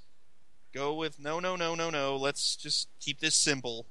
go 0.75 0.95
with 0.95 1.19
no, 1.21 1.41
no, 1.41 1.57
no, 1.57 1.75
no, 1.75 1.91
no. 1.91 2.17
Let's 2.17 2.57
just 2.57 2.89
keep 3.01 3.21
this 3.21 3.35
simple. 3.35 3.87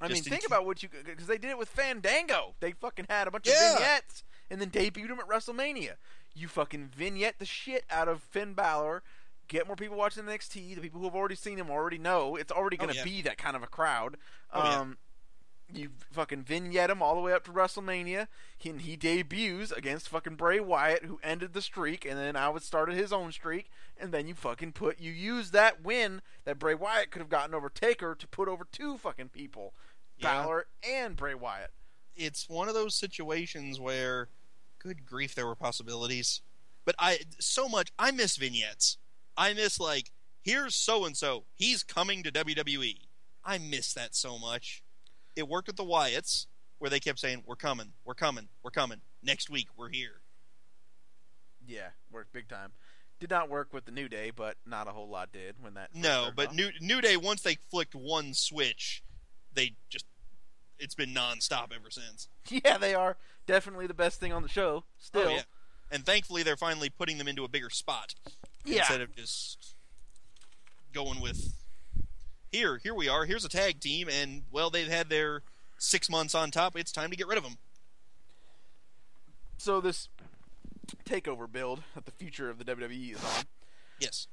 I 0.00 0.08
mean, 0.08 0.22
think 0.22 0.46
about 0.46 0.66
what 0.66 0.82
you 0.82 0.88
because 1.04 1.26
they 1.28 1.38
did 1.38 1.50
it 1.50 1.58
with 1.58 1.68
Fandango. 1.68 2.54
They 2.60 2.72
fucking 2.72 3.06
had 3.08 3.28
a 3.28 3.30
bunch 3.30 3.46
Yeah. 3.46 3.72
of 3.74 3.78
vignettes 3.78 4.24
and 4.50 4.60
then 4.60 4.70
debuted 4.70 5.08
him 5.10 5.20
at 5.20 5.28
WrestleMania. 5.28 5.92
You 6.34 6.48
fucking 6.48 6.88
vignette 6.96 7.38
the 7.38 7.44
shit 7.46 7.84
out 7.90 8.08
of 8.08 8.22
Finn 8.22 8.54
Balor. 8.54 9.02
Get 9.48 9.66
more 9.66 9.76
people 9.76 9.96
watching 9.96 10.24
the 10.24 10.32
NXT. 10.32 10.74
The 10.74 10.80
people 10.80 10.98
who 11.00 11.06
have 11.06 11.14
already 11.14 11.34
seen 11.34 11.58
him 11.58 11.70
already 11.70 11.98
know 11.98 12.36
it's 12.36 12.50
already 12.50 12.78
Oh, 12.78 12.84
going 12.84 12.90
to 12.92 12.96
yeah. 12.98 13.04
be 13.04 13.22
that 13.22 13.36
kind 13.38 13.54
of 13.54 13.62
a 13.62 13.66
crowd. 13.66 14.16
Oh, 14.52 14.62
yeah. 14.64 14.78
Um, 14.80 14.98
you 15.74 15.90
fucking 16.12 16.42
vignette 16.42 16.90
him 16.90 17.02
all 17.02 17.14
the 17.14 17.20
way 17.20 17.32
up 17.32 17.44
to 17.44 17.52
WrestleMania. 17.52 18.28
And 18.64 18.80
he 18.82 18.96
debuts 18.96 19.72
against 19.72 20.08
fucking 20.08 20.36
Bray 20.36 20.60
Wyatt, 20.60 21.04
who 21.04 21.18
ended 21.22 21.52
the 21.52 21.62
streak, 21.62 22.04
and 22.04 22.18
then 22.18 22.34
Howard 22.34 22.62
started 22.62 22.96
his 22.96 23.12
own 23.12 23.32
streak. 23.32 23.70
And 23.98 24.12
then 24.12 24.26
you 24.26 24.34
fucking 24.34 24.72
put 24.72 25.00
you 25.00 25.10
use 25.12 25.50
that 25.50 25.82
win 25.82 26.22
that 26.44 26.58
Bray 26.58 26.74
Wyatt 26.74 27.10
could 27.10 27.20
have 27.20 27.28
gotten 27.28 27.54
over 27.54 27.68
Taker 27.68 28.14
to 28.14 28.26
put 28.28 28.48
over 28.48 28.66
two 28.70 28.96
fucking 28.98 29.30
people, 29.30 29.74
Yeah. 30.18 30.42
Balor 30.42 30.66
and 30.88 31.16
Bray 31.16 31.34
Wyatt. 31.34 31.70
it's 32.14 32.48
one 32.48 32.68
of 32.68 32.74
those 32.74 32.94
situations 32.94 33.80
where, 33.80 34.28
good 34.78 35.06
grief, 35.06 35.34
there 35.34 35.46
were 35.46 35.54
possibilities. 35.54 36.42
But 36.84 36.94
I 36.98 37.20
so 37.38 37.68
much 37.68 37.92
I 37.98 38.10
miss 38.10 38.36
vignettes. 38.36 38.98
I 39.36 39.54
miss 39.54 39.78
like 39.80 40.10
here's 40.42 40.74
so 40.74 41.04
and 41.04 41.16
so 41.16 41.44
he's 41.54 41.82
coming 41.84 42.22
to 42.24 42.32
WWE. 42.32 42.96
I 43.44 43.58
miss 43.58 43.92
that 43.94 44.14
so 44.14 44.38
much. 44.38 44.82
It 45.36 45.48
worked 45.48 45.66
with 45.68 45.76
the 45.76 45.84
Wyatts 45.84 46.46
where 46.78 46.90
they 46.90 47.00
kept 47.00 47.18
saying 47.18 47.44
we're 47.46 47.56
coming, 47.56 47.92
we're 48.04 48.14
coming, 48.14 48.48
we're 48.62 48.70
coming. 48.70 49.00
Next 49.22 49.48
week 49.48 49.68
we're 49.76 49.88
here. 49.90 50.20
Yeah, 51.66 51.88
worked 52.10 52.32
big 52.32 52.48
time. 52.48 52.72
Did 53.20 53.30
not 53.30 53.48
work 53.48 53.72
with 53.72 53.84
the 53.84 53.92
New 53.92 54.08
Day, 54.08 54.32
but 54.34 54.56
not 54.66 54.88
a 54.88 54.90
whole 54.90 55.08
lot 55.08 55.30
did 55.32 55.54
when 55.60 55.74
that. 55.74 55.90
No, 55.94 56.30
but 56.34 56.48
off. 56.48 56.54
New 56.54 56.70
New 56.80 57.00
Day 57.00 57.16
once 57.16 57.42
they 57.42 57.56
flicked 57.70 57.94
one 57.94 58.34
switch, 58.34 59.02
they 59.54 59.74
just 59.88 60.06
it's 60.78 60.96
been 60.96 61.14
nonstop 61.14 61.72
ever 61.72 61.88
since. 61.90 62.28
yeah, 62.48 62.78
they 62.78 62.94
are 62.94 63.16
definitely 63.46 63.86
the 63.86 63.94
best 63.94 64.18
thing 64.18 64.32
on 64.32 64.42
the 64.42 64.48
show. 64.48 64.84
Still, 64.98 65.28
Oh, 65.28 65.34
yeah. 65.36 65.42
And 65.92 66.04
thankfully, 66.04 66.42
they're 66.42 66.56
finally 66.56 66.90
putting 66.90 67.18
them 67.18 67.28
into 67.28 67.44
a 67.44 67.48
bigger 67.48 67.70
spot 67.70 68.14
Yeah. 68.64 68.78
instead 68.78 69.00
of 69.02 69.14
just 69.14 69.74
going 70.92 71.20
with 71.20 71.52
here. 72.52 72.78
Here 72.78 72.94
we 72.94 73.08
are. 73.08 73.24
Here's 73.24 73.44
a 73.44 73.48
tag 73.48 73.80
team, 73.80 74.08
and 74.08 74.42
well, 74.52 74.70
they've 74.70 74.86
had 74.86 75.08
their 75.08 75.42
six 75.78 76.08
months 76.08 76.34
on 76.34 76.50
top. 76.50 76.76
It's 76.76 76.92
time 76.92 77.10
to 77.10 77.16
get 77.16 77.26
rid 77.26 77.38
of 77.38 77.44
them. 77.44 77.56
so 79.56 79.80
this 79.80 80.08
takeover 81.04 81.50
build 81.50 81.82
that 81.94 82.04
the 82.04 82.12
future 82.12 82.50
of 82.50 82.58
the 82.58 82.64
WWE 82.64 83.14
is 83.14 83.24
on. 83.24 83.44
Yes. 83.98 84.26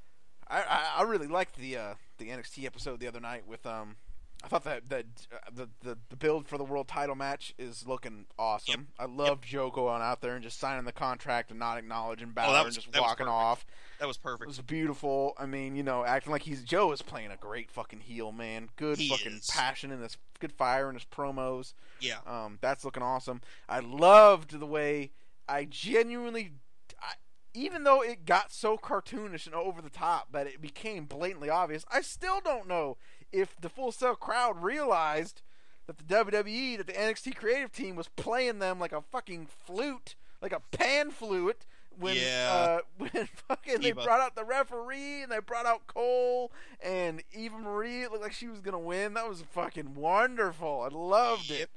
I, 0.48 0.62
I, 0.62 0.86
I 1.00 1.04
really 1.04 1.28
liked 1.28 1.58
the 1.58 1.78
uh, 1.78 1.94
the 2.18 2.30
NXT 2.30 2.66
episode 2.66 3.00
the 3.00 3.08
other 3.08 3.20
night 3.20 3.48
with 3.48 3.66
um. 3.66 3.96
I 4.42 4.48
thought 4.48 4.64
that 4.64 4.90
that 4.90 5.06
uh, 5.34 5.38
the, 5.54 5.70
the 5.82 5.98
the 6.10 6.16
build 6.16 6.48
for 6.48 6.58
the 6.58 6.64
world 6.64 6.88
title 6.88 7.16
match 7.16 7.54
is 7.58 7.86
looking 7.86 8.26
awesome. 8.38 8.88
I 8.98 9.06
love 9.06 9.42
Joe 9.42 9.70
going 9.70 10.02
out 10.02 10.22
there 10.22 10.36
and 10.36 10.42
just 10.44 10.60
signing 10.60 10.86
the 10.86 10.94
contract 10.94 11.50
and 11.50 11.60
not 11.60 11.78
acknowledging 11.78 12.30
Balor 12.30 12.50
Oh, 12.50 12.54
that 12.54 12.66
and 12.66 12.74
just 12.74 12.88
walking 12.98 13.28
off. 13.28 13.66
That 14.00 14.08
was 14.08 14.18
perfect. 14.18 14.44
It 14.44 14.48
was 14.48 14.62
beautiful. 14.62 15.34
I 15.38 15.46
mean, 15.46 15.76
you 15.76 15.84
know, 15.84 16.06
acting 16.06 16.32
like 16.32 16.44
he's 16.44 16.64
Joe 16.64 16.92
is 16.94 17.02
playing 17.02 17.32
a 17.32 17.36
great 17.38 17.70
fucking 17.70 18.00
heel, 18.00 18.32
man. 18.32 18.70
Good 18.78 18.98
He 18.98 19.10
fucking 19.10 19.34
is. 19.40 19.48
passion 19.48 19.92
in 19.92 20.00
this, 20.00 20.16
good 20.40 20.54
fire 20.54 20.88
in 20.88 20.96
his 20.96 21.04
promos. 21.06 21.74
Yeah. 22.00 22.20
Um, 22.26 22.60
that's 22.62 22.86
looking 22.86 23.04
awesome. 23.04 23.42
I 23.68 23.80
loved 23.80 24.58
the 24.58 24.66
way 24.66 25.12
I 25.50 25.66
genuinely, 25.66 26.54
I, 27.02 27.14
even 27.54 27.84
though 27.84 28.02
it 28.02 28.24
got 28.26 28.54
so 28.54 28.78
cartoonish 28.78 29.48
and 29.48 29.56
over 29.56 29.82
the 29.82 29.90
top 29.90 30.32
that 30.32 30.48
it 30.48 30.62
became 30.62 31.04
blatantly 31.06 31.50
obvious, 31.50 31.84
I 31.92 32.00
still 32.00 32.40
don't 32.40 32.70
know 32.70 32.96
if 33.32 33.56
the 33.60 33.70
Full 33.70 33.92
Sail 33.92 34.16
crowd 34.16 34.62
realized 34.64 35.42
that 35.88 35.98
the 35.98 36.04
WWE, 36.04 36.78
that 36.78 36.88
the 36.88 36.94
NXT 36.94 37.36
creative 37.36 37.72
team 37.72 37.96
was 37.96 38.08
playing 38.10 38.60
them 38.60 38.80
like 38.80 38.92
a 38.92 39.02
fucking 39.02 39.48
flute, 39.66 40.16
like 40.42 40.52
a 40.54 40.62
pan 40.72 41.12
flute. 41.12 41.66
When 41.98 42.16
Yeah. 42.16 42.80
uh, 42.80 42.80
when 42.98 43.28
fucking 43.48 43.82
they 43.82 43.90
Eva. 43.90 44.04
brought 44.04 44.22
out 44.22 44.36
the 44.36 44.46
referee 44.46 45.24
and 45.24 45.32
they 45.32 45.40
brought 45.40 45.66
out 45.66 45.86
Cole 45.88 46.52
and 46.82 47.22
Eva 47.34 47.58
Marie, 47.58 48.04
it 48.04 48.12
looked 48.12 48.24
like 48.24 48.32
she 48.34 48.48
was 48.48 48.62
gonna 48.62 48.80
win. 48.80 49.16
That 49.16 49.28
was 49.28 49.42
fucking 49.52 49.96
wonderful. 49.96 50.82
I 50.82 50.96
loved 50.96 51.50
Yep. 51.50 51.60
it. 51.62 51.70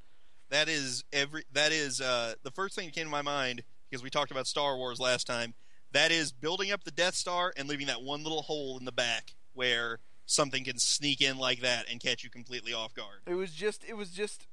That 0.51 0.69
is 0.69 1.03
every. 1.13 1.45
That 1.53 1.73
is 1.73 2.01
uh, 2.01 2.35
the 2.45 2.51
first 2.53 2.77
thing 2.77 2.87
that 2.87 2.95
came 2.95 3.07
to 3.07 3.11
my 3.11 3.23
mind 3.23 3.63
because 3.91 4.05
we 4.05 4.11
talked 4.11 4.31
about 4.31 4.47
Star 4.47 4.77
Wars 4.77 5.01
last 5.01 5.27
time. 5.27 5.55
That 5.93 6.13
is 6.13 6.31
building 6.31 6.71
up 6.71 6.85
the 6.85 6.91
Death 6.91 7.15
Star 7.15 7.53
and 7.57 7.69
leaving 7.69 7.87
that 7.89 8.03
one 8.03 8.23
little 8.23 8.43
hole 8.43 8.79
in 8.79 8.85
the 8.85 8.93
back 8.93 9.35
where 9.55 9.99
something 10.33 10.65
can 10.65 10.79
sneak 10.79 11.21
in 11.21 11.37
like 11.39 11.61
that 11.61 11.87
and 11.91 12.01
catch 12.01 12.25
you 12.25 12.31
completely 12.31 12.73
off 12.73 12.95
guard. 12.95 13.21
It 13.27 13.35
was 13.35 13.53
just, 13.53 13.85
it 13.89 13.97
was 13.97 14.11
just, 14.11 14.47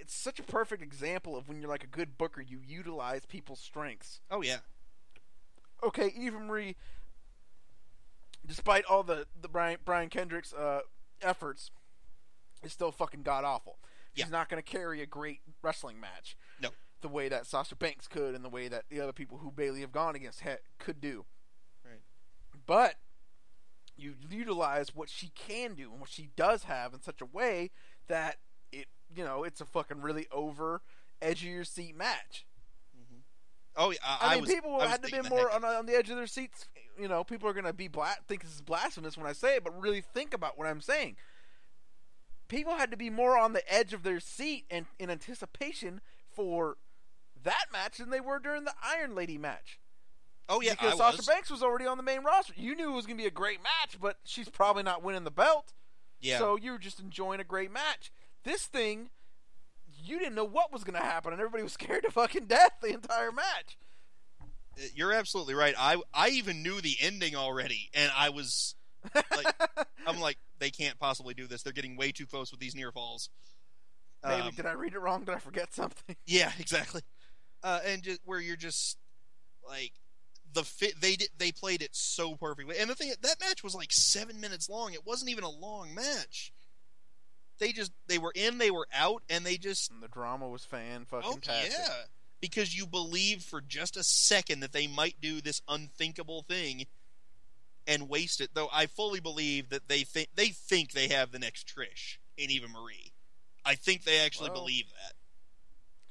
it's 0.00 0.14
such 0.14 0.38
a 0.38 0.42
perfect 0.42 0.82
example 0.82 1.36
of 1.36 1.48
when 1.48 1.60
you're 1.60 1.70
like 1.70 1.84
a 1.84 1.88
good 1.88 2.16
booker, 2.18 2.40
you 2.40 2.60
utilize 2.66 3.24
people's 3.26 3.60
strengths. 3.60 4.20
Oh 4.30 4.42
yeah. 4.42 4.58
Okay, 5.82 6.12
Eva 6.16 6.38
Marie, 6.38 6.76
despite 8.44 8.84
all 8.86 9.02
the 9.02 9.26
the 9.40 9.48
Brian 9.48 9.78
Brian 9.84 10.08
Kendrick's 10.08 10.52
uh, 10.52 10.80
efforts, 11.22 11.70
is 12.62 12.72
still 12.72 12.92
fucking 12.92 13.22
god 13.22 13.44
awful. 13.44 13.78
She's 14.14 14.24
Yeah. 14.26 14.30
not 14.30 14.48
going 14.48 14.62
to 14.62 14.68
carry 14.68 15.02
a 15.02 15.06
great 15.06 15.40
wrestling 15.62 16.00
match. 16.00 16.36
No. 16.60 16.70
The 17.02 17.08
way 17.08 17.28
that 17.28 17.46
Sasha 17.46 17.76
Banks 17.76 18.08
could, 18.08 18.34
and 18.34 18.42
the 18.44 18.48
way 18.48 18.68
that 18.68 18.84
the 18.88 19.00
other 19.00 19.12
people 19.12 19.38
who 19.38 19.50
Bayley 19.50 19.82
have 19.82 19.92
gone 19.92 20.14
against 20.16 20.40
ha- 20.40 20.56
could 20.78 21.00
do. 21.00 21.26
Right. 21.84 22.00
But 22.66 22.94
you 23.96 24.14
utilize 24.30 24.94
what 24.94 25.08
she 25.08 25.30
can 25.34 25.74
do 25.74 25.90
and 25.90 26.00
what 26.00 26.10
she 26.10 26.30
does 26.36 26.64
have 26.64 26.92
in 26.94 27.02
such 27.02 27.20
a 27.20 27.26
way 27.26 27.70
that 28.08 28.36
it, 28.72 28.86
you 29.14 29.24
know, 29.24 29.44
it's 29.44 29.60
a 29.60 29.64
fucking 29.64 30.02
really 30.02 30.26
over, 30.30 30.82
edge 31.22 31.42
of 31.42 31.48
your 31.48 31.64
seat 31.64 31.96
match. 31.96 32.46
Mm-hmm. 32.96 33.20
Oh 33.76 33.90
yeah. 33.90 33.98
I, 34.04 34.18
I, 34.20 34.34
mean, 34.34 34.42
was, 34.42 34.50
people 34.52 34.80
I 34.80 34.86
had 34.86 35.02
to 35.02 35.10
be 35.10 35.28
more 35.28 35.50
on, 35.50 35.64
on 35.64 35.86
the 35.86 35.94
edge 35.94 36.10
of 36.10 36.16
their 36.16 36.26
seats. 36.26 36.66
You 36.98 37.08
know, 37.08 37.24
people 37.24 37.48
are 37.48 37.52
going 37.52 37.64
to 37.64 37.72
be 37.72 37.88
bla- 37.88 38.16
think 38.28 38.42
this 38.42 38.54
is 38.54 38.62
blasphemous 38.62 39.16
when 39.16 39.26
I 39.26 39.32
say 39.32 39.56
it, 39.56 39.64
but 39.64 39.78
really 39.80 40.00
think 40.00 40.34
about 40.34 40.58
what 40.58 40.66
I'm 40.66 40.80
saying. 40.80 41.16
People 42.48 42.76
had 42.76 42.90
to 42.92 42.96
be 42.96 43.10
more 43.10 43.36
on 43.38 43.54
the 43.54 43.72
edge 43.72 43.92
of 43.92 44.02
their 44.02 44.20
seat 44.20 44.64
and 44.70 44.86
in 44.98 45.10
anticipation 45.10 46.00
for 46.30 46.76
that 47.42 47.66
match 47.72 47.98
than 47.98 48.10
they 48.10 48.20
were 48.20 48.38
during 48.38 48.64
the 48.64 48.74
Iron 48.82 49.14
Lady 49.14 49.36
match. 49.36 49.78
Oh 50.48 50.60
yeah. 50.60 50.72
because 50.72 50.94
I 50.94 50.96
Sasha 51.10 51.16
was. 51.18 51.26
Banks 51.26 51.50
was 51.50 51.62
already 51.62 51.86
on 51.86 51.96
the 51.96 52.02
main 52.02 52.22
roster. 52.22 52.52
You 52.56 52.74
knew 52.76 52.90
it 52.92 52.94
was 52.94 53.06
going 53.06 53.16
to 53.16 53.22
be 53.22 53.26
a 53.26 53.32
great 53.32 53.58
match, 53.62 53.98
but 54.00 54.18
she's 54.24 54.48
probably 54.48 54.82
not 54.82 55.02
winning 55.02 55.24
the 55.24 55.30
belt. 55.30 55.72
Yeah. 56.20 56.38
So 56.38 56.56
you 56.56 56.72
were 56.72 56.78
just 56.78 57.00
enjoying 57.00 57.40
a 57.40 57.44
great 57.44 57.72
match. 57.72 58.10
This 58.44 58.64
thing, 58.66 59.10
you 60.04 60.18
didn't 60.18 60.34
know 60.34 60.44
what 60.44 60.72
was 60.72 60.84
going 60.84 60.94
to 61.00 61.04
happen, 61.06 61.32
and 61.32 61.40
everybody 61.40 61.62
was 61.62 61.72
scared 61.74 62.04
to 62.04 62.10
fucking 62.10 62.46
death 62.46 62.72
the 62.80 62.88
entire 62.94 63.32
match. 63.32 63.76
You're 64.94 65.12
absolutely 65.12 65.54
right. 65.54 65.74
I 65.78 65.96
I 66.12 66.28
even 66.28 66.62
knew 66.62 66.80
the 66.80 66.96
ending 67.00 67.34
already, 67.34 67.88
and 67.94 68.12
I 68.14 68.28
was 68.28 68.74
like, 69.14 69.54
I'm 70.06 70.20
like, 70.20 70.36
they 70.58 70.70
can't 70.70 70.98
possibly 70.98 71.32
do 71.34 71.46
this. 71.46 71.62
They're 71.62 71.72
getting 71.72 71.96
way 71.96 72.12
too 72.12 72.26
close 72.26 72.50
with 72.50 72.60
these 72.60 72.74
near 72.74 72.92
falls. 72.92 73.30
Maybe 74.22 74.42
Um, 74.42 74.54
did 74.54 74.66
I 74.66 74.72
read 74.72 74.92
it 74.92 74.98
wrong? 74.98 75.24
Did 75.24 75.34
I 75.34 75.38
forget 75.38 75.72
something? 75.74 76.16
Yeah, 76.26 76.52
exactly. 76.58 77.02
Uh, 77.62 77.80
and 77.86 78.02
just 78.02 78.20
where 78.24 78.38
you're 78.40 78.56
just 78.56 78.98
like 79.66 79.92
the 80.56 80.64
fit 80.64 80.98
they 81.00 81.16
did 81.16 81.28
they 81.36 81.52
played 81.52 81.82
it 81.82 81.90
so 81.92 82.34
perfectly. 82.34 82.76
And 82.80 82.88
the 82.88 82.94
thing 82.94 83.12
that 83.20 83.40
match 83.40 83.62
was 83.62 83.74
like 83.74 83.92
seven 83.92 84.40
minutes 84.40 84.68
long. 84.70 84.94
It 84.94 85.06
wasn't 85.06 85.30
even 85.30 85.44
a 85.44 85.50
long 85.50 85.94
match. 85.94 86.50
They 87.58 87.72
just 87.72 87.92
they 88.06 88.16
were 88.18 88.32
in, 88.34 88.56
they 88.58 88.70
were 88.70 88.88
out, 88.92 89.22
and 89.28 89.44
they 89.44 89.58
just 89.58 89.90
And 89.90 90.02
the 90.02 90.08
drama 90.08 90.48
was 90.48 90.64
fan 90.64 91.04
fucking 91.04 91.30
oh 91.30 91.38
yeah, 91.44 91.88
because 92.40 92.74
you 92.76 92.86
believe 92.86 93.42
for 93.42 93.60
just 93.60 93.96
a 93.98 94.02
second 94.02 94.60
that 94.60 94.72
they 94.72 94.86
might 94.86 95.20
do 95.20 95.40
this 95.42 95.60
unthinkable 95.68 96.42
thing 96.42 96.86
and 97.86 98.08
waste 98.08 98.40
it. 98.40 98.50
Though 98.54 98.68
I 98.72 98.86
fully 98.86 99.20
believe 99.20 99.68
that 99.68 99.88
they 99.88 100.04
think 100.04 100.28
they 100.34 100.48
think 100.48 100.92
they 100.92 101.08
have 101.08 101.32
the 101.32 101.38
next 101.38 101.68
Trish 101.68 102.16
in 102.38 102.50
Eva 102.50 102.68
Marie. 102.68 103.12
I 103.64 103.74
think 103.74 104.04
they 104.04 104.20
actually 104.20 104.50
Well. 104.50 104.60
believe 104.60 104.86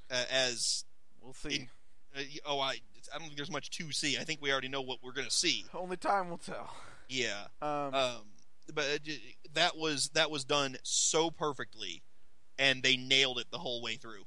that 0.09 0.15
uh, 0.17 0.25
as 0.31 0.85
We'll 1.19 1.33
see. 1.33 1.55
In- 1.55 1.69
uh, 2.15 2.21
oh, 2.45 2.59
I 2.59 2.77
I 3.13 3.17
don't 3.17 3.27
think 3.27 3.37
there's 3.37 3.51
much 3.51 3.69
to 3.71 3.91
see. 3.91 4.17
I 4.17 4.23
think 4.23 4.41
we 4.41 4.51
already 4.51 4.67
know 4.69 4.81
what 4.81 4.99
we're 5.03 5.11
gonna 5.13 5.29
see. 5.31 5.65
Only 5.73 5.97
time 5.97 6.29
will 6.29 6.37
tell. 6.37 6.73
Yeah. 7.09 7.47
Um, 7.61 7.93
Um, 7.93 8.21
but 8.73 9.03
j- 9.03 9.35
that 9.53 9.77
was 9.77 10.09
that 10.09 10.31
was 10.31 10.43
done 10.43 10.77
so 10.83 11.29
perfectly, 11.31 12.01
and 12.57 12.81
they 12.83 12.97
nailed 12.97 13.39
it 13.39 13.47
the 13.51 13.59
whole 13.59 13.81
way 13.81 13.95
through. 13.95 14.23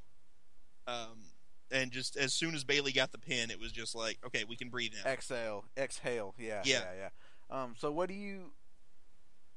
Um, 0.87 1.19
and 1.71 1.91
just 1.91 2.17
as 2.17 2.33
soon 2.33 2.55
as 2.55 2.65
Bayley 2.65 2.93
got 2.93 3.13
the 3.13 3.19
pin, 3.19 3.51
it 3.51 3.59
was 3.61 3.73
just 3.73 3.95
like, 3.95 4.19
okay, 4.25 4.45
we 4.49 4.57
can 4.57 4.71
breathe 4.71 4.93
now. 5.05 5.11
exhale, 5.11 5.65
exhale. 5.77 6.35
Yeah, 6.39 6.63
Yeah. 6.65 6.81
yeah, 6.95 7.09
yeah. 7.51 7.63
Um, 7.63 7.75
so 7.79 7.91
what 7.93 8.09
do 8.09 8.15
you? 8.15 8.53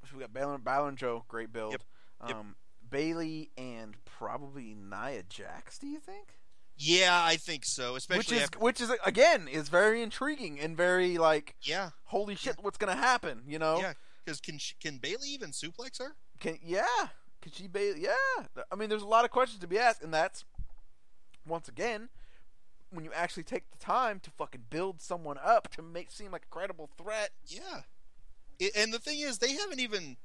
So 0.09 0.15
we 0.17 0.21
got 0.21 0.33
Balor, 0.33 0.57
Balor 0.57 0.89
and 0.89 0.97
Joe, 0.97 1.23
great 1.27 1.53
build. 1.53 1.73
Yep. 1.73 1.83
Yep. 2.27 2.37
Um, 2.37 2.55
Bayley 2.89 3.51
and 3.57 3.95
probably 4.03 4.73
Nia 4.75 5.23
Jax. 5.23 5.77
Do 5.77 5.87
you 5.87 5.99
think? 5.99 6.39
Yeah, 6.83 7.21
I 7.23 7.35
think 7.35 7.63
so. 7.65 7.95
Especially 7.95 8.17
Which 8.19 8.31
is 8.31 8.41
after, 8.43 8.59
which 8.59 8.81
is 8.81 8.91
again 9.05 9.47
is 9.47 9.69
very 9.69 10.01
intriguing 10.01 10.59
and 10.59 10.75
very 10.75 11.17
like 11.19 11.55
yeah, 11.61 11.91
holy 12.05 12.35
shit, 12.35 12.55
what's 12.61 12.77
gonna 12.77 12.95
happen? 12.95 13.43
You 13.47 13.59
know? 13.59 13.79
yeah. 13.79 13.93
Because 14.25 14.41
can 14.41 14.57
she, 14.57 14.73
can 14.81 14.97
Bayley 14.97 15.27
even 15.29 15.51
suplex 15.51 15.99
her? 15.99 16.15
Can 16.39 16.57
yeah? 16.63 16.85
Can 17.41 17.51
she 17.51 17.67
Bayley? 17.67 18.01
Yeah. 18.01 18.63
I 18.71 18.75
mean, 18.75 18.89
there's 18.89 19.01
a 19.03 19.07
lot 19.07 19.25
of 19.25 19.31
questions 19.31 19.59
to 19.61 19.67
be 19.67 19.77
asked, 19.79 20.01
and 20.03 20.13
that's 20.13 20.43
once 21.45 21.67
again 21.67 22.09
when 22.91 23.05
you 23.05 23.11
actually 23.13 23.43
take 23.43 23.69
the 23.71 23.77
time 23.77 24.19
to 24.19 24.29
fucking 24.31 24.65
build 24.69 25.01
someone 25.01 25.37
up 25.43 25.71
to 25.73 25.81
make 25.81 26.11
seem 26.11 26.31
like 26.31 26.43
a 26.45 26.53
credible 26.53 26.89
threat. 26.97 27.29
Yeah. 27.45 27.81
It, 28.59 28.73
and 28.75 28.91
the 28.93 28.99
thing 28.99 29.19
is, 29.19 29.37
they 29.37 29.53
haven't 29.53 29.79
even. 29.79 30.17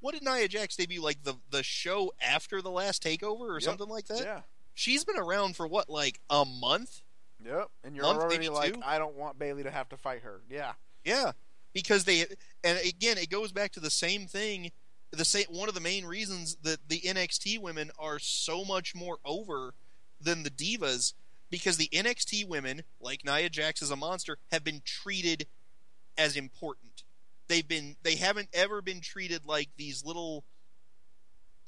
what 0.00 0.12
did 0.14 0.22
Nia 0.22 0.46
Jax 0.48 0.76
debut 0.76 1.02
like 1.02 1.24
the 1.24 1.34
the 1.50 1.62
show 1.62 2.12
after 2.20 2.60
the 2.62 2.70
last 2.70 3.02
takeover 3.02 3.40
or 3.48 3.54
Yep. 3.54 3.62
something 3.62 3.88
like 3.88 4.06
that? 4.06 4.20
Yeah. 4.20 4.40
She's 4.76 5.04
been 5.04 5.18
around 5.18 5.56
for 5.56 5.66
what 5.66 5.88
like 5.88 6.20
a 6.28 6.44
month? 6.44 7.00
Yep. 7.44 7.68
And 7.82 7.96
you're 7.96 8.04
Month, 8.04 8.20
already 8.20 8.48
like, 8.48 8.74
two? 8.74 8.80
I 8.84 8.98
don't 8.98 9.16
want 9.16 9.38
Bayley 9.38 9.62
to 9.62 9.70
have 9.70 9.88
to 9.88 9.96
fight 9.96 10.22
her. 10.22 10.42
Yeah. 10.48 10.72
Yeah, 11.02 11.32
because 11.72 12.04
they 12.04 12.26
and 12.62 12.78
again 12.86 13.16
it 13.16 13.30
goes 13.30 13.52
back 13.52 13.72
to 13.72 13.80
the 13.80 13.90
same 13.90 14.26
thing. 14.26 14.70
The 15.12 15.24
same 15.24 15.46
one 15.48 15.68
of 15.68 15.74
the 15.74 15.80
main 15.80 16.04
reasons 16.04 16.56
that 16.62 16.88
the 16.88 17.00
NXT 17.00 17.58
women 17.60 17.90
are 17.98 18.18
so 18.18 18.64
much 18.64 18.94
more 18.94 19.18
over 19.24 19.72
than 20.20 20.42
the 20.42 20.50
divas 20.50 21.14
because 21.48 21.78
the 21.78 21.88
NXT 21.92 22.46
women, 22.46 22.82
like 23.00 23.24
Nia 23.24 23.48
Jax 23.48 23.80
as 23.80 23.90
a 23.90 23.96
monster, 23.96 24.36
have 24.50 24.64
been 24.64 24.82
treated 24.84 25.46
as 26.18 26.36
important. 26.36 27.04
They've 27.48 27.66
been 27.66 27.96
they 28.02 28.16
haven't 28.16 28.48
ever 28.52 28.82
been 28.82 29.00
treated 29.00 29.46
like 29.46 29.70
these 29.76 30.04
little 30.04 30.44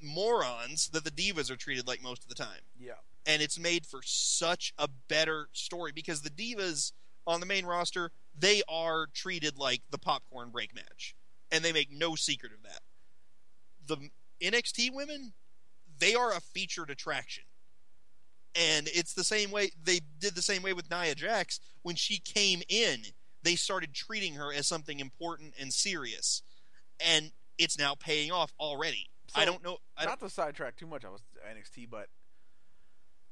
morons 0.03 0.89
that 0.91 1.05
the 1.05 1.11
divas 1.11 1.51
are 1.51 1.57
treated 1.57 1.87
like 1.87 2.03
most 2.03 2.23
of 2.23 2.29
the 2.29 2.35
time. 2.35 2.63
Yeah. 2.79 2.93
and 3.27 3.43
it's 3.43 3.59
made 3.59 3.85
for 3.85 4.01
such 4.03 4.73
a 4.79 4.89
better 5.09 5.49
story 5.53 5.93
because 5.93 6.23
the 6.23 6.31
divas 6.31 6.93
on 7.27 7.41
the 7.41 7.47
main 7.47 7.67
roster 7.67 8.11
they 8.39 8.63
are 8.69 9.07
treated 9.13 9.59
like 9.59 9.83
the 9.91 9.99
popcorn 9.99 10.51
break 10.51 10.75
match. 10.75 11.15
And 11.51 11.65
they 11.65 11.73
make 11.73 11.91
no 11.91 12.15
secret 12.15 12.53
of 12.53 12.63
that. 12.63 12.81
The 13.87 14.11
NXT 14.41 14.95
women 14.95 15.33
they 15.99 16.15
are 16.15 16.33
a 16.33 16.41
featured 16.41 16.91
attraction. 16.91 17.45
And 18.55 18.89
it's 18.95 19.13
the 19.15 19.25
same 19.25 19.51
way 19.51 19.71
they 19.83 20.01
did 20.21 20.35
the 20.35 20.43
same 20.43 20.63
way 20.63 20.73
with 20.73 20.91
Nia 20.91 21.15
Jax. 21.15 21.61
When 21.83 21.97
she 21.97 22.19
came 22.19 22.63
in 22.69 23.03
they 23.43 23.57
started 23.57 23.95
treating 23.95 24.35
her 24.35 24.53
as 24.53 24.67
something 24.67 25.01
important 25.01 25.55
and 25.61 25.73
serious. 25.73 26.43
And 27.01 27.33
it's 27.59 27.79
now 27.79 27.95
paying 27.95 28.31
off 28.33 28.53
already 28.61 29.11
So, 29.29 29.41
I 29.41 29.45
don't 29.45 29.63
know 29.63 29.79
I 29.97 30.05
don't, 30.07 30.19
to 30.21 30.31
sidetrack 30.31 30.77
too 30.77 30.87
much 30.87 31.05
I 31.05 31.09
was 31.11 31.21
NXT, 31.47 31.89
but 31.91 32.09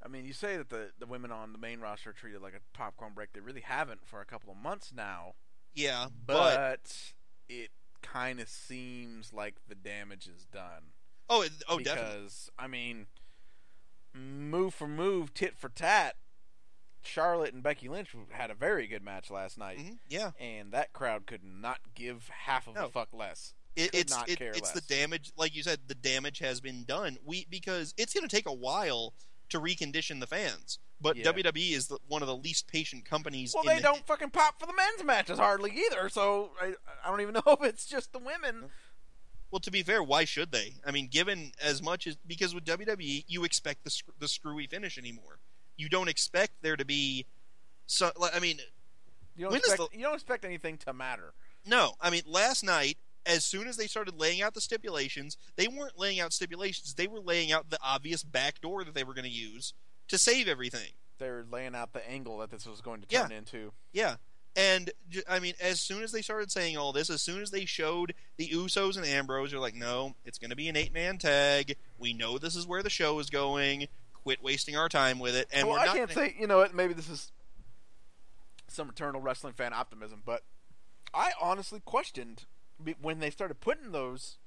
I 0.04 0.08
mean, 0.08 0.24
you 0.26 0.32
say 0.34 0.56
that 0.58 0.68
the 0.68 0.90
the 0.98 1.06
women 1.06 1.32
on 1.32 1.52
the 1.52 1.58
main 1.58 1.80
roster 1.80 2.10
are 2.10 2.12
treated 2.12 2.42
like 2.42 2.54
a 2.54 2.60
popcorn 2.76 3.12
break. 3.14 3.32
They 3.32 3.40
really 3.40 3.62
haven't 3.62 4.06
for 4.06 4.20
a 4.20 4.26
couple 4.26 4.50
of 4.52 4.56
months 4.58 4.92
now. 4.94 5.34
yeah 5.74 6.06
But, 6.26 6.56
but 6.82 7.12
it 7.48 7.70
kind 8.02 8.40
of 8.40 8.48
seems 8.48 9.32
like 9.32 9.56
the 9.68 9.74
damage 9.74 10.26
is 10.28 10.44
done. 10.52 10.92
oh 11.30 11.42
it- 11.42 11.52
oh 11.68 11.78
because 11.78 11.94
definitely 11.96 12.28
I 12.58 12.66
mean, 12.68 13.06
move 14.14 14.74
for 14.74 14.86
move, 14.88 15.32
tit 15.34 15.56
for 15.58 15.68
tat. 15.68 16.16
Charlotte 17.02 17.54
and 17.54 17.62
Becky 17.62 17.88
Lynch 17.88 18.14
had 18.30 18.50
a 18.50 18.54
very 18.54 18.88
good 18.88 19.02
match 19.04 19.30
last 19.30 19.56
night, 19.56 19.78
Mhm, 19.78 19.98
yeah 20.08 20.32
and 20.40 20.72
that 20.72 20.92
crowd 20.92 21.26
could 21.26 21.44
not 21.44 21.78
give 21.94 22.28
half 22.28 22.66
of 22.66 22.74
No. 22.74 22.86
a 22.86 22.88
fuck 22.90 23.12
less. 23.12 23.54
It, 23.76 23.90
it's 23.94 24.10
not 24.12 24.28
it- 24.28 24.40
it's 24.40 24.72
the 24.72 24.80
damage, 24.82 25.32
like 25.36 25.54
you 25.54 25.62
said, 25.62 25.80
the 25.86 25.94
damage 25.94 26.38
has 26.40 26.60
been 26.60 26.84
done. 26.84 27.18
We 27.24 27.46
because 27.50 27.94
it's 27.96 28.14
going 28.14 28.26
to 28.26 28.34
take 28.34 28.46
a 28.48 28.52
while 28.52 29.14
to 29.50 29.60
recondition 29.60 30.18
the 30.20 30.26
fans. 30.26 30.78
But 31.00 31.16
Yeah. 31.16 31.24
WWE 31.30 31.72
is 31.72 31.88
the, 31.88 31.98
one 32.08 32.22
of 32.22 32.28
the 32.28 32.36
least 32.36 32.66
patient 32.68 33.04
companies. 33.04 33.52
Well, 33.54 33.64
they 33.64 33.76
the- 33.76 33.82
don't 33.82 34.06
fucking 34.06 34.30
pop 34.30 34.58
for 34.58 34.66
the 34.66 34.72
men's 34.72 35.04
matches 35.04 35.38
hardly 35.38 35.70
either. 35.72 36.08
So 36.08 36.52
I, 36.60 36.74
I 37.04 37.10
don't 37.10 37.20
even 37.20 37.34
know 37.46 37.52
if 37.60 37.62
it's 37.62 37.86
just 37.86 38.12
the 38.12 38.18
women. 38.18 38.70
Well, 39.50 39.60
to 39.60 39.70
be 39.70 39.82
fair, 39.82 40.02
why 40.02 40.24
should 40.24 40.50
they? 40.52 40.74
I 40.84 40.90
mean, 40.90 41.06
given 41.08 41.52
as 41.62 41.82
much 41.82 42.06
as 42.06 42.16
because 42.26 42.54
with 42.54 42.64
WWE, 42.64 43.24
you 43.28 43.44
expect 43.44 43.84
the 43.84 44.02
the 44.18 44.26
screwy 44.26 44.66
finish 44.66 44.96
anymore. 44.98 45.38
You 45.76 45.88
don't 45.90 46.08
expect 46.08 46.62
there 46.62 46.76
to 46.76 46.84
be. 46.84 47.26
So, 47.86 48.10
I 48.34 48.40
mean, 48.40 48.58
You 49.36 49.44
don't 49.44 49.54
expect 49.56 49.94
you 49.94 50.02
don't 50.02 50.14
expect 50.14 50.44
anything 50.46 50.78
to 50.78 50.92
matter. 50.92 51.34
No, 51.64 51.92
I 52.00 52.10
mean 52.10 52.22
last 52.26 52.64
night, 52.64 52.96
as 53.26 53.44
soon 53.44 53.66
as 53.66 53.76
they 53.76 53.86
started 53.86 54.18
laying 54.18 54.40
out 54.42 54.54
the 54.54 54.60
stipulations, 54.60 55.36
they 55.56 55.68
weren't 55.68 55.98
laying 55.98 56.20
out 56.20 56.32
stipulations. 56.32 56.94
They 56.94 57.06
were 57.08 57.20
laying 57.20 57.52
out 57.52 57.70
the 57.70 57.78
obvious 57.82 58.22
back 58.22 58.60
door 58.60 58.84
that 58.84 58.94
they 58.94 59.04
were 59.04 59.14
going 59.14 59.24
to 59.24 59.30
use 59.30 59.74
to 60.08 60.16
save 60.18 60.46
everything. 60.48 60.90
They're 61.18 61.44
laying 61.50 61.74
out 61.74 61.92
the 61.92 62.08
angle 62.08 62.38
that 62.38 62.50
this 62.50 62.66
was 62.66 62.80
going 62.80 63.00
to 63.00 63.06
Yeah. 63.10 63.22
turn 63.22 63.32
into. 63.32 63.72
Yeah, 63.92 64.16
and 64.54 64.90
I 65.28 65.38
mean, 65.40 65.54
as 65.60 65.80
soon 65.80 66.02
as 66.02 66.12
they 66.12 66.22
started 66.22 66.50
saying 66.52 66.76
all 66.76 66.92
this, 66.92 67.10
as 67.10 67.22
soon 67.22 67.42
as 67.42 67.50
they 67.50 67.64
showed 67.64 68.14
the 68.36 68.48
Usos 68.48 68.96
and 68.96 69.04
Ambrose, 69.06 69.50
you're 69.50 69.60
like, 69.60 69.74
no, 69.74 70.14
it's 70.24 70.38
going 70.38 70.50
to 70.50 70.56
be 70.56 70.68
an 70.68 70.76
eight 70.76 70.92
man 70.94 71.18
tag. 71.18 71.76
We 71.98 72.12
know 72.12 72.38
this 72.38 72.54
is 72.56 72.66
where 72.66 72.82
the 72.82 72.90
show 72.90 73.18
is 73.18 73.28
going. 73.30 73.88
Quit 74.12 74.42
wasting 74.42 74.76
our 74.76 74.88
time 74.88 75.18
with 75.18 75.34
it. 75.36 75.48
And 75.52 75.66
well, 75.68 75.76
we're 75.76 75.82
I 75.82 75.86
can't 75.86 76.10
gonna- 76.10 76.12
say 76.28 76.36
you 76.38 76.46
know 76.46 76.58
what. 76.58 76.74
Maybe 76.74 76.94
this 76.94 77.08
is 77.08 77.32
some 78.68 78.88
eternal 78.88 79.20
wrestling 79.20 79.52
fan 79.54 79.72
optimism, 79.72 80.22
but 80.24 80.42
I 81.14 81.32
honestly 81.40 81.80
questioned 81.84 82.44
when 83.00 83.20
they 83.20 83.30
started 83.30 83.60
putting 83.60 83.92
those 83.92 84.38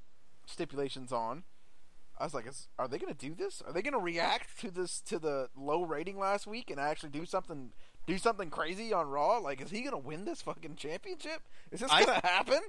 stipulations 0.45 1.11
on. 1.11 1.43
I 2.17 2.25
was 2.25 2.33
like, 2.33 2.47
is, 2.47 2.67
"Are 2.77 2.87
they 2.87 2.97
going 2.97 3.13
to 3.13 3.17
do 3.27 3.33
this? 3.33 3.61
Are 3.61 3.71
they 3.71 3.81
going 3.81 3.93
to 3.93 3.99
react 3.99 4.59
to 4.59 4.71
this 4.71 4.99
to 5.01 5.19
the 5.19 5.49
low 5.55 5.83
rating 5.83 6.19
last 6.19 6.45
week 6.47 6.69
and 6.69 6.77
actually 6.79 7.09
do 7.11 7.25
something 7.25 7.71
do 8.05 8.17
something 8.17 8.49
crazy 8.49 8.91
on 8.91 9.07
Raw? 9.07 9.37
Like, 9.37 9.61
is 9.61 9.69
he 9.69 9.81
going 9.81 9.91
to 9.91 9.97
win 9.97 10.25
this 10.25 10.41
fucking 10.41 10.75
championship? 10.75 11.43
Is 11.71 11.79
this 11.79 11.89
going 11.89 12.05
to 12.05 12.27
happen?" 12.27 12.59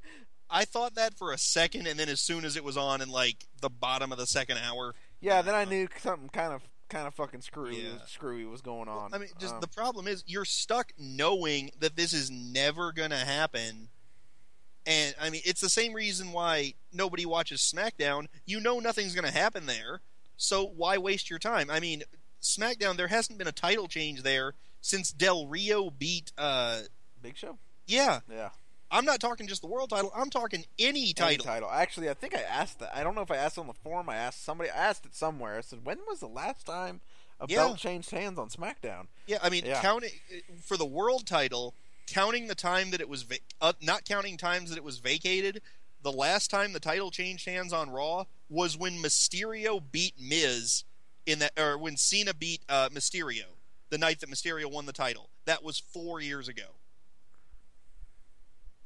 I 0.53 0.65
thought 0.65 0.95
that 0.97 1.17
for 1.17 1.33
a 1.33 1.39
second, 1.39 1.87
and 1.87 1.99
then 1.99 2.09
as 2.09 2.21
soon 2.21 2.45
as 2.45 2.57
it 2.57 2.65
was 2.65 2.77
on 2.77 3.01
in 3.01 3.09
like 3.09 3.47
the 3.61 3.71
bottom 3.71 4.11
of 4.13 4.19
the 4.19 4.27
second 4.27 4.59
hour, 4.59 4.95
Yeah, 5.21 5.43
then 5.43 5.55
I 5.55 5.65
knew 5.65 5.89
something 5.99 6.29
kind 6.29 6.53
of 6.53 6.63
kind 6.89 7.07
of 7.07 7.15
fucking 7.15 7.41
screwy 7.41 7.83
Yeah. 7.83 8.05
screwy 8.07 8.45
was 8.47 8.61
going 8.61 8.89
on. 8.89 9.15
I 9.15 9.19
mean, 9.19 9.29
just 9.39 9.55
Um, 9.55 9.61
the 9.61 9.69
problem 9.69 10.09
is 10.09 10.25
you're 10.27 10.45
stuck 10.45 10.93
knowing 10.99 11.71
that 11.79 11.95
this 11.95 12.13
is 12.13 12.31
never 12.31 12.93
going 12.93 13.11
to 13.11 13.19
happen. 13.19 13.91
And 14.87 15.15
I 15.21 15.31
mean, 15.31 15.43
it's 15.45 15.61
the 15.61 15.69
same 15.69 15.93
reason 15.93 16.33
why 16.33 16.75
nobody 16.93 17.27
watches 17.27 17.61
SmackDown. 17.61 18.27
You 18.47 18.61
know 18.61 18.81
nothing's 18.81 19.15
going 19.15 19.27
to 19.27 19.33
happen 19.39 19.67
there, 19.67 20.01
so 20.37 20.65
why 20.65 20.97
waste 20.99 21.29
your 21.31 21.39
time? 21.39 21.71
I 21.71 21.81
mean, 21.81 22.03
SmackDown 22.43 22.97
there 22.97 23.09
hasn't 23.09 23.39
been 23.39 23.47
a 23.49 23.53
title 23.53 23.89
change 23.89 24.23
there 24.23 24.55
since 24.81 25.13
Del 25.13 25.47
Rio 25.47 25.91
beat. 25.91 26.33
uh 26.39 26.81
Big 27.23 27.37
Show. 27.37 27.59
Yeah, 27.87 28.21
Yeah. 28.31 28.51
I'm 28.93 29.05
not 29.05 29.21
talking 29.21 29.47
just 29.47 29.61
the 29.61 29.69
world 29.69 29.91
title. 29.91 30.11
I'm 30.17 30.31
talking 30.31 30.65
any 30.79 31.01
Any 31.03 31.13
title. 31.13 31.45
title. 31.45 31.71
Actually, 31.71 32.09
I 32.11 32.15
think 32.15 32.35
I 32.35 32.41
asked 32.41 32.81
that. 32.81 32.97
I 32.97 33.05
don't 33.05 33.15
know 33.15 33.21
if 33.21 33.31
I 33.31 33.37
asked 33.37 33.57
on 33.59 33.69
the 33.69 33.73
forum. 33.75 34.09
I 34.09 34.17
asked 34.17 34.43
somebody. 34.45 34.69
I 34.71 34.77
asked 34.77 35.07
it 35.07 35.15
somewhere. 35.15 35.59
I 35.59 35.61
said, 35.61 35.85
"When 35.85 35.99
was 36.09 36.19
the 36.19 36.27
last 36.27 36.67
time 36.67 37.01
a 37.39 37.47
Yeah. 37.49 37.59
belt 37.59 37.79
changed 37.79 38.11
hands 38.11 38.37
on 38.39 38.49
SmackDown?" 38.49 39.07
Yeah, 39.29 39.39
I 39.43 39.49
mean, 39.51 39.65
Yeah. 39.65 39.81
counting 39.81 40.11
for 40.65 40.77
the 40.77 40.87
world 40.87 41.25
title, 41.27 41.75
counting 42.13 42.47
the 42.47 42.55
time 42.55 42.91
that 42.91 43.01
it 43.01 43.09
was, 43.09 43.23
va- 43.23 43.37
uh, 43.61 43.73
not 43.81 44.05
counting 44.05 44.37
times 44.37 44.71
that 44.71 44.77
it 44.77 44.85
was 44.85 44.99
vacated. 44.99 45.63
The 46.03 46.13
last 46.13 46.51
time 46.51 46.73
the 46.73 46.81
title 46.81 47.11
changed 47.11 47.47
hands 47.47 47.73
on 47.73 47.91
Raw 47.91 48.25
was 48.49 48.77
when 48.77 49.03
Mysterio 49.03 49.81
beat 49.93 50.15
Miz 50.21 50.85
in 51.27 51.39
that, 51.41 51.53
or 51.59 51.79
when 51.79 51.97
Cena 51.97 52.35
beat 52.35 52.63
uh, 52.69 52.89
Mysterio 52.89 53.45
the 53.91 53.99
night 53.99 54.21
that 54.21 54.31
Mysterio 54.31 54.71
won 54.71 54.87
the 54.87 54.93
title. 54.93 55.29
That 55.45 55.63
was 55.63 55.79
four 55.79 56.21
years 56.21 56.49
ago. 56.49 56.77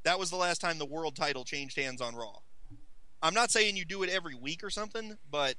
That 0.02 0.18
was 0.18 0.30
the 0.30 0.36
last 0.36 0.60
time 0.60 0.78
the 0.78 0.84
world 0.84 1.16
title 1.16 1.44
changed 1.44 1.78
hands 1.78 2.00
on 2.00 2.14
Raw. 2.14 2.38
I'm 3.22 3.34
not 3.34 3.50
saying 3.50 3.76
you 3.76 3.86
do 3.86 4.02
it 4.02 4.10
every 4.10 4.34
week 4.34 4.62
or 4.62 4.68
something, 4.68 5.16
but 5.30 5.54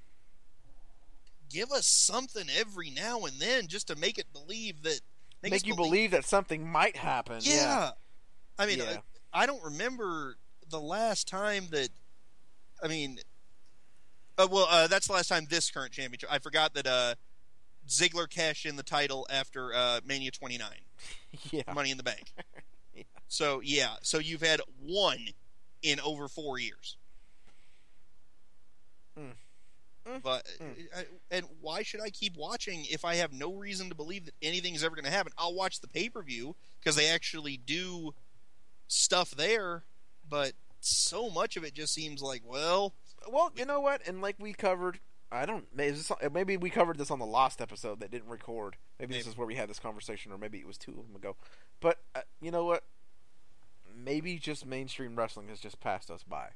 give 1.49 1.72
us 1.72 1.88
something 1.88 2.45
every 2.55 2.91
now 2.91 3.22
and 3.22 3.39
then 3.39 3.68
just 3.68 3.88
to 3.88 3.95
make 3.95 4.20
it 4.20 4.32
believe 4.34 4.84
that 4.84 4.99
Make, 5.52 5.62
us 5.62 5.66
you 5.66 5.76
believe 5.76 6.12
that 6.12 6.26
something 6.26 6.68
might 6.68 6.96
happen. 6.98 7.39
Yeah. 7.41 7.54
Yeah. 7.56 7.91
I 8.58 8.66
mean, 8.66 8.80
Yeah. 8.80 8.98
I, 9.34 9.43
I 9.43 9.46
don't 9.46 9.64
remember 9.64 10.38
the 10.70 10.80
last 10.80 11.28
time 11.28 11.68
that. 11.72 11.89
I 12.84 12.88
mean, 12.88 13.20
uh, 14.38 14.48
well, 14.52 14.68
uh, 14.70 14.88
that's 14.88 15.08
the 15.08 15.14
last 15.14 15.30
time 15.30 15.48
this 15.50 15.72
current 15.72 15.91
championship. 15.93 16.30
I 16.32 16.39
forgot 16.39 16.74
that 16.74 16.86
uh, 16.88 17.16
Ziggler 17.88 18.30
cashed 18.30 18.66
in 18.66 18.76
the 18.76 18.84
title 18.84 19.26
after 19.30 19.74
uh, 19.74 20.02
Mania 20.06 20.32
29, 20.32 20.68
Yeah. 21.52 21.62
Money 21.74 21.91
in 21.91 21.98
the 21.98 22.04
Bank. 22.04 22.32
Yeah. 22.93 23.04
So 23.28 23.60
yeah, 23.62 23.96
so 24.02 24.20
you've 24.20 24.41
had 24.41 24.62
one 24.82 25.20
in 25.82 26.00
over 26.00 26.30
four 26.30 26.58
years. 26.58 26.96
Mm. 29.20 29.34
Mm. 30.08 30.22
But 30.22 30.45
Mm. 30.60 30.88
I, 30.95 31.06
and 31.32 31.45
why 31.62 31.84
should 31.84 32.01
I 32.01 32.10
keep 32.10 32.38
watching 32.38 32.86
if 32.86 33.03
I 33.03 33.16
have 33.16 33.34
no 33.34 33.53
reason 33.53 33.89
to 33.89 33.95
believe 33.95 34.26
that 34.26 34.36
anything 34.41 34.76
is 34.76 34.84
ever 34.84 34.95
going 34.95 35.06
to 35.06 35.12
happen? 35.12 35.34
I'll 35.38 35.56
watch 35.56 35.82
the 35.82 35.88
pay 35.88 36.10
per 36.10 36.22
view 36.22 36.56
because 36.80 36.95
they 36.95 37.08
actually 37.08 37.58
do 37.58 38.14
stuff 38.88 39.32
there, 39.32 39.84
but 40.30 40.53
so 40.80 41.30
much 41.30 41.58
of 41.58 41.64
it 41.64 41.74
just 41.74 41.93
seems 41.93 42.22
like 42.22 42.43
well, 42.45 42.93
Well, 43.28 43.51
you 43.56 43.66
know 43.66 43.80
what? 43.80 44.01
And 44.08 44.22
like 44.22 44.36
we 44.38 44.53
covered, 44.53 44.99
I 45.32 45.47
don't. 45.47 45.66
Maybe, 45.76 45.97
maybe 46.32 46.58
we 46.58 46.70
covered 46.70 46.99
this 46.99 47.10
on 47.10 47.18
the 47.18 47.26
last 47.26 47.60
episode 47.60 47.99
that 48.01 48.12
didn't 48.12 48.30
record. 48.30 48.76
Maybe, 48.99 49.16
this 49.16 49.26
is 49.26 49.36
where 49.36 49.47
we 49.47 49.56
had 49.56 49.68
this 49.70 49.80
conversation, 49.80 50.32
or 50.32 50.38
maybe 50.38 50.60
it 50.60 50.68
was 50.68 50.78
two 50.78 50.91
of 50.91 51.08
them 51.08 51.16
ago. 51.16 51.36
But 51.82 51.97
uh, 52.14 52.22
you 52.39 52.51
know 52.51 52.66
what? 52.66 52.84
Maybe 53.97 54.38
just 54.38 54.66
mainstream 54.66 55.16
wrestling 55.16 55.47
has 55.47 55.60
just 55.60 55.80
passed 55.80 56.12
us 56.12 56.22
by. 56.24 56.49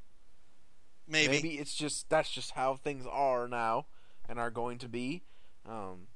Maybe, 1.09 1.59
it's 1.59 1.73
just 1.75 2.09
that's 2.09 2.29
just 2.29 2.51
how 2.51 2.75
things 2.75 3.05
are 3.09 3.47
now 3.47 3.85
and 4.27 4.39
are 4.39 4.51
going 4.51 4.77
to 4.79 4.87
be. 4.89 5.23
Um, 5.67 6.07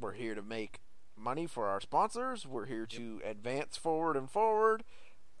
we're 0.00 0.12
here 0.12 0.34
to 0.34 0.42
make 0.42 0.80
money 1.16 1.46
for 1.46 1.66
our 1.66 1.80
sponsors. 1.80 2.46
We're 2.46 2.66
here 2.66 2.86
to 2.86 3.20
advance 3.24 3.76
forward 3.76 4.16
and 4.16 4.30
forward. 4.30 4.84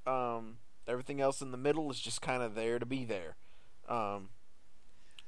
Um, 0.06 0.58
everything 0.88 1.20
else 1.20 1.40
in 1.40 1.50
the 1.50 1.58
middle 1.58 1.90
is 1.90 2.00
just 2.00 2.22
kind 2.22 2.42
of 2.42 2.54
there 2.54 2.78
to 2.78 2.86
be 2.86 3.04
there. 3.04 3.36
Um, 3.88 4.30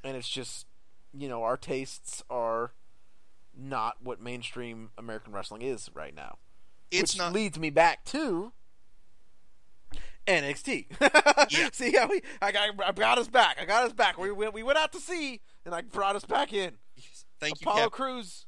and 0.02 0.16
it's 0.16 0.28
just 0.28 0.66
you 1.12 1.28
know 1.28 1.42
our 1.42 1.56
tastes 1.56 2.22
are 2.28 2.72
not 3.56 3.96
what 4.02 4.20
mainstream 4.20 4.90
American 4.98 5.32
wrestling 5.32 5.62
is 5.62 5.90
right 5.94 6.14
now. 6.14 6.38
It's 6.90 7.14
which 7.14 7.18
not. 7.18 7.32
leads 7.32 7.58
me 7.58 7.70
back 7.70 8.04
to 8.06 8.52
NXT. 10.28 10.86
Yeah. 11.50 11.68
See 11.72 11.92
how 11.96 12.06
we 12.08 12.20
I 12.42 12.52
got 12.52 12.70
I 12.84 12.92
got 12.92 13.18
us 13.18 13.28
back. 13.28 13.58
I 13.60 13.64
got 13.64 13.84
us 13.86 13.92
back. 13.92 14.18
We 14.18 14.30
went 14.30 14.52
we 14.54 14.62
went 14.62 14.78
out 14.78 14.92
to 14.92 15.00
sea 15.00 15.40
and 15.64 15.74
I 15.74 15.80
brought 15.82 16.14
us 16.16 16.24
back 16.24 16.52
in. 16.52 16.74
Thank 17.40 17.60
you, 17.60 17.68
Apollo 17.70 17.90
Crews. 17.90 18.46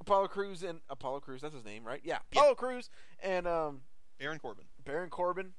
Apollo 0.00 0.28
Crews 0.28 0.62
and 0.62 0.80
Apollo 0.90 1.20
Crews, 1.20 1.40
that's 1.42 1.54
his 1.54 1.64
name, 1.64 1.84
right? 1.84 2.00
Yeah. 2.04 2.18
Yeah. 2.32 2.40
Apollo 2.40 2.54
Crews 2.56 2.90
and 3.22 3.46
um 3.46 3.80
Baron 4.18 4.38
Corbin. 4.38 4.64
Baron 4.84 5.10
Corbin. 5.10 5.52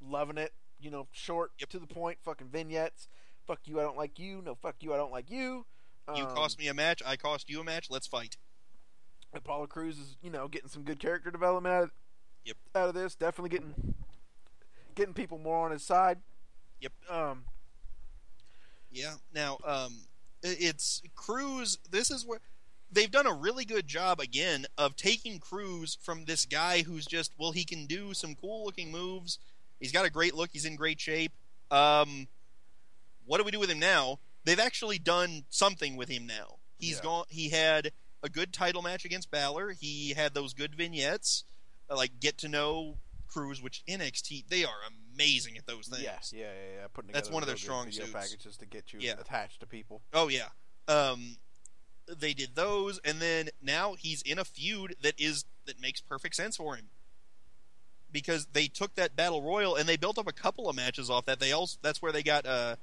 Loving 0.00 0.38
it. 0.38 0.52
You 0.78 0.90
know, 0.90 1.08
short 1.10 1.52
Yep. 1.58 1.70
to 1.70 1.78
the 1.78 1.86
point, 1.86 2.18
fucking 2.22 2.48
vignettes. 2.48 3.08
Fuck 3.46 3.60
you, 3.64 3.80
I 3.80 3.82
don't 3.82 3.96
like 3.96 4.18
you. 4.18 4.42
No, 4.44 4.54
fuck 4.54 4.76
you, 4.80 4.92
I 4.92 4.96
don't 4.96 5.12
like 5.12 5.30
you. 5.30 5.66
You 6.14 6.24
Um, 6.26 6.34
cost 6.34 6.58
me 6.58 6.68
a 6.68 6.74
match. 6.74 7.02
I 7.04 7.16
cost 7.16 7.48
you 7.50 7.60
a 7.60 7.64
match. 7.64 7.88
Let's 7.90 8.06
fight. 8.06 8.36
Apollo 9.32 9.66
Crews 9.68 9.98
is, 9.98 10.16
you 10.22 10.30
know, 10.30 10.46
getting 10.48 10.68
some 10.68 10.82
good 10.82 10.98
character 11.00 11.30
development 11.30 11.74
out 11.74 11.84
of, 11.84 11.90
Yep. 12.44 12.56
out 12.74 12.88
of 12.88 12.94
this. 12.94 13.14
Definitely 13.16 13.50
getting 13.50 13.94
getting 14.96 15.14
people 15.14 15.38
more 15.38 15.64
on 15.66 15.70
his 15.70 15.84
side. 15.84 16.18
Yep. 16.80 16.92
Um, 17.08 17.44
Yeah. 18.90 19.14
Now, 19.32 19.58
um, 19.64 20.06
it's 20.42 21.02
Crews. 21.14 21.78
This 21.88 22.10
is 22.10 22.24
where 22.26 22.40
they've 22.90 23.10
done 23.10 23.26
a 23.26 23.32
really 23.32 23.64
good 23.64 23.86
job 23.86 24.20
again 24.20 24.66
of 24.78 24.96
taking 24.96 25.38
Crews 25.38 25.96
from 26.00 26.24
this 26.24 26.44
guy 26.46 26.82
who's 26.82 27.06
just 27.06 27.32
well, 27.38 27.52
he 27.52 27.64
can 27.64 27.86
do 27.86 28.14
some 28.14 28.34
cool 28.34 28.64
looking 28.64 28.90
moves. 28.90 29.38
He's 29.80 29.92
got 29.92 30.06
a 30.06 30.10
great 30.10 30.34
look. 30.34 30.50
He's 30.52 30.64
in 30.64 30.76
great 30.76 31.00
shape. 31.00 31.32
Um, 31.70 32.28
what 33.26 33.38
do 33.38 33.44
we 33.44 33.50
do 33.50 33.58
with 33.60 33.70
him 33.70 33.78
now? 33.80 34.18
They've 34.44 34.58
actually 34.60 34.98
done 34.98 35.44
something 35.50 35.96
with 35.96 36.08
him 36.08 36.26
now. 36.26 36.58
He's 36.78 36.96
Yeah. 36.98 37.02
gone. 37.02 37.24
He 37.28 37.48
had 37.50 37.92
a 38.22 38.28
good 38.28 38.52
title 38.52 38.82
match 38.82 39.04
against 39.04 39.30
Balor. 39.30 39.72
He 39.72 40.14
had 40.14 40.32
those 40.32 40.54
good 40.54 40.74
vignettes, 40.74 41.44
uh, 41.90 41.96
like 41.96 42.20
get 42.20 42.38
to 42.38 42.48
know 42.48 42.98
Crews, 43.36 43.62
which 43.62 43.82
NXT 43.86 44.48
they 44.48 44.64
are 44.64 44.78
amazing 45.14 45.56
at 45.58 45.66
those 45.66 45.88
things. 45.88 46.02
yeah, 46.02 46.18
yeah, 46.32 46.44
yeah, 46.46 46.80
yeah. 46.82 46.86
Putting 46.92 47.12
That's 47.12 47.30
one 47.30 47.42
of 47.42 47.46
their 47.46 47.56
strong 47.56 47.86
video 47.86 48.02
suits. 48.06 48.12
packages 48.14 48.56
to 48.58 48.66
get 48.66 48.92
you 48.92 49.00
Yeah. 49.00 49.14
attached 49.20 49.60
to 49.60 49.66
people. 49.66 50.00
Oh 50.12 50.28
yeah. 50.28 50.48
Um, 50.88 51.36
they 52.06 52.32
did 52.34 52.54
those, 52.54 52.98
and 53.04 53.20
then 53.20 53.48
now 53.60 53.94
he's 53.98 54.22
in 54.22 54.38
a 54.38 54.44
feud 54.44 54.94
that 55.02 55.14
is 55.20 55.44
that 55.66 55.80
makes 55.80 56.00
perfect 56.00 56.36
sense 56.36 56.56
for 56.56 56.76
him 56.76 56.88
because 58.12 58.46
they 58.52 58.68
took 58.68 58.94
that 58.94 59.16
battle 59.16 59.42
royal 59.42 59.74
and 59.76 59.88
they 59.88 59.96
built 59.96 60.16
up 60.18 60.28
a 60.28 60.32
couple 60.32 60.68
of 60.68 60.76
matches 60.76 61.10
off 61.10 61.26
that. 61.26 61.40
They 61.40 61.52
also 61.52 61.76
that's 61.82 62.00
where 62.00 62.12
they 62.12 62.22
got 62.22 62.46
uh, 62.46 62.76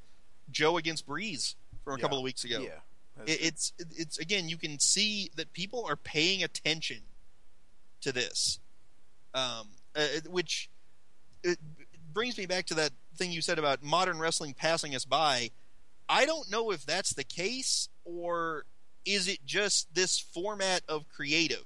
Joe 0.52 0.78
against 0.78 1.06
Breeze 1.08 1.56
from 1.84 1.94
a 1.96 1.98
Yeah. 1.98 2.02
couple 2.02 2.18
of 2.18 2.24
weeks 2.24 2.44
ago. 2.44 2.60
Yeah, 2.62 3.24
It, 3.26 3.40
it's 3.42 3.74
it's 3.98 4.18
again 4.20 4.50
you 4.50 4.58
can 4.58 4.80
see 4.80 5.32
that 5.36 5.54
people 5.54 5.86
are 5.86 5.96
paying 5.96 6.44
attention 6.44 6.98
to 8.02 8.12
this, 8.12 8.60
um, 9.34 9.70
uh, 9.96 10.08
which 10.30 10.70
it 11.44 11.58
brings 12.14 12.38
me 12.38 12.46
back 12.46 12.66
to 12.68 12.74
that 12.76 12.92
thing 13.16 13.32
you 13.32 13.42
said 13.42 13.60
about 13.60 13.84
modern 13.84 14.20
wrestling 14.20 14.54
passing 14.54 14.96
us 14.96 15.06
by. 15.06 15.52
I 16.10 16.26
don't 16.26 16.50
know 16.52 16.72
if 16.72 16.86
that's 16.86 17.14
the 17.14 17.24
case 17.24 17.90
or 18.06 18.66
is 19.06 19.28
it 19.28 19.40
just 19.46 19.94
this 19.94 20.20
format 20.20 20.82
of 20.88 21.08
creative 21.10 21.66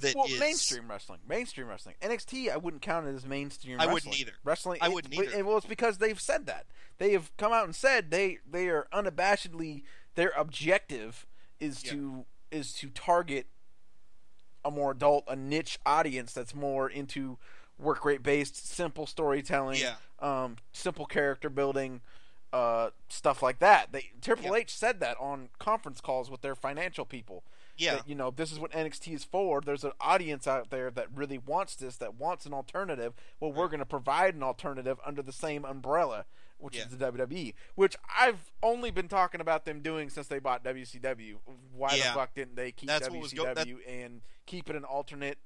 that 0.00 0.14
well, 0.14 0.26
is- 0.26 0.38
mainstream 0.40 0.88
wrestling, 0.88 1.20
mainstream 1.28 1.66
wrestling. 1.68 1.94
NXT, 2.02 2.50
I 2.50 2.56
wouldn't 2.56 2.82
count 2.82 3.06
it 3.06 3.14
as 3.14 3.26
mainstream. 3.26 3.74
I 3.80 3.84
wrestling. 3.84 3.92
wouldn't 3.94 4.20
either. 4.20 4.32
Wrestling, 4.44 4.78
I 4.80 4.88
wouldn't 4.88 5.14
either. 5.14 5.36
and, 5.36 5.46
well, 5.46 5.58
it's 5.58 5.66
because 5.66 5.98
they've 5.98 6.20
said 6.20 6.46
that 6.46 6.66
they 6.98 7.12
have 7.12 7.34
come 7.36 7.52
out 7.52 7.64
and 7.64 7.74
said 7.74 8.10
they 8.10 8.38
they 8.48 8.68
are 8.68 8.86
unabashedly 8.92 9.82
their 10.14 10.32
objective 10.36 11.26
is 11.58 11.84
Yeah. 11.84 11.92
to 11.92 12.24
is 12.50 12.72
to 12.74 12.88
target 12.90 13.46
a 14.64 14.70
more 14.70 14.90
adult, 14.92 15.24
a 15.28 15.36
niche 15.36 15.78
audience 15.86 16.32
that's 16.32 16.54
more 16.54 16.88
into 16.88 17.38
work 17.78 18.04
rate 18.04 18.22
based, 18.22 18.66
simple 18.68 19.06
storytelling, 19.06 19.78
Yeah. 19.80 19.94
um, 20.18 20.56
simple 20.72 21.06
character 21.06 21.48
building, 21.48 22.02
uh, 22.52 22.90
stuff 23.08 23.42
like 23.42 23.58
that. 23.60 23.92
They 23.92 24.10
Triple 24.20 24.46
Yeah. 24.46 24.62
H 24.62 24.74
said 24.76 25.00
that 25.00 25.16
on 25.18 25.48
conference 25.58 26.00
calls 26.00 26.30
with 26.30 26.40
their 26.42 26.54
financial 26.56 27.04
people 27.04 27.44
Yeah, 27.76 27.96
that, 27.96 28.08
you 28.08 28.14
know 28.14 28.30
this 28.30 28.52
is 28.52 28.58
what 28.58 28.72
NXT 28.72 29.14
is 29.14 29.24
for. 29.24 29.60
There's 29.62 29.84
an 29.84 29.92
audience 30.00 30.46
out 30.46 30.68
there 30.70 30.90
that 30.90 31.06
really 31.14 31.38
wants 31.38 31.74
this, 31.76 31.96
that 31.98 32.14
wants 32.16 32.44
an 32.44 32.52
alternative. 32.52 33.14
Well, 33.38 33.52
we're 33.52 33.68
going 33.68 33.78
to 33.78 33.86
provide 33.86 34.34
an 34.34 34.42
alternative 34.42 34.98
under 35.06 35.22
the 35.22 35.32
same 35.32 35.64
umbrella, 35.64 36.26
which 36.60 36.76
Yeah. 36.76 36.82
is 36.84 36.88
the 36.90 36.96
WWE. 36.96 37.54
Which 37.74 37.96
I've 38.16 38.50
only 38.62 38.90
been 38.90 39.08
talking 39.08 39.40
about 39.40 39.64
them 39.64 39.80
doing 39.80 40.10
since 40.10 40.26
they 40.28 40.38
bought 40.38 40.62
WCW. 40.64 41.38
Why 41.72 41.94
Yeah. 41.94 42.08
the 42.08 42.14
fuck 42.14 42.34
didn't 42.34 42.56
they 42.56 42.72
keep 42.72 42.88
That's 42.88 43.08
was 43.10 43.32
go- 43.32 43.44
WCW 43.54 43.78
and 43.86 44.22
keep 44.46 44.68
it 44.70 44.76
an 44.76 44.84
alternate, 44.84 45.38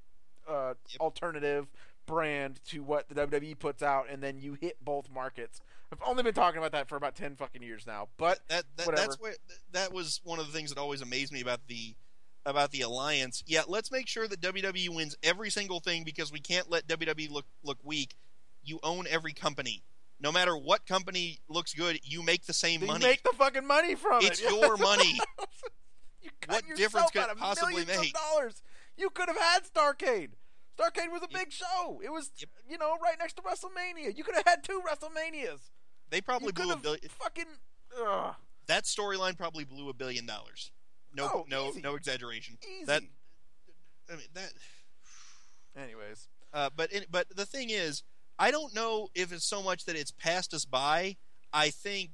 uh, 0.47 0.75
Yep. 0.91 1.01
alternative 1.01 1.67
brand 2.07 2.61
to 2.67 2.83
what 2.83 3.09
the 3.09 3.15
WWE 3.15 3.55
puts 3.55 3.83
out, 3.83 4.09
and 4.11 4.23
then 4.23 4.39
you 4.39 4.55
hit 4.55 4.85
both 4.85 5.09
markets. 5.11 5.61
I've 5.91 6.03
only 6.05 6.23
been 6.23 6.35
talking 6.35 6.59
about 6.59 6.73
that 6.73 6.89
for 6.89 6.97
about 6.97 7.15
ten 7.15 7.37
fucking 7.37 7.62
years 7.62 7.87
now, 7.87 8.09
but 8.17 8.41
that, 8.49 8.65
that 8.77 8.87
whatever. 8.87 9.07
that's 9.07 9.21
where 9.21 9.37
that 9.73 9.93
was 9.93 10.21
one 10.25 10.39
of 10.39 10.47
the 10.47 10.53
things 10.53 10.71
that 10.71 10.79
always 10.79 11.01
amazed 11.01 11.33
me 11.33 11.41
about 11.41 11.67
the 11.69 11.95
about 12.47 12.73
the 12.73 12.83
alliance. 12.83 13.43
Yeah, 13.47 13.62
let's 13.67 13.91
make 13.91 14.07
sure 14.07 14.29
that 14.29 14.41
WWE 14.41 14.89
wins 14.91 15.17
every 15.23 15.49
single 15.51 15.81
thing 15.81 16.05
because 16.05 16.31
we 16.31 16.41
can't 16.41 16.69
let 16.69 16.87
WWE 16.87 17.29
look 17.31 17.47
look 17.62 17.79
weak. 17.83 18.17
You 18.62 18.81
own 18.83 19.07
every 19.09 19.33
company. 19.33 19.83
No 20.21 20.31
matter 20.33 20.57
what 20.57 20.87
company 20.87 21.41
looks 21.49 21.75
good, 21.75 21.99
you 22.03 22.23
make 22.23 22.47
the 22.47 22.53
same 22.53 22.81
you 22.81 22.87
money. 22.87 23.05
You 23.05 23.11
make 23.11 23.23
the 23.23 23.33
fucking 23.37 23.67
money 23.67 23.95
from 23.95 24.19
it's 24.25 24.41
it. 24.41 24.45
It's 24.45 24.53
your 24.53 24.77
money. 24.79 25.19
You 26.23 26.31
What 26.47 26.62
difference 26.77 27.11
could 27.11 27.23
it 27.31 27.37
possibly 27.37 27.85
make? 27.85 28.15
Dollars. 28.15 28.62
You 28.97 29.11
could 29.11 29.29
have 29.29 29.37
had 29.37 29.65
Starcade. 29.65 30.31
Starcade 30.79 31.11
was 31.12 31.23
a 31.23 31.29
big 31.33 31.53
show. 31.53 32.01
It 32.03 32.11
was, 32.11 32.31
Yep. 32.39 32.49
you 32.69 32.79
know, 32.79 32.97
right 33.03 33.17
next 33.19 33.35
to 33.35 33.43
WrestleMania. 33.43 34.17
You 34.17 34.25
could 34.25 34.35
have 34.35 34.47
had 34.47 34.65
two 34.65 34.81
WrestleManias. 34.89 35.61
They 36.11 36.21
probably 36.21 36.53
blew 36.53 36.73
a 36.73 36.77
billion. 36.77 37.09
fucking. 37.09 37.45
Ugh, 38.01 38.35
That 38.67 38.85
storyline 38.85 39.37
probably 39.37 39.65
blew 39.65 39.89
a 39.89 39.93
billion 39.95 40.27
dollars. 40.27 40.71
No, 41.12 41.25
Oh, 41.33 41.45
no, 41.49 41.69
easy. 41.69 41.81
no 41.81 41.95
exaggeration. 41.97 42.59
easy. 42.69 42.85
That- 42.87 43.03
I 44.11 44.17
mean 44.17 44.27
that. 44.35 44.53
Anyways, 45.77 46.29
Uh, 46.53 46.71
but 46.75 46.93
it, 46.93 47.07
but 47.11 47.35
the 47.35 47.47
thing 47.47 47.71
is, 47.71 48.03
I 48.39 48.51
don't 48.51 48.74
know 48.74 49.09
if 49.14 49.32
it's 49.32 49.45
so 49.45 49.62
much 49.62 49.85
that 49.85 49.97
it's 49.97 50.11
passed 50.11 50.55
us 50.55 50.64
by. 50.64 51.16
I 51.53 51.70
think 51.70 52.11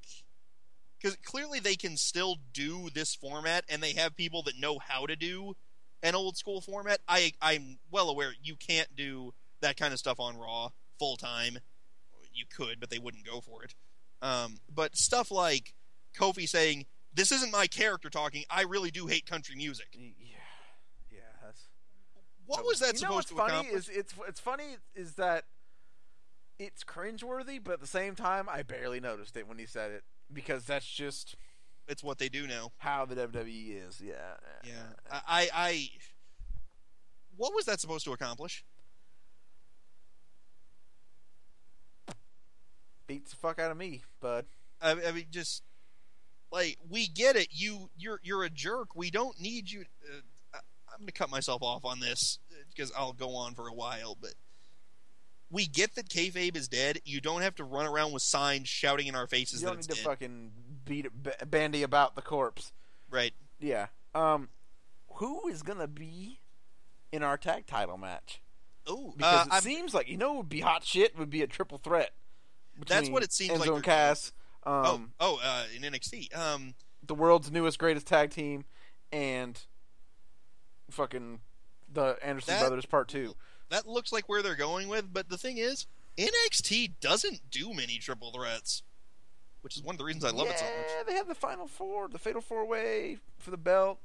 because 1.01 1.17
clearly 1.17 1.59
they 1.59 1.75
can 1.75 1.97
still 1.97 2.37
do 2.53 2.89
this 2.93 3.15
format, 3.15 3.65
and 3.69 3.81
they 3.81 3.93
have 3.93 4.15
people 4.15 4.43
that 4.43 4.59
know 4.59 4.77
how 4.79 5.05
to 5.07 5.15
do 5.15 5.55
an 6.03 6.15
old 6.15 6.37
school 6.37 6.61
format. 6.61 6.99
I 7.07 7.33
I'm 7.41 7.79
well 7.89 8.09
aware 8.09 8.33
you 8.41 8.55
can't 8.55 8.95
do 8.95 9.33
that 9.61 9.77
kind 9.77 9.93
of 9.93 9.99
stuff 9.99 10.19
on 10.19 10.37
Raw 10.37 10.69
full 10.99 11.17
time. 11.17 11.59
You 12.33 12.45
could, 12.55 12.79
but 12.79 12.89
they 12.89 12.99
wouldn't 12.99 13.25
go 13.25 13.41
for 13.41 13.63
it. 13.63 13.73
Um, 14.21 14.57
but 14.73 14.95
stuff 14.95 15.31
like 15.31 15.73
Kofi 16.17 16.47
saying, 16.47 16.85
"This 17.13 17.31
isn't 17.31 17.51
my 17.51 17.67
character 17.67 18.09
talking. 18.09 18.45
I 18.49 18.63
really 18.63 18.91
do 18.91 19.07
hate 19.07 19.25
country 19.25 19.55
music." 19.55 19.87
yeah, 19.93 20.37
yeah. 21.11 21.19
That's 21.43 21.67
What 22.45 22.63
was 22.63 22.79
that 22.79 23.01
you 23.01 23.07
know 23.07 23.15
what's 23.15 23.29
to 23.29 23.35
funny 23.35 23.53
accomplish? 23.53 23.75
is 23.75 23.89
it's 23.89 24.13
it's 24.27 24.39
funny 24.39 24.77
is 24.95 25.13
that 25.15 25.45
it's 26.61 26.83
cringeworthy, 26.83 27.59
but 27.61 27.73
at 27.73 27.79
the 27.81 27.87
same 27.87 28.15
time, 28.15 28.47
I 28.47 28.61
barely 28.61 28.99
noticed 28.99 29.35
it 29.35 29.47
when 29.47 29.57
he 29.57 29.65
said 29.65 29.91
it 29.91 30.03
because 30.31 30.65
that's 30.65 30.85
just 30.85 31.35
It's 31.87 32.03
what 32.03 32.19
they 32.19 32.29
do 32.29 32.45
now. 32.45 32.71
how 32.77 33.05
the 33.05 33.15
WWE 33.15 33.87
is. 33.87 33.99
Yeah, 33.99 34.35
Yeah, 34.63 34.73
I, 35.11 35.21
I, 35.27 35.49
I. 35.53 35.89
What 37.35 37.55
was 37.55 37.65
that 37.65 37.79
supposed 37.79 38.05
to 38.05 38.13
accomplish? 38.13 38.63
beats 43.07 43.31
the 43.31 43.35
fuck 43.35 43.59
out 43.59 43.71
of 43.71 43.75
me, 43.77 44.03
bud. 44.21 44.45
I, 44.81 44.91
I 44.91 45.11
mean, 45.11 45.25
just 45.31 45.63
like 46.49 46.77
we 46.89 47.07
get 47.07 47.35
it. 47.35 47.47
You, 47.51 47.89
you're, 47.97 48.21
you're 48.23 48.43
a 48.43 48.49
jerk. 48.49 48.95
We 48.95 49.11
don't 49.11 49.39
need 49.41 49.69
you. 49.69 49.85
Uh, 50.09 50.59
I'm 50.87 50.99
going 50.99 51.07
to 51.07 51.11
cut 51.13 51.29
myself 51.29 51.61
off 51.61 51.83
on 51.83 51.99
this 51.99 52.39
because 52.69 52.91
I'll 52.97 53.11
go 53.11 53.35
on 53.35 53.53
for 53.53 53.67
a 53.67 53.73
while. 53.73 54.17
But 54.21 54.35
we 55.51 55.67
get 55.67 55.95
that 55.95 56.07
kayfabe 56.09 56.55
is 56.55 56.67
dead. 56.67 56.99
You 57.05 57.19
don't 57.21 57.41
have 57.41 57.55
to 57.55 57.63
run 57.63 57.85
around 57.85 58.13
with 58.13 58.23
signs 58.23 58.67
shouting 58.69 59.07
in 59.07 59.15
our 59.15 59.27
faces 59.27 59.61
You 59.61 59.67
don't 59.67 59.77
need 59.77 59.83
to 59.89 59.95
dead. 59.95 60.05
fucking 60.05 60.51
beat 60.85 61.07
bandy 61.49 61.83
about 61.83 62.15
the 62.15 62.21
corpse. 62.21 62.71
Right. 63.09 63.33
Yeah. 63.59 63.87
Um, 64.15 64.49
who 65.15 65.47
is 65.49 65.61
gonna 65.61 65.87
be 65.87 66.39
in 67.11 67.21
our 67.23 67.37
tag 67.37 67.67
title 67.67 67.97
match? 67.97 68.41
Oh, 68.87 69.13
Because 69.17 69.41
uh, 69.41 69.49
it 69.49 69.53
I'm- 69.53 69.61
seems 69.61 69.93
like 69.93 70.07
you 70.07 70.17
know, 70.17 70.35
would 70.35 70.49
be 70.49 70.61
hot 70.61 70.83
shit. 70.85 71.17
Would 71.17 71.29
be 71.29 71.41
a 71.41 71.47
triple 71.47 71.77
threat. 71.77 72.11
That's 72.87 73.09
what 73.09 73.21
it 73.21 73.31
seems 73.33 73.51
Enzo 73.51 73.59
like 73.59 73.69
and 73.69 73.83
Cass. 73.83 74.31
oh, 74.65 74.95
Um, 74.95 75.11
oh, 75.19 75.39
uh, 75.43 75.65
in 75.75 75.83
NXT. 75.83 76.33
Um, 76.35 76.73
the 77.05 77.13
world's 77.13 77.51
newest 77.51 77.77
greatest 77.77 78.07
tag 78.07 78.31
team, 78.31 78.63
and 79.11 79.61
fucking 80.89 81.41
the 81.91 82.17
Anderson 82.23 82.53
That- 82.55 82.61
brothers 82.61 82.85
part 82.85 83.07
two. 83.07 83.35
That 83.71 83.87
looks 83.87 84.11
like 84.11 84.29
where 84.29 84.41
they're 84.43 84.55
going 84.55 84.87
with. 84.87 85.11
But 85.11 85.29
the 85.29 85.37
thing 85.37 85.57
is, 85.57 85.87
NXT 86.17 86.93
doesn't 87.01 87.49
do 87.49 87.73
many 87.73 87.97
triple 87.97 88.31
threats. 88.31 88.83
which 89.61 89.75
is 89.75 89.83
one 89.83 89.95
of 89.95 89.99
the 89.99 90.05
reasons 90.05 90.23
I 90.23 90.29
love 90.29 90.45
yeah, 90.47 90.53
it 90.53 90.59
so 90.59 90.65
much. 90.65 91.07
they 91.07 91.13
have 91.15 91.27
the 91.27 91.35
final 91.35 91.67
four, 91.67 92.07
the 92.07 92.19
fatal 92.19 92.41
four 92.41 92.65
way 92.67 93.17
for 93.39 93.49
the 93.51 93.57
belt. 93.57 93.99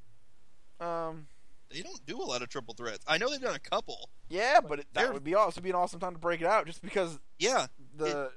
Um, 0.80 1.26
They 1.70 1.80
don't 1.82 2.04
do 2.06 2.20
a 2.20 2.24
lot 2.24 2.42
of 2.42 2.48
triple 2.48 2.74
threats. 2.74 3.04
I 3.08 3.18
know 3.18 3.30
they've 3.30 3.40
done 3.40 3.54
a 3.54 3.58
couple. 3.70 4.08
yeah, 4.28 4.60
but 4.66 4.80
it, 4.80 4.86
that 4.94 5.12
would 5.12 5.24
be 5.24 5.34
also 5.34 5.60
be 5.60 5.70
an 5.70 5.76
awesome 5.76 6.00
time 6.00 6.12
to 6.12 6.18
break 6.18 6.40
it 6.40 6.46
out, 6.46 6.66
just 6.66 6.82
because 6.82 7.18
Yeah, 7.38 7.66
the 7.96 8.30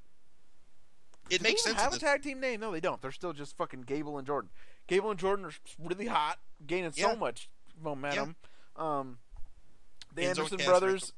it 1.29 1.37
Do 1.39 1.43
makes 1.43 1.63
sense. 1.63 1.79
Have 1.79 1.93
a 1.93 1.99
tag 1.99 2.23
team 2.23 2.39
name? 2.39 2.59
No, 2.59 2.71
they 2.71 2.79
don't. 2.79 3.01
They're 3.01 3.11
still 3.11 3.33
just 3.33 3.55
fucking 3.55 3.81
Gable 3.81 4.17
and 4.17 4.25
Jordan. 4.25 4.49
Gable 4.87 5.11
and 5.11 5.19
Jordan 5.19 5.45
are 5.45 5.51
really 5.77 6.07
hot, 6.07 6.39
gaining 6.65 6.91
so 6.91 7.15
much 7.15 7.49
momentum. 7.79 8.35
Um, 8.75 9.19
the 10.15 10.23
Enzo 10.23 10.29
Anderson 10.29 10.57
brothers, 10.65 11.13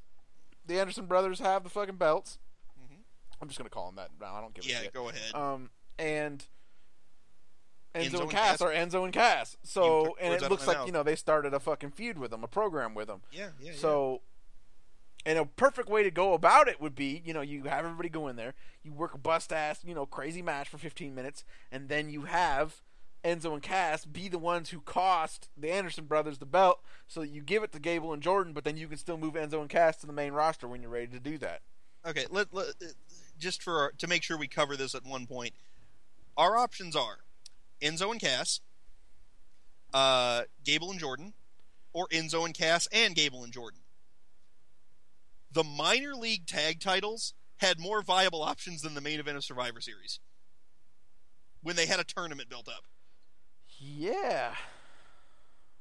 the 0.72 0.80
Anderson 0.80 1.06
brothers 1.06 1.38
have 1.40 1.62
the 1.64 1.70
fucking 1.70 1.96
belts. 1.96 2.38
Mhm. 2.80 2.98
I'm 3.40 3.48
just 3.48 3.58
gonna 3.58 3.70
call 3.70 3.86
them 3.86 3.96
that 3.96 4.10
now. 4.20 4.34
I 4.34 4.40
don't 4.40 4.54
give 4.54 4.64
a 4.64 4.68
Yeah, 4.68 4.80
shit. 4.82 4.92
go 4.94 5.08
ahead. 5.08 5.34
Um, 5.34 5.70
and 5.98 6.44
Enzo, 7.94 8.10
Enzo 8.10 8.20
and 8.22 8.30
Cass, 8.30 8.48
Cass. 8.58 8.60
are 8.62 8.70
Enzo 8.72 9.04
and 9.04 9.12
Cass. 9.12 9.56
So, 9.62 10.16
and 10.18 10.32
it 10.32 10.48
looks 10.48 10.66
like 10.66 10.78
mouth. 10.78 10.86
you 10.86 10.92
know 10.92 11.02
they 11.02 11.16
started 11.16 11.52
a 11.52 11.60
fucking 11.60 11.90
feud 11.90 12.18
with 12.18 12.30
them, 12.30 12.42
a 12.42 12.48
program 12.48 12.94
with 12.94 13.08
them. 13.08 13.22
yeah, 13.30 13.50
yeah, 13.60 13.72
yeah. 13.72 13.76
So, 13.78 14.22
and 15.26 15.38
a 15.38 15.44
perfect 15.44 15.88
way 15.90 16.02
to 16.02 16.10
go 16.10 16.32
about 16.32 16.68
it 16.68 16.80
would 16.80 16.94
be, 16.94 17.22
you 17.24 17.34
know, 17.34 17.42
you 17.42 17.64
have 17.64 17.84
everybody 17.84 18.08
go 18.08 18.28
in 18.28 18.36
there, 18.36 18.54
you 18.82 18.92
work 18.94 19.12
a 19.14 19.18
bust 19.18 19.52
ass, 19.52 19.84
you 19.84 19.94
know, 19.94 20.06
crazy 20.06 20.40
match 20.42 20.68
for 20.68 20.78
15 20.78 21.14
minutes, 21.14 21.44
and 21.70 21.88
then 21.90 22.08
you 22.08 22.22
have 22.22 22.80
Enzo 23.24 23.52
and 23.52 23.62
Cass 23.62 24.04
be 24.04 24.28
the 24.28 24.38
ones 24.38 24.70
who 24.70 24.80
cost 24.80 25.48
the 25.56 25.70
Anderson 25.70 26.06
brothers 26.06 26.38
the 26.38 26.46
belt, 26.46 26.80
so 27.06 27.20
that 27.20 27.30
you 27.30 27.40
give 27.40 27.62
it 27.62 27.72
to 27.72 27.78
Gable 27.78 28.12
and 28.12 28.22
Jordan, 28.22 28.52
but 28.52 28.64
then 28.64 28.76
you 28.76 28.88
can 28.88 28.98
still 28.98 29.16
move 29.16 29.34
Enzo 29.34 29.60
and 29.60 29.70
Cass 29.70 29.96
to 29.98 30.06
the 30.06 30.12
main 30.12 30.32
roster 30.32 30.66
when 30.66 30.82
you're 30.82 30.90
ready 30.90 31.06
to 31.08 31.20
do 31.20 31.38
that. 31.38 31.60
Okay, 32.04 32.26
let, 32.30 32.52
let 32.52 32.74
just 33.38 33.62
for 33.62 33.92
to 33.98 34.06
make 34.08 34.22
sure 34.22 34.36
we 34.36 34.48
cover 34.48 34.76
this 34.76 34.94
at 34.94 35.04
one 35.04 35.26
point, 35.26 35.54
our 36.36 36.56
options 36.56 36.96
are 36.96 37.18
Enzo 37.80 38.10
and 38.10 38.20
Cass, 38.20 38.60
uh, 39.94 40.42
Gable 40.64 40.90
and 40.90 40.98
Jordan, 40.98 41.34
or 41.92 42.08
Enzo 42.08 42.44
and 42.44 42.54
Cass 42.54 42.88
and 42.92 43.14
Gable 43.14 43.44
and 43.44 43.52
Jordan. 43.52 43.80
The 45.52 45.64
minor 45.64 46.14
league 46.14 46.46
tag 46.46 46.80
titles 46.80 47.34
had 47.58 47.78
more 47.78 48.02
viable 48.02 48.42
options 48.42 48.82
than 48.82 48.94
the 48.94 49.00
main 49.00 49.20
event 49.20 49.36
of 49.36 49.44
Survivor 49.44 49.80
Series 49.80 50.18
when 51.62 51.76
they 51.76 51.86
had 51.86 52.00
a 52.00 52.04
tournament 52.04 52.48
built 52.48 52.68
up 52.68 52.84
Yeah. 53.84 54.54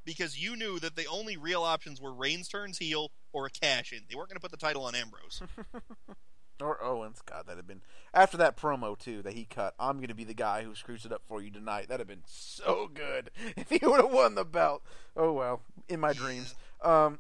because 0.06 0.42
you 0.42 0.56
knew 0.56 0.80
that 0.80 0.96
the 0.96 1.06
only 1.06 1.38
real 1.38 1.62
options 1.64 2.02
were 2.02 2.14
Reigns 2.14 2.48
turns 2.48 2.78
heel 2.80 3.12
or 3.32 3.46
a 3.46 3.50
cash 3.50 3.94
in. 3.94 4.00
They 4.10 4.16
weren't 4.16 4.30
going 4.30 4.38
to 4.38 4.42
put 4.42 4.52
the 4.52 4.58
title 4.58 4.84
on 4.86 4.96
Ambrose. 4.96 5.42
Or 6.62 6.84
Owens. 6.84 7.24
God, 7.26 7.48
that'd 7.48 7.58
have 7.58 7.66
been 7.66 7.82
after 8.14 8.38
that 8.38 8.56
promo 8.56 8.96
too 8.96 9.24
that 9.24 9.34
he 9.34 9.46
cut. 9.46 9.74
I'm 9.80 10.00
gonna 10.00 10.14
be 10.14 10.26
the 10.26 10.36
guy 10.36 10.62
who 10.62 10.76
screws 10.76 11.06
it 11.06 11.12
up 11.12 11.24
for 11.28 11.42
you 11.42 11.50
tonight. 11.50 11.88
That'd 11.88 12.02
have 12.02 12.08
been 12.08 12.22
so 12.28 12.88
good 12.94 13.32
if 13.58 13.68
he 13.72 13.80
would 13.84 14.00
have 14.00 14.12
won 14.14 14.36
the 14.36 14.46
belt. 14.46 14.84
Oh 15.18 15.34
well, 15.34 15.62
in 15.90 16.00
my 16.00 16.14
dreams. 16.14 16.54
Um, 16.84 17.18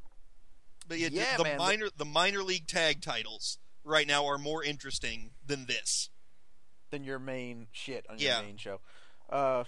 But 0.87 0.99
yeah, 0.99 1.09
Yeah, 1.11 1.37
the 1.37 1.43
man, 1.43 1.53
the- 1.53 1.63
minor 1.63 1.85
the 1.97 2.05
minor 2.05 2.43
league 2.43 2.67
tag 2.67 3.01
titles 3.01 3.57
right 3.83 4.05
now 4.05 4.27
are 4.27 4.37
more 4.37 4.63
interesting 4.63 5.31
than 5.43 5.65
this. 5.65 6.11
than 6.91 7.03
your 7.03 7.17
main 7.17 7.65
shit 7.71 8.05
on 8.11 8.19
your 8.19 8.29
Yeah. 8.33 8.41
main 8.43 8.57
show. 8.57 8.79
Uh, 9.27 9.63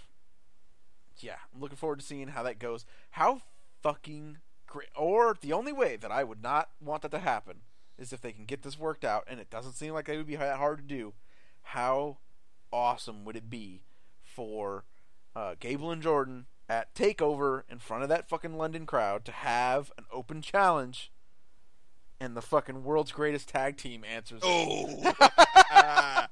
yeah, 1.19 1.37
I'm 1.53 1.61
looking 1.61 1.77
forward 1.77 1.99
to 1.99 2.05
seeing 2.05 2.29
how 2.29 2.43
that 2.43 2.59
goes. 2.59 2.85
How 3.11 3.41
fucking 3.81 4.37
great! 4.67 4.89
Or 4.95 5.35
the 5.39 5.53
only 5.53 5.73
way 5.73 5.95
that 5.97 6.11
I 6.11 6.23
would 6.23 6.41
not 6.41 6.69
want 6.81 7.01
that 7.03 7.11
to 7.11 7.19
happen 7.19 7.61
is 7.97 8.11
if 8.11 8.21
they 8.21 8.31
can 8.31 8.45
get 8.45 8.63
this 8.63 8.79
worked 8.79 9.05
out, 9.05 9.23
and 9.27 9.39
it 9.39 9.49
doesn't 9.49 9.73
seem 9.73 9.93
like 9.93 10.09
it 10.09 10.17
would 10.17 10.27
be 10.27 10.35
that 10.35 10.57
hard 10.57 10.79
to 10.79 10.83
do. 10.83 11.13
How 11.61 12.17
awesome 12.71 13.23
would 13.23 13.35
it 13.35 13.49
be 13.49 13.83
for 14.23 14.85
uh, 15.35 15.55
Gable 15.59 15.91
and 15.91 16.01
Jordan 16.01 16.47
at 16.67 16.93
Takeover 16.95 17.63
in 17.69 17.79
front 17.79 18.03
of 18.03 18.09
that 18.09 18.27
fucking 18.27 18.57
London 18.57 18.85
crowd 18.85 19.25
to 19.25 19.31
have 19.31 19.91
an 19.97 20.05
open 20.11 20.41
challenge, 20.41 21.11
and 22.19 22.35
the 22.35 22.41
fucking 22.41 22.83
world's 22.83 23.11
greatest 23.11 23.49
tag 23.49 23.77
team 23.77 24.03
answers. 24.03 24.41
Oh, 24.43 25.13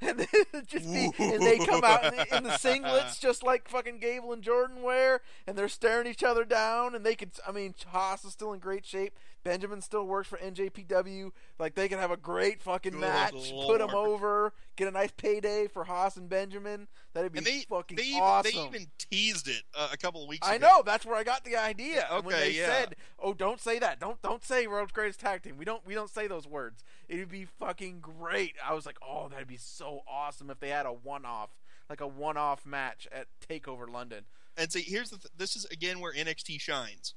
and 0.00 0.18
be, 0.18 1.10
and 1.18 1.42
they 1.42 1.58
come 1.58 1.84
out 1.84 2.04
in 2.04 2.16
the, 2.16 2.36
in 2.36 2.44
the 2.44 2.50
singlets 2.50 3.20
just 3.20 3.42
like 3.42 3.68
fucking 3.68 3.98
Gable 3.98 4.32
and 4.32 4.42
Jordan 4.42 4.82
wear, 4.82 5.20
and 5.46 5.56
they're 5.56 5.68
staring 5.68 6.06
each 6.06 6.22
other 6.22 6.44
down. 6.44 6.94
And 6.94 7.04
they 7.04 7.14
could, 7.14 7.30
I 7.46 7.52
mean, 7.52 7.74
Haas 7.86 8.24
is 8.24 8.32
still 8.32 8.52
in 8.52 8.60
great 8.60 8.84
shape. 8.84 9.14
Benjamin 9.44 9.82
still 9.82 10.06
works 10.06 10.28
for 10.28 10.38
NJPW. 10.38 11.30
Like 11.58 11.74
they 11.74 11.88
could 11.88 11.98
have 11.98 12.10
a 12.10 12.16
great 12.16 12.62
fucking 12.62 12.92
Good 12.92 13.00
match, 13.00 13.52
put 13.66 13.78
them 13.78 13.94
over, 13.94 14.52
get 14.76 14.88
a 14.88 14.90
nice 14.90 15.10
payday 15.16 15.66
for 15.66 15.84
Haas 15.84 16.16
and 16.16 16.28
Benjamin. 16.28 16.88
That'd 17.12 17.32
be 17.32 17.40
they 17.40 17.60
fucking 17.68 17.96
they 17.96 18.04
even, 18.04 18.22
awesome. 18.22 18.50
they 18.52 18.58
even 18.66 18.86
teased 18.98 19.48
it 19.48 19.62
uh, 19.76 19.88
a 19.92 19.96
couple 19.96 20.22
of 20.22 20.28
weeks 20.28 20.46
I 20.46 20.56
ago. 20.56 20.66
know 20.66 20.82
that's 20.84 21.06
where 21.06 21.16
I 21.16 21.24
got 21.24 21.44
the 21.44 21.56
idea. 21.56 22.06
Okay, 22.10 22.26
when 22.26 22.36
they 22.36 22.50
yeah. 22.52 22.66
said, 22.66 22.96
"Oh, 23.18 23.34
don't 23.34 23.60
say 23.60 23.78
that. 23.78 24.00
Don't 24.00 24.20
don't 24.22 24.44
say 24.44 24.66
world's 24.66 24.92
greatest 24.92 25.20
tag 25.20 25.42
team. 25.42 25.56
We 25.56 25.64
don't 25.64 25.86
we 25.86 25.94
don't 25.94 26.10
say 26.10 26.26
those 26.26 26.46
words. 26.46 26.82
It'd 27.08 27.28
be 27.30 27.44
fucking 27.44 28.00
great." 28.00 28.54
I 28.66 28.74
was 28.74 28.86
like, 28.86 28.98
"Oh, 29.06 29.28
that'd 29.28 29.46
be 29.48 29.56
so 29.56 30.00
awesome 30.08 30.50
if 30.50 30.60
they 30.60 30.70
had 30.70 30.86
a 30.86 30.92
one-off, 30.92 31.50
like 31.88 32.00
a 32.00 32.06
one-off 32.08 32.66
match 32.66 33.06
at 33.12 33.26
Takeover 33.48 33.88
London." 33.88 34.24
And 34.56 34.70
see, 34.72 34.82
here's 34.82 35.10
the 35.10 35.18
th- 35.18 35.32
this 35.36 35.56
is 35.56 35.64
again 35.66 36.00
where 36.00 36.12
NXT 36.12 36.60
shines. 36.60 37.14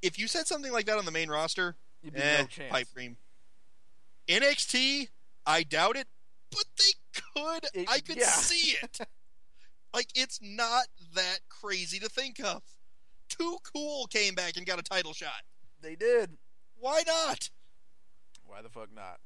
If 0.00 0.18
you 0.18 0.28
said 0.28 0.46
something 0.46 0.72
like 0.72 0.86
that 0.86 0.96
on 0.98 1.04
the 1.04 1.10
main 1.10 1.28
roster, 1.28 1.76
You'd 2.02 2.14
be 2.14 2.20
eh, 2.20 2.38
no 2.42 2.46
chance. 2.46 2.70
pipe 2.70 2.86
dream. 2.94 3.16
NXT, 4.28 5.08
I 5.48 5.62
doubt 5.62 5.96
it, 5.96 6.06
but 6.50 6.64
they 6.76 7.20
could. 7.34 7.66
It- 7.74 7.88
I 7.90 8.00
could 8.00 8.16
yeah. 8.18 8.26
see 8.26 8.76
it. 8.82 8.98
like 9.94 10.08
it's 10.14 10.38
not 10.42 10.86
that 11.14 11.38
crazy 11.48 11.98
to 11.98 12.08
think 12.08 12.38
of. 12.44 12.62
Too 13.30 13.56
cool 13.74 14.06
came 14.06 14.34
back 14.34 14.56
and 14.56 14.66
got 14.66 14.78
a 14.78 14.82
title 14.82 15.12
shot. 15.14 15.42
They 15.80 15.96
did. 15.96 16.36
Why 16.78 17.02
not? 17.06 17.50
Why 18.46 18.62
the 18.62 18.68
fuck 18.68 18.88
not? 18.94 19.18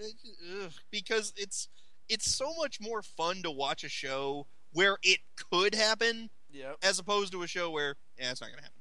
Ugh, 0.00 0.72
because 0.90 1.32
it's 1.36 1.68
it's 2.08 2.30
so 2.30 2.52
much 2.54 2.80
more 2.80 3.02
fun 3.02 3.42
to 3.42 3.50
watch 3.50 3.84
a 3.84 3.88
show 3.88 4.46
where 4.72 4.98
it 5.02 5.20
could 5.50 5.74
happen 5.74 6.30
Yep. 6.50 6.78
as 6.82 6.98
opposed 6.98 7.32
to 7.32 7.42
a 7.42 7.46
show 7.46 7.70
where 7.70 7.96
yeah, 8.18 8.30
it's 8.30 8.40
not 8.40 8.50
gonna 8.50 8.62
happen. 8.62 8.80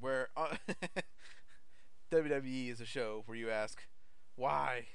Where 0.00 0.28
uh, 0.36 0.54
WWE 2.12 2.70
is 2.70 2.80
a 2.80 2.86
show 2.86 3.22
where 3.26 3.36
you 3.36 3.50
ask, 3.50 3.80
"Why?" 4.36 4.86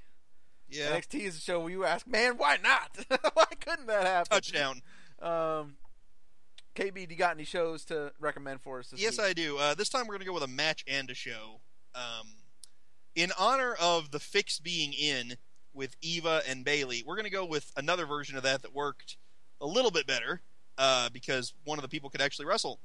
Yeah, 0.71 0.95
NXT 0.97 1.21
is 1.21 1.37
a 1.37 1.41
show 1.41 1.59
where 1.59 1.71
you 1.71 1.85
ask, 1.85 2.07
"Man, 2.07 2.37
why 2.37 2.57
not? 2.61 2.97
why 3.33 3.45
couldn't 3.59 3.87
that 3.87 4.05
happen?" 4.05 4.29
touchdown. 4.29 4.81
Um, 5.21 5.75
KB, 6.75 7.07
do 7.07 7.13
you 7.13 7.17
got 7.17 7.35
any 7.35 7.43
shows 7.43 7.83
to 7.85 8.11
recommend 8.19 8.61
for 8.61 8.79
us 8.79 8.89
this 8.89 9.01
Yes, 9.01 9.17
week? 9.17 9.27
I 9.27 9.33
do. 9.33 9.57
Uh, 9.57 9.73
this 9.75 9.89
time 9.89 10.07
we're 10.07 10.13
going 10.13 10.21
to 10.21 10.25
go 10.27 10.33
with 10.33 10.43
a 10.43 10.47
match 10.47 10.85
and 10.87 11.09
a 11.09 11.13
show. 11.13 11.59
Um, 11.95 12.27
in 13.15 13.31
honor 13.37 13.75
of 13.81 14.11
the 14.11 14.19
fix 14.19 14.59
being 14.59 14.93
in 14.93 15.35
with 15.73 15.95
Eva 16.01 16.41
and 16.47 16.63
Bayley, 16.63 17.03
we're 17.05 17.15
going 17.15 17.25
to 17.25 17.29
go 17.29 17.45
with 17.45 17.71
another 17.75 18.05
version 18.05 18.37
of 18.37 18.43
that 18.43 18.61
that 18.61 18.73
worked 18.73 19.17
a 19.59 19.65
little 19.65 19.91
bit 19.91 20.07
better 20.07 20.41
uh, 20.77 21.09
because 21.11 21.53
one 21.65 21.77
of 21.77 21.81
the 21.81 21.89
people 21.89 22.09
could 22.09 22.21
actually 22.21 22.45
wrestle. 22.45 22.79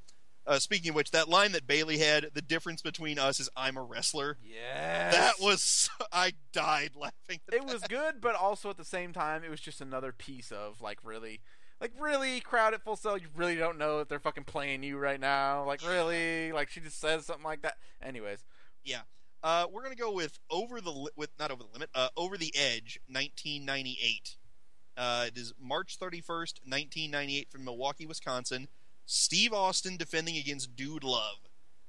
Uh, 0.47 0.59
speaking 0.59 0.89
of 0.89 0.95
which, 0.95 1.11
that 1.11 1.27
line 1.27 1.53
that 1.53 1.65
Bayley 1.65 1.97
had, 1.97 2.29
the 2.33 2.41
difference 2.41 2.81
between 2.81 3.17
us 3.17 3.39
is 3.39 3.49
I'm 3.55 3.77
a 3.77 3.81
wrestler. 3.81 4.37
Yes. 4.43 5.15
That 5.15 5.33
was 5.43 5.89
I 6.11 6.33
died 6.53 6.91
laughing. 6.95 7.39
It 7.51 7.65
was 7.65 7.81
good, 7.89 8.21
but 8.21 8.35
also 8.35 8.69
at 8.69 8.77
the 8.77 8.85
same 8.85 9.11
time, 9.11 9.43
it 9.43 9.49
was 9.49 9.59
just 9.59 9.81
another 9.81 10.11
piece 10.11 10.51
of 10.51 10.81
like 10.81 10.99
really, 11.03 11.41
like 11.81 11.91
really 11.99 12.41
crowd 12.41 12.73
at 12.75 12.83
Full 12.83 12.95
Sail. 12.95 13.17
You 13.17 13.27
really 13.35 13.55
don't 13.55 13.77
know 13.79 13.99
if 14.01 14.07
they're 14.07 14.19
fucking 14.19 14.43
playing 14.43 14.83
you 14.83 14.97
right 14.97 15.19
now. 15.19 15.63
Like 15.65 15.81
really, 15.87 16.51
like 16.51 16.69
she 16.69 16.79
just 16.79 16.99
says 17.01 17.25
something 17.25 17.45
like 17.45 17.63
that. 17.63 17.77
Anyways, 18.01 18.43
Yeah. 18.83 19.01
Uh, 19.43 19.67
we're 19.71 19.83
gonna 19.83 19.95
go 19.95 20.11
with 20.11 20.39
over 20.49 20.81
the 20.81 20.91
li- 20.91 21.11
with 21.15 21.29
not 21.37 21.51
over 21.51 21.61
the 21.61 21.69
limit, 21.71 21.89
uh, 21.93 22.09
over 22.17 22.35
the 22.37 22.51
edge, 22.55 22.99
1998. 23.07 24.37
Uh, 24.97 25.25
it 25.27 25.37
is 25.37 25.53
March 25.59 25.99
31st, 25.99 26.61
1998, 26.65 27.49
from 27.51 27.63
Milwaukee, 27.65 28.05
Wisconsin. 28.05 28.67
Steve 29.05 29.53
Austin 29.53 29.97
defending 29.97 30.37
against 30.37 30.75
Dude 30.75 31.03
Love. 31.03 31.37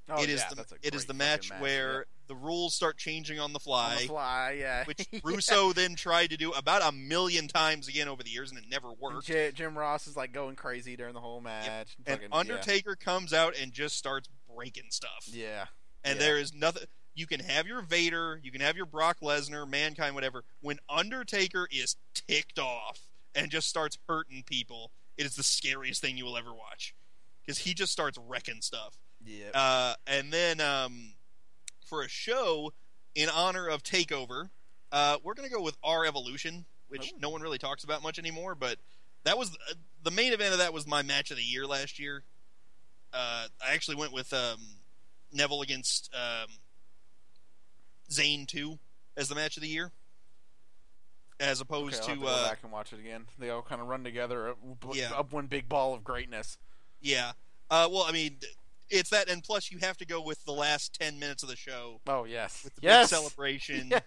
oh, 0.08 0.22
it 0.22 0.28
is 0.30 0.40
yeah, 0.48 0.54
the 0.54 0.76
it 0.82 0.94
is 0.94 1.06
the 1.06 1.14
match, 1.14 1.48
fucking 1.48 1.62
where 1.62 1.92
yeah. 1.98 2.02
the 2.28 2.34
rules 2.34 2.74
start 2.74 2.96
changing 2.98 3.40
on 3.40 3.52
the 3.52 3.58
fly. 3.58 3.92
On 3.94 3.98
the 4.02 4.06
fly, 4.08 4.56
yeah. 4.58 4.84
which 4.86 5.06
Yeah. 5.10 5.20
Russo 5.24 5.72
then 5.72 5.94
tried 5.94 6.30
to 6.30 6.36
do 6.36 6.52
about 6.52 6.82
a 6.82 6.92
million 6.92 7.48
times 7.48 7.88
again 7.88 8.06
over 8.08 8.22
the 8.22 8.30
years, 8.30 8.50
and 8.50 8.58
it 8.58 8.66
never 8.70 8.92
worked. 8.92 9.26
J- 9.26 9.52
Jim 9.52 9.76
Ross 9.76 10.06
is 10.06 10.16
like 10.16 10.32
going 10.32 10.56
crazy 10.56 10.96
during 10.96 11.14
the 11.14 11.20
whole 11.20 11.40
match. 11.40 11.96
And 12.06 12.20
Fucking- 12.20 12.28
Undertaker 12.32 12.96
comes 12.96 13.32
out 13.32 13.54
and 13.60 13.72
just 13.72 13.96
starts 13.96 14.28
breaking 14.54 14.90
stuff. 14.90 15.26
Yeah. 15.26 15.44
yeah. 15.46 15.64
and 16.04 16.18
Yeah. 16.20 16.26
there 16.26 16.38
is 16.38 16.54
nothing. 16.54 16.84
You 17.14 17.26
can 17.26 17.40
have 17.40 17.66
your 17.66 17.80
Vader, 17.80 18.38
you 18.44 18.52
can 18.52 18.60
have 18.60 18.76
your 18.76 18.84
Brock 18.84 19.16
Lesnar, 19.22 19.66
Mankind, 19.66 20.14
whatever. 20.14 20.44
When 20.60 20.78
Undertaker 20.86 21.66
is 21.70 21.96
ticked 22.12 22.58
off 22.58 23.00
and 23.34 23.50
just 23.50 23.68
starts 23.70 23.96
hurting 24.06 24.42
people, 24.44 24.90
it 25.16 25.24
is 25.24 25.34
the 25.34 25.42
scariest 25.42 26.02
thing 26.02 26.18
you 26.18 26.26
will 26.26 26.36
ever 26.36 26.52
watch 26.52 26.94
because 27.46 27.58
he 27.58 27.72
just 27.74 27.92
starts 27.92 28.18
wrecking 28.18 28.60
stuff. 28.60 28.98
Yeah. 29.24 29.50
Uh, 29.54 29.94
and 30.06 30.32
then 30.32 30.60
um, 30.60 31.12
for 31.86 32.02
a 32.02 32.08
show 32.08 32.72
in 33.14 33.28
honor 33.28 33.68
of 33.68 33.82
Takeover, 33.82 34.50
uh, 34.92 35.18
we're 35.22 35.34
gonna 35.34 35.48
go 35.48 35.62
with 35.62 35.76
R 35.82 36.04
Evolution 36.04 36.66
which 36.88 37.12
Nope. 37.14 37.22
no 37.22 37.30
one 37.30 37.42
really 37.42 37.58
talks 37.58 37.84
about 37.84 38.02
much 38.02 38.18
anymore. 38.18 38.54
But 38.54 38.78
that 39.24 39.36
was 39.36 39.50
uh, 39.50 39.74
the 40.02 40.10
main 40.10 40.32
event 40.32 40.52
of 40.52 40.58
that 40.58 40.72
was 40.72 40.86
my 40.86 41.02
match 41.02 41.30
of 41.30 41.36
the 41.36 41.42
year 41.42 41.66
last 41.66 41.98
year. 41.98 42.22
Uh, 43.12 43.46
I 43.60 43.74
actually 43.74 43.96
went 43.96 44.12
with 44.12 44.32
um, 44.32 44.58
Neville 45.32 45.62
against 45.62 46.14
um, 46.14 46.48
Zayn 48.10 48.46
two 48.46 48.78
as 49.16 49.28
the 49.28 49.34
match 49.34 49.56
of 49.56 49.62
the 49.62 49.68
year, 49.68 49.90
as 51.40 51.60
opposed 51.60 51.96
Okay, 52.02 52.12
to, 52.12 52.14
to 52.14 52.20
go 52.20 52.28
uh, 52.28 52.48
back 52.48 52.58
and 52.62 52.70
watch 52.70 52.92
it 52.92 53.00
again. 53.00 53.26
They 53.38 53.50
all 53.50 53.62
kind 53.62 53.80
of 53.80 53.88
run 53.88 54.04
together 54.04 54.50
up, 54.50 54.58
Yeah. 54.92 55.10
up 55.14 55.32
one 55.32 55.46
big 55.46 55.68
ball 55.68 55.94
of 55.94 56.04
greatness. 56.04 56.58
Yeah. 57.00 57.32
Uh, 57.70 57.88
well, 57.90 58.04
I 58.06 58.12
mean, 58.12 58.36
it's 58.90 59.10
that, 59.10 59.28
and 59.28 59.42
plus 59.42 59.70
you 59.72 59.78
have 59.78 59.96
to 59.98 60.06
go 60.06 60.20
with 60.20 60.44
the 60.44 60.52
last 60.52 60.98
ten 60.98 61.18
minutes 61.18 61.42
of 61.42 61.48
the 61.48 61.56
show 61.56 62.00
Oh 62.06 62.24
yes, 62.24 62.62
with 62.64 62.74
the 62.76 62.82
yes, 62.82 63.10
big 63.10 63.18
celebration. 63.18 63.92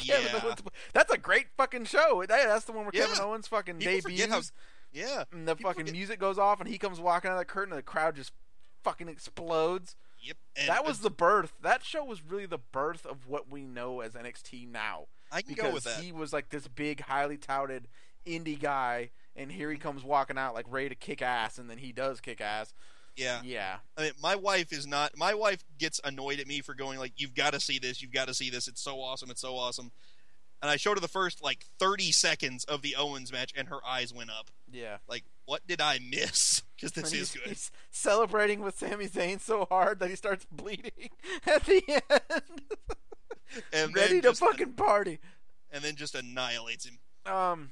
Yes. 0.00 0.30
Yeah. 0.32 0.40
Owens. 0.44 0.62
That's 0.92 1.12
a 1.12 1.18
great 1.18 1.46
fucking 1.56 1.84
show. 1.84 2.24
That- 2.26 2.46
That's 2.46 2.64
the 2.64 2.72
one 2.72 2.84
where 2.84 2.92
Yeah. 2.94 3.06
Kevin 3.06 3.20
Owens 3.20 3.46
fucking 3.48 3.78
People 3.78 4.00
forget 4.00 4.28
how- 4.30 4.36
debuts, 4.36 4.52
Yeah, 4.92 5.24
and 5.32 5.46
the 5.46 5.54
people 5.56 5.70
fucking 5.70 5.82
forget- 5.82 5.94
music 5.94 6.18
goes 6.20 6.38
off, 6.38 6.60
and 6.60 6.68
he 6.68 6.78
comes 6.78 6.98
walking 7.00 7.30
out 7.30 7.34
of 7.34 7.38
the 7.40 7.44
curtain, 7.44 7.72
and 7.72 7.78
the 7.78 7.82
crowd 7.82 8.16
just 8.16 8.32
fucking 8.84 9.08
explodes. 9.08 9.96
yep. 10.20 10.36
And 10.56 10.68
that 10.68 10.84
was 10.84 11.00
the 11.00 11.10
birth. 11.10 11.52
That 11.60 11.84
show 11.84 12.04
was 12.04 12.22
really 12.22 12.46
the 12.46 12.58
birth 12.58 13.04
of 13.06 13.26
what 13.26 13.48
we 13.50 13.64
know 13.64 14.00
as 14.00 14.14
NXT 14.14 14.66
now. 14.68 15.06
I 15.30 15.42
can 15.42 15.48
because 15.54 15.68
go 15.70 15.74
with 15.74 15.84
that. 15.84 16.00
he 16.00 16.12
was 16.12 16.32
like 16.32 16.50
this 16.50 16.68
big, 16.68 17.00
highly 17.02 17.36
touted 17.36 17.88
indie 18.26 18.60
guy, 18.60 19.10
and 19.36 19.50
here 19.50 19.70
he 19.70 19.76
comes 19.78 20.02
walking 20.04 20.38
out 20.38 20.54
like 20.54 20.66
ready 20.68 20.88
to 20.90 20.94
kick 20.94 21.22
ass, 21.22 21.58
and 21.58 21.68
then 21.70 21.78
he 21.78 21.92
does 21.92 22.20
kick 22.20 22.40
ass. 22.40 22.72
Yeah. 23.16 23.40
Yeah, 23.44 23.76
I 23.98 24.02
mean, 24.04 24.12
my 24.22 24.36
wife 24.36 24.72
is 24.72 24.86
not. 24.86 25.12
My 25.16 25.34
wife 25.34 25.62
gets 25.78 26.00
annoyed 26.02 26.40
at 26.40 26.46
me 26.46 26.60
for 26.62 26.74
going 26.74 26.98
like, 26.98 27.12
"You've 27.16 27.34
got 27.34 27.52
to 27.52 27.60
see 27.60 27.78
this. 27.78 28.00
You've 28.00 28.12
got 28.12 28.28
to 28.28 28.34
see 28.34 28.48
this. 28.48 28.68
It's 28.68 28.80
so 28.80 29.00
awesome. 29.00 29.30
It's 29.30 29.42
so 29.42 29.54
awesome." 29.56 29.92
And 30.62 30.70
I 30.70 30.76
showed 30.76 30.94
her 30.96 31.00
the 31.00 31.08
first 31.08 31.42
like 31.42 31.66
30 31.78 32.12
seconds 32.12 32.64
of 32.64 32.82
the 32.82 32.94
Owens 32.96 33.32
match, 33.32 33.52
and 33.56 33.68
her 33.68 33.80
eyes 33.86 34.14
went 34.14 34.30
up. 34.30 34.48
yeah. 34.70 34.98
Like, 35.08 35.24
what 35.44 35.66
did 35.66 35.80
I 35.80 35.98
miss? 35.98 36.62
Because 36.82 36.92
this 37.00 37.12
is 37.12 37.30
good. 37.30 37.46
he's 37.46 37.70
celebrating 37.92 38.60
with 38.60 38.76
Sami 38.76 39.06
Zayn 39.06 39.40
so 39.40 39.66
hard 39.70 40.00
that 40.00 40.10
he 40.10 40.16
starts 40.16 40.44
bleeding 40.50 41.10
at 41.46 41.64
the 41.64 41.80
end. 42.10 42.50
And 43.72 43.94
ready 43.94 44.20
to 44.22 44.32
fucking 44.32 44.72
party. 44.72 45.20
and 45.70 45.84
then 45.84 45.94
just 45.94 46.16
annihilates 46.16 46.84
him. 46.86 46.98
Um, 47.32 47.70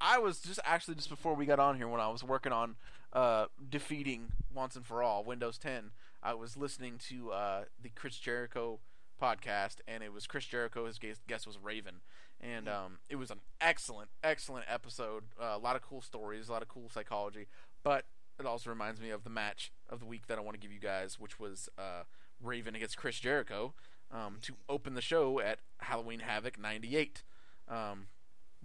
I 0.00 0.18
was 0.18 0.40
just 0.40 0.60
actually 0.64 0.96
just 0.96 1.08
before 1.08 1.34
we 1.34 1.46
got 1.46 1.58
on 1.58 1.76
here 1.76 1.88
when 1.88 2.00
I 2.00 2.08
was 2.08 2.22
working 2.22 2.52
on 2.52 2.76
uh 3.12 3.46
defeating 3.70 4.32
once 4.52 4.74
and 4.74 4.84
for 4.84 5.02
all 5.02 5.24
Windows 5.24 5.58
10. 5.58 5.90
I 6.22 6.34
was 6.34 6.56
listening 6.56 6.98
to 7.08 7.32
uh 7.32 7.64
the 7.80 7.90
Chris 7.90 8.18
Jericho 8.18 8.80
podcast, 9.20 9.76
and 9.86 10.02
it 10.02 10.12
was 10.12 10.26
Chris 10.26 10.44
Jericho. 10.44 10.86
His 10.86 10.98
guest, 10.98 11.20
guest 11.26 11.46
was 11.46 11.58
Raven, 11.62 11.96
and 12.40 12.68
um, 12.68 12.98
it 13.08 13.16
was 13.16 13.30
an 13.30 13.40
excellent, 13.60 14.10
excellent 14.22 14.66
episode. 14.68 15.24
Uh, 15.40 15.54
a 15.54 15.58
lot 15.58 15.76
of 15.76 15.82
cool 15.82 16.02
stories, 16.02 16.48
a 16.48 16.52
lot 16.52 16.62
of 16.62 16.68
cool 16.68 16.88
psychology, 16.92 17.46
but 17.82 18.04
it 18.38 18.46
also 18.46 18.70
reminds 18.70 19.00
me 19.00 19.10
of 19.10 19.24
the 19.24 19.30
match 19.30 19.72
of 19.88 20.00
the 20.00 20.06
week 20.06 20.26
that 20.26 20.38
I 20.38 20.40
want 20.40 20.54
to 20.54 20.60
give 20.60 20.72
you 20.72 20.80
guys, 20.80 21.18
which 21.18 21.38
was 21.38 21.68
uh, 21.78 22.02
Raven 22.42 22.74
against 22.74 22.96
Chris 22.96 23.18
Jericho 23.18 23.74
um, 24.10 24.38
to 24.42 24.54
open 24.68 24.94
the 24.94 25.00
show 25.00 25.40
at 25.40 25.60
Halloween 25.78 26.20
Havoc 26.20 26.58
'98. 26.58 27.22
Um, 27.68 28.06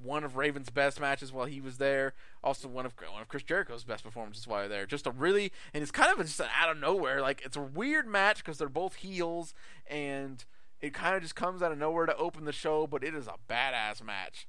one 0.02 0.24
of 0.24 0.36
Raven's 0.36 0.70
best 0.70 1.00
matches 1.00 1.32
while 1.32 1.46
he 1.46 1.62
was 1.62 1.78
there. 1.78 2.14
Also 2.44 2.68
one 2.68 2.86
of 2.86 2.94
one 3.12 3.22
of 3.22 3.28
Chris 3.28 3.44
Jericho's 3.44 3.84
best 3.84 4.04
performances 4.04 4.48
while 4.48 4.60
they're 4.60 4.70
there. 4.70 4.86
Just 4.86 5.08
a 5.08 5.12
really 5.12 5.52
and 5.74 5.82
it's 5.82 5.92
kind 5.92 6.12
of 6.12 6.26
just 6.26 6.42
out 6.42 6.70
of 6.70 6.78
nowhere. 6.78 7.22
Like 7.22 7.42
it's 7.46 7.58
a 7.58 7.62
weird 7.62 8.08
match 8.08 8.38
because 8.38 8.58
they're 8.58 8.70
both 8.70 8.96
heels 8.96 9.54
and 9.88 10.44
it 10.82 10.94
kind 10.94 11.16
of 11.16 11.22
just 11.22 11.36
comes 11.36 11.62
out 11.62 11.72
of 11.72 11.78
nowhere 11.78 12.06
to 12.06 12.16
open 12.16 12.46
the 12.46 12.54
show. 12.54 12.88
But 12.88 13.04
it 13.04 13.14
is 13.14 13.28
a 13.28 13.36
badass 13.52 14.04
match. 14.04 14.48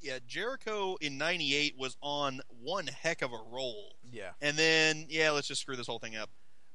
Yeah, 0.00 0.18
Jericho 0.26 0.96
in 1.00 1.18
'98 1.18 1.74
was 1.78 1.96
on 2.00 2.40
one 2.62 2.86
heck 2.86 3.22
of 3.22 3.32
a 3.32 3.40
roll. 3.50 3.96
Yeah. 4.10 4.30
And 4.40 4.56
then, 4.56 5.06
yeah, 5.08 5.30
let's 5.30 5.48
just 5.48 5.62
screw 5.62 5.76
this 5.76 5.86
whole 5.86 5.98
thing 5.98 6.16
up. 6.16 6.30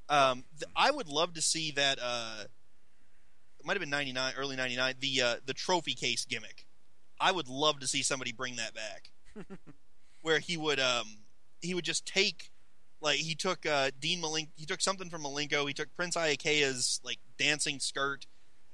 Um, 0.09 0.43
th- 0.59 0.71
I 0.75 0.91
would 0.91 1.07
love 1.07 1.33
to 1.35 1.41
see 1.41 1.71
that. 1.71 1.99
Uh, 2.01 2.43
it 3.59 3.65
might 3.65 3.73
have 3.73 3.79
been 3.79 3.91
'99, 3.91 4.33
early 4.37 4.55
'99. 4.55 4.95
The 4.99 5.21
uh, 5.21 5.35
the 5.45 5.53
trophy 5.53 5.93
case 5.93 6.25
gimmick. 6.25 6.65
I 7.21 7.31
would 7.31 7.47
love 7.47 7.79
to 7.79 7.87
see 7.87 8.01
somebody 8.01 8.31
bring 8.31 8.55
that 8.55 8.73
back, 8.73 9.11
where 10.21 10.39
he 10.39 10.57
would 10.57 10.79
um, 10.79 11.05
he 11.61 11.73
would 11.73 11.85
just 11.85 12.05
take 12.05 12.49
like 13.01 13.17
he 13.19 13.35
took 13.35 13.65
uh, 13.65 13.91
Dean 13.99 14.21
Malenko. 14.21 14.49
He 14.55 14.65
took 14.65 14.81
something 14.81 15.09
from 15.09 15.23
Malenko. 15.23 15.67
He 15.67 15.73
took 15.73 15.93
Prince 15.95 16.15
Iaukea's 16.15 16.99
like 17.03 17.17
dancing 17.37 17.79
skirt. 17.79 18.25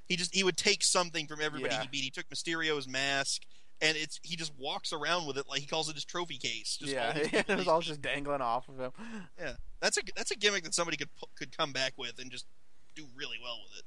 He 0.08 0.16
just 0.16 0.34
he 0.34 0.43
would 0.43 0.58
take 0.58 0.84
something 0.84 1.28
from 1.28 1.41
everybody 1.41 1.74
Yeah. 1.76 1.82
he 1.82 1.88
beat. 1.89 2.04
He 2.04 2.10
took 2.10 2.30
Mysterio's 2.30 2.88
mask. 2.88 3.43
And 3.80 3.95
it's 3.95 4.20
he 4.24 4.36
just 4.36 4.54
walks 4.58 4.91
around 4.91 5.28
with 5.28 5.38
it 5.38 5.45
like 5.48 5.60
he 5.60 5.68
calls 5.68 5.88
it 5.88 5.93
his 5.93 6.04
trophy 6.04 6.38
case. 6.39 6.78
Just 6.82 6.91
yeah, 6.91 7.14
it 7.16 7.48
was 7.58 7.68
all 7.68 7.80
just 7.82 8.02
dangling 8.02 8.41
off 8.41 8.68
of 8.70 8.80
him. 8.80 8.91
yeah, 9.39 9.52
that's 9.82 9.98
a 9.98 10.02
that's 10.16 10.32
a 10.32 10.36
gimmick 10.36 10.64
that 10.64 10.74
somebody 10.74 10.98
could 10.98 11.10
could 11.36 11.56
come 11.56 11.74
back 11.74 11.93
with 11.95 12.18
and 12.18 12.32
just 12.32 12.48
do 12.95 13.06
really 13.16 13.38
well 13.39 13.60
with 13.64 13.78
it. 13.78 13.86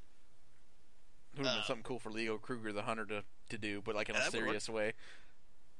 It 1.33 1.37
would 1.39 1.47
have 1.47 1.55
been 1.55 1.61
Uh, 1.63 1.65
something 1.65 1.83
cool 1.83 1.99
for 1.99 2.11
Leo 2.11 2.37
Kruger, 2.37 2.73
the 2.73 2.81
hunter, 2.83 3.05
to, 3.05 3.23
to 3.49 3.57
do, 3.57 3.81
but 3.81 3.95
like 3.95 4.09
in 4.09 4.15
a 4.15 4.19
Yeah, 4.19 4.25
that 4.25 4.33
would 4.33 4.39
work. 4.41 4.47
serious 4.49 4.69
way. 4.69 4.93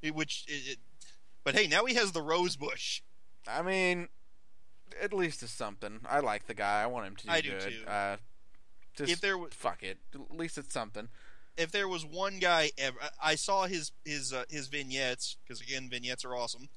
It- 0.02 0.16
which, 0.16 0.46
it, 0.48 0.72
it, 0.74 0.80
but 1.44 1.56
hey, 1.56 1.68
now 1.68 1.86
he 1.86 1.94
has 1.96 2.12
the 2.12 2.22
rose 2.22 2.56
bush. 2.56 3.02
I 3.48 3.62
mean, 3.62 4.08
at 5.02 5.14
least 5.14 5.44
it's 5.44 5.52
something. 5.52 6.00
I 6.08 6.20
like 6.20 6.48
the 6.48 6.54
guy. 6.54 6.82
I 6.82 6.86
want 6.88 7.08
him 7.08 7.16
to 7.18 7.26
do 7.26 7.32
I 7.32 7.42
do 7.42 7.50
good. 7.52 7.62
too. 7.84 7.88
Uh, 7.90 8.18
just 8.96 9.12
If 9.12 9.22
there 9.22 9.38
was 9.38 9.54
fuck 9.54 9.84
it. 9.84 9.98
At 10.14 10.36
least 10.36 10.58
it's 10.58 10.74
something. 10.74 11.10
if 11.58 11.72
there 11.72 11.88
was 11.88 12.06
one 12.06 12.40
guy 12.40 12.72
ever, 12.78 12.98
I- 13.02 13.32
I 13.32 13.36
saw 13.36 13.66
his 13.68 13.92
his 14.06 14.32
uh, 14.34 14.44
his 14.50 14.68
vignettes 14.68 15.38
because 15.44 15.60
again, 15.62 15.90
vignettes 15.90 16.24
are 16.26 16.36
awesome. 16.36 16.70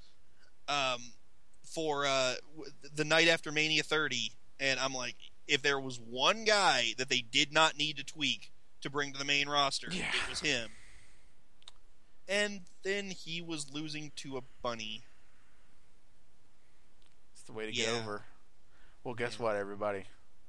Um, 0.68 1.12
for 1.64 2.06
uh, 2.06 2.34
the 2.94 3.04
night 3.04 3.28
after 3.28 3.50
Mania 3.52 3.82
30, 3.82 4.32
and 4.60 4.78
I'm 4.80 4.94
like, 4.94 5.16
if 5.48 5.60
there 5.62 5.78
was 5.80 5.98
one 6.00 6.44
guy 6.44 6.94
that 6.98 7.08
they 7.08 7.20
did 7.20 7.52
not 7.52 7.76
need 7.76 7.96
to 7.98 8.04
tweak 8.04 8.50
to 8.84 8.90
bring 8.90 9.12
to 9.12 9.18
the 9.18 9.24
main 9.24 9.48
roster, 9.48 9.88
Yeah. 9.90 10.08
it 10.24 10.30
was 10.30 10.40
him. 10.40 10.70
And 12.28 12.62
then 12.84 13.10
he 13.10 13.42
was 13.42 13.70
losing 13.72 14.12
to 14.16 14.36
a 14.38 14.42
bunny. 14.62 15.04
It's 17.32 17.42
the 17.42 17.52
way 17.52 17.66
to 17.66 17.72
get 17.72 17.88
over. 17.88 18.24
Well, 19.02 19.14
guess 19.14 19.36
Yeah. 19.38 19.42
what, 19.44 19.56
everybody? 19.56 20.04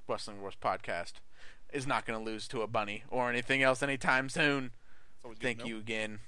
Wrestling 0.07 0.39
Wars 0.41 0.55
podcast 0.61 1.13
is 1.73 1.87
not 1.87 2.05
going 2.05 2.17
to 2.19 2.23
lose 2.23 2.47
to 2.49 2.61
a 2.61 2.67
bunny 2.67 3.03
or 3.09 3.29
anything 3.29 3.63
else 3.63 3.81
anytime 3.83 4.29
soon. 4.29 4.71
It's 5.15 5.25
always 5.25 5.39
good 5.39 5.41
to 5.41 5.55
Thank 5.57 5.67
you 5.67 5.77
again 5.79 6.19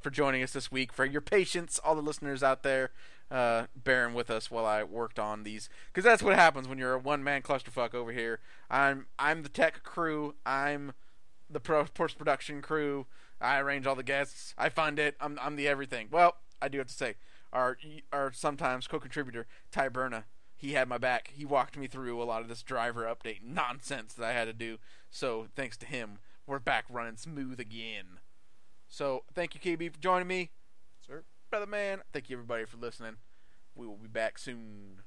for 0.00 0.10
joining 0.10 0.42
us 0.42 0.52
this 0.52 0.70
week, 0.72 0.92
for 0.92 1.04
your 1.04 1.20
patience, 1.20 1.78
all 1.84 1.94
the 1.94 2.02
listeners 2.02 2.42
out 2.42 2.62
there 2.62 2.92
uh, 3.30 3.66
bearing 3.76 4.14
with 4.14 4.30
us 4.30 4.50
while 4.50 4.64
I 4.64 4.82
worked 4.84 5.18
on 5.18 5.42
these, 5.42 5.68
because 5.88 6.04
that's 6.04 6.22
what 6.22 6.34
happens 6.34 6.66
when 6.68 6.78
you're 6.78 6.94
a 6.94 6.98
one 6.98 7.22
man 7.24 7.42
clusterfuck 7.42 7.92
over 7.92 8.12
here. 8.12 8.40
I'm 8.70 9.06
I'm 9.18 9.42
the 9.42 9.48
tech 9.48 9.82
crew. 9.82 10.34
I'm 10.46 10.92
the 11.50 11.60
post 11.60 12.18
production 12.18 12.62
crew. 12.62 13.06
I 13.40 13.58
arrange 13.58 13.86
all 13.86 13.94
the 13.94 14.02
guests. 14.02 14.54
I 14.56 14.68
fund 14.68 14.98
it. 14.98 15.16
I'm 15.20 15.38
I'm 15.40 15.56
the 15.56 15.68
everything. 15.68 16.08
Well, 16.10 16.36
I 16.60 16.68
do 16.68 16.78
have 16.78 16.86
to 16.88 16.94
say, 16.94 17.16
our 17.52 17.76
our 18.12 18.32
sometimes 18.32 18.86
co-contributor 18.86 19.46
Ty 19.70 19.90
Burna, 19.90 20.24
he 20.56 20.72
had 20.72 20.88
my 20.88 20.98
back. 20.98 21.32
He 21.34 21.44
walked 21.44 21.76
me 21.76 21.86
through 21.86 22.22
a 22.22 22.24
lot 22.24 22.42
of 22.42 22.48
this 22.48 22.62
driver 22.62 23.04
update 23.04 23.42
nonsense 23.42 24.14
that 24.14 24.26
I 24.26 24.32
had 24.32 24.46
to 24.46 24.52
do. 24.52 24.78
So 25.10 25.48
thanks 25.54 25.76
to 25.78 25.86
him, 25.86 26.18
we're 26.46 26.58
back 26.58 26.86
running 26.88 27.16
smooth 27.16 27.60
again. 27.60 28.20
So 28.88 29.24
thank 29.34 29.54
you, 29.54 29.60
KB, 29.60 29.92
for 29.92 30.00
joining 30.00 30.28
me, 30.28 30.50
sir, 31.06 31.24
brother 31.50 31.66
man. 31.66 32.02
Thank 32.12 32.30
you 32.30 32.36
everybody 32.36 32.64
for 32.64 32.76
listening. 32.76 33.16
We 33.74 33.86
will 33.86 33.96
be 33.96 34.08
back 34.08 34.38
soon. 34.38 35.02